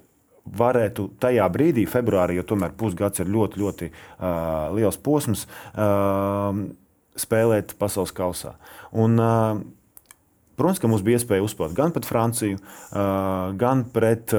varētu 0.47 1.09
tajā 1.19 1.47
brīdī, 1.51 1.87
februārī, 1.89 2.37
jo 2.37 2.45
tomēr 2.47 2.75
pusgads 2.77 3.23
ir 3.23 3.31
ļoti, 3.33 3.63
ļoti 3.63 3.89
uh, 3.89 4.69
liels 4.77 4.99
posms, 5.03 5.47
uh, 5.73 6.61
spēlēt 7.17 7.73
pasaules 7.81 8.13
kausā. 8.15 8.53
Un, 8.95 9.17
uh, 9.19 9.65
Protams, 10.57 10.81
ka 10.81 10.89
mums 10.89 11.03
bija 11.05 11.19
iespēja 11.19 11.45
uzspēlēt 11.45 11.77
gan 11.77 11.93
pret 11.93 12.07
Franciju, 12.09 12.57
gan 13.61 13.85
pret. 13.93 14.33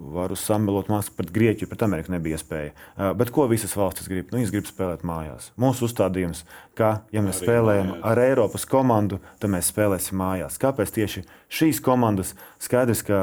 Varu 0.00 0.36
samelot 0.38 0.86
mākslu 0.88 1.12
pret 1.18 1.32
Grieķiju, 1.34 1.68
pret 1.68 1.82
Ameriku 1.84 2.12
nebija 2.14 2.38
iespēja. 2.38 2.70
Bet 3.18 3.32
ko 3.34 3.44
visas 3.50 3.74
valstis 3.76 4.06
grib? 4.08 4.30
Nu, 4.30 4.38
viņas 4.38 4.52
grib 4.54 4.68
spēlēt 4.68 5.02
mājās. 5.04 5.50
Mūsu 5.60 5.84
uzstādījums, 5.88 6.44
ka, 6.78 7.02
ja 7.12 7.20
mēs 7.26 7.42
Arī 7.42 7.48
spēlējam 7.48 7.90
mājās. 7.90 8.06
ar 8.12 8.22
Eiropas 8.22 8.64
komandu, 8.70 9.18
tad 9.42 9.52
mēs 9.52 9.68
spēlēsim 9.74 10.16
mājās. 10.22 10.56
Kāpēc 10.62 10.94
tieši 10.94 11.26
šīs 11.58 11.82
komandas? 11.84 12.32
Skaidrs, 12.62 13.02
ka 13.10 13.20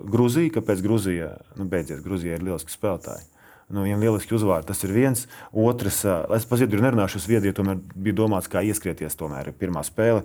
Grūzija, 0.00 0.54
kāpēc 0.60 0.86
Grūzija, 0.86 1.34
nu, 1.58 1.68
beidziet, 1.68 2.00
Grūzija 2.06 2.38
ir 2.38 2.46
lieliski 2.46 2.72
spēlētāji 2.72 3.26
nu, 3.72 3.84
viņam 3.84 4.02
lieliski 4.04 4.36
uzvārdi. 4.36 4.68
Tas 4.70 4.82
ir 4.86 4.92
viens. 4.94 5.26
Otrs, 5.52 6.02
es 6.36 6.48
pa 6.48 6.58
Zviedriju 6.60 6.84
nerunāšu, 6.84 7.22
Zviedrija 7.22 7.56
tomēr 7.56 7.80
bija 7.94 8.18
domāts, 8.22 8.50
kā 8.50 8.62
ieskrieties. 8.64 9.16
Tomēr 9.18 9.50
ir 9.50 9.58
pirmā 9.58 9.84
spēle. 9.86 10.24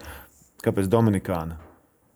Kāpēc 0.66 0.88
Dominikāna? 0.91 1.55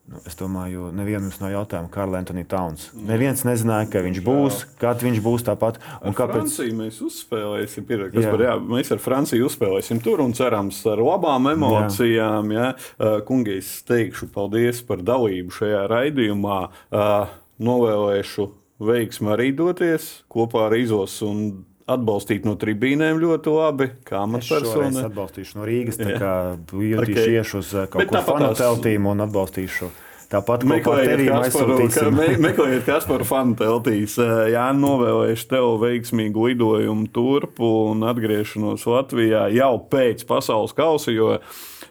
Nu, 0.03 0.19
es 0.27 0.35
domāju, 0.35 0.89
nevienam 0.91 1.31
no 1.39 1.47
jautājumiem, 1.47 1.87
Karls 1.93 2.17
Antonius 2.17 2.49
Tauns. 2.51 2.89
Neviens 3.07 3.45
nezināja, 3.47 3.87
ka 3.87 4.01
viņš 4.03 4.17
būs, 4.25 4.57
kad 4.81 4.99
viņš 4.99 5.21
būs 5.23 5.45
tāpat. 5.47 5.77
Un 6.01 6.11
ar 6.11 6.17
kāpēc? 6.17 6.41
Franciju 6.41 6.75
mēs 6.75 6.97
uzspēlēsim, 7.05 7.85
ir, 7.87 8.03
jā. 8.11 8.25
Par, 8.27 8.43
jā, 8.43 8.57
mēs 8.67 8.91
ar 8.91 8.99
Franciju 8.99 9.47
uzspēlēsim 9.47 10.03
tur 10.03 10.19
un 10.25 10.35
cerams 10.35 10.81
ar 10.91 10.99
labām 10.99 11.47
emocijām. 11.53 12.51
Jā. 12.51 12.67
Jā. 12.99 13.13
Kungi, 13.29 13.55
es 13.63 13.77
teikšu 13.87 14.27
paldies 14.35 14.83
par 14.83 14.99
dalību 15.07 15.55
šajā 15.55 15.85
raidījumā. 15.93 16.59
Novēlēšu 17.63 18.49
veiksmu 18.83 19.37
arī 19.37 19.53
doties 19.55 20.17
kopā 20.27 20.67
ar 20.67 20.75
Izos 20.83 21.21
un 21.23 21.63
atbalstīt 21.89 22.47
no 22.47 22.55
tribīnēm 22.59 23.19
ļoti 23.21 23.53
labi. 23.53 23.89
Kā 24.07 24.23
amatpersona. 24.23 24.89
Es 24.91 25.09
atbalstīšu 25.09 25.59
no 25.59 25.67
Rīgas, 25.67 25.99
tā 25.99 26.15
kā 26.21 26.33
jutīšu 26.71 27.19
okay. 27.19 27.35
iešu 27.39 27.61
uz 27.61 27.75
uh, 27.75 27.85
kaut 27.91 28.09
ko 28.09 28.23
fanu 28.27 28.53
teltīm 28.57 29.09
un 29.11 29.25
atbalstīšu. 29.27 29.91
Tāpat 30.33 30.63
meklējiet, 30.65 31.99
meklējiet 32.41 32.87
kas 32.87 33.05
par 33.05 33.21
fanu 33.27 33.53
teltīs. 33.59 34.15
Uh, 34.17 34.47
Jā, 34.49 34.65
novēlēšu 34.73 35.49
tev 35.51 35.75
veiksmīgu 35.83 36.47
lidojumu 36.49 37.05
turpu 37.13 37.69
un 37.91 38.01
atgriešanos 38.09 38.87
Latvijā 38.89 39.45
jau 39.53 39.75
pēc 39.91 40.25
pasaules 40.29 40.73
kausa. 40.77 41.13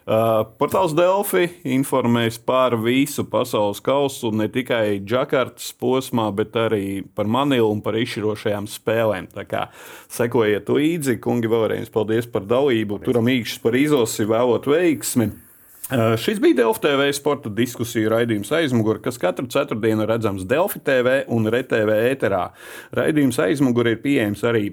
Uh, 0.02 0.40
portāls 0.58 0.96
Delfi 0.98 1.44
informēs 1.76 2.40
par 2.42 2.74
visu 2.82 3.22
pasaules 3.30 3.78
kausu, 3.84 4.32
ne 4.34 4.48
tikai 4.50 4.98
Džakartas 4.98 5.68
posmā, 5.78 6.26
bet 6.34 6.58
arī 6.58 7.04
par 7.14 7.30
Manilu 7.30 7.70
un 7.70 7.84
par 7.84 7.94
izšķirošajām 8.00 8.66
spēlēm. 8.66 9.30
Tā 9.30 9.46
kā 9.46 9.68
sekojiet 10.10 10.72
līdzi, 10.74 11.20
kungi, 11.22 11.50
vēlreiz 11.52 11.92
paldies 11.94 12.26
par 12.26 12.48
dalību. 12.50 12.98
Paldies. 12.98 13.12
Turam 13.12 13.30
īkšķis 13.30 13.62
par 13.62 13.78
izosi, 13.78 14.26
vēlot 14.26 14.66
veiksmi. 14.72 15.30
Uh, 15.92 16.14
šis 16.18 16.38
bija 16.42 16.64
Delfi 16.64 16.82
TV 16.82 17.08
sporta 17.14 17.50
diskusiju 17.52 18.10
raidījums 18.10 18.50
aizmugurē, 18.58 19.04
kas 19.04 19.22
katru 19.22 19.46
ceturtdienu 19.54 20.06
redzams 20.08 20.46
Delfi 20.50 20.82
TV 20.82 21.20
un 21.30 21.46
RTV 21.46 21.98
ēterā. 22.10 22.48
Raidījums 22.98 23.38
aizmugurē 23.44 23.94
ir 23.94 24.02
pieejams 24.02 24.42
arī 24.50 24.72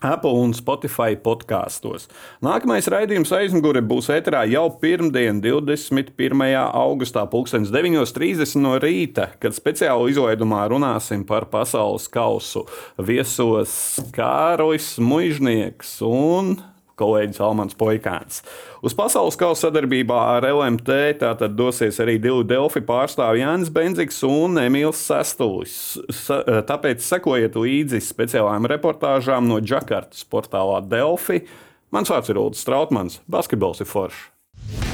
Apple 0.00 0.32
un 0.40 0.54
Spotify 0.56 1.16
podkāstos. 1.20 2.06
Nākamais 2.44 2.88
raidījums 2.90 3.32
aizmugure 3.36 3.82
būs 3.84 4.08
ēterā 4.14 4.46
jau 4.48 4.66
pirmdien, 4.80 5.42
21. 5.44 6.44
augustā, 6.56 7.26
9.30 7.74 8.56
no 8.64 8.76
rīta, 8.80 9.30
kad 9.42 9.56
speciāli 9.56 10.14
izlaidumā 10.14 10.64
runāsim 10.72 11.26
par 11.28 11.50
pasaules 11.52 12.08
kausu. 12.12 12.64
Viesos 12.96 14.00
Kārlis 14.16 14.94
Mužnieks 15.02 15.98
un 16.06 16.56
kolēģis 17.00 17.40
Almans 17.44 17.76
Poikāns. 17.80 18.42
Uz 18.86 18.94
pasaules 18.96 19.38
kausa 19.40 19.66
sadarbībā 19.66 20.18
ar 20.36 20.46
LMT 20.48 20.98
tātad 21.22 21.56
dosies 21.58 22.00
arī 22.04 22.18
divi 22.22 22.44
Delfi 22.48 22.84
pārstāvji 22.86 23.44
Jānis 23.44 23.72
Benzigs 23.74 24.20
un 24.28 24.60
Emīls 24.60 25.00
Sestulis. 25.08 25.78
Sa, 26.22 26.42
tāpēc 26.68 27.04
sekojiet 27.04 27.58
līdzi 27.58 28.02
speciālām 28.04 28.68
reportāžām 28.70 29.48
no 29.50 29.62
Džakartas 29.64 30.26
portālā 30.28 30.82
Delfi. 30.86 31.42
Mans 31.90 32.12
vārds 32.12 32.30
ir 32.30 32.38
Ulrichs 32.38 32.62
Strautmans, 32.62 33.18
basketbols 33.30 33.82
ir 33.82 33.90
foršs. 33.90 34.89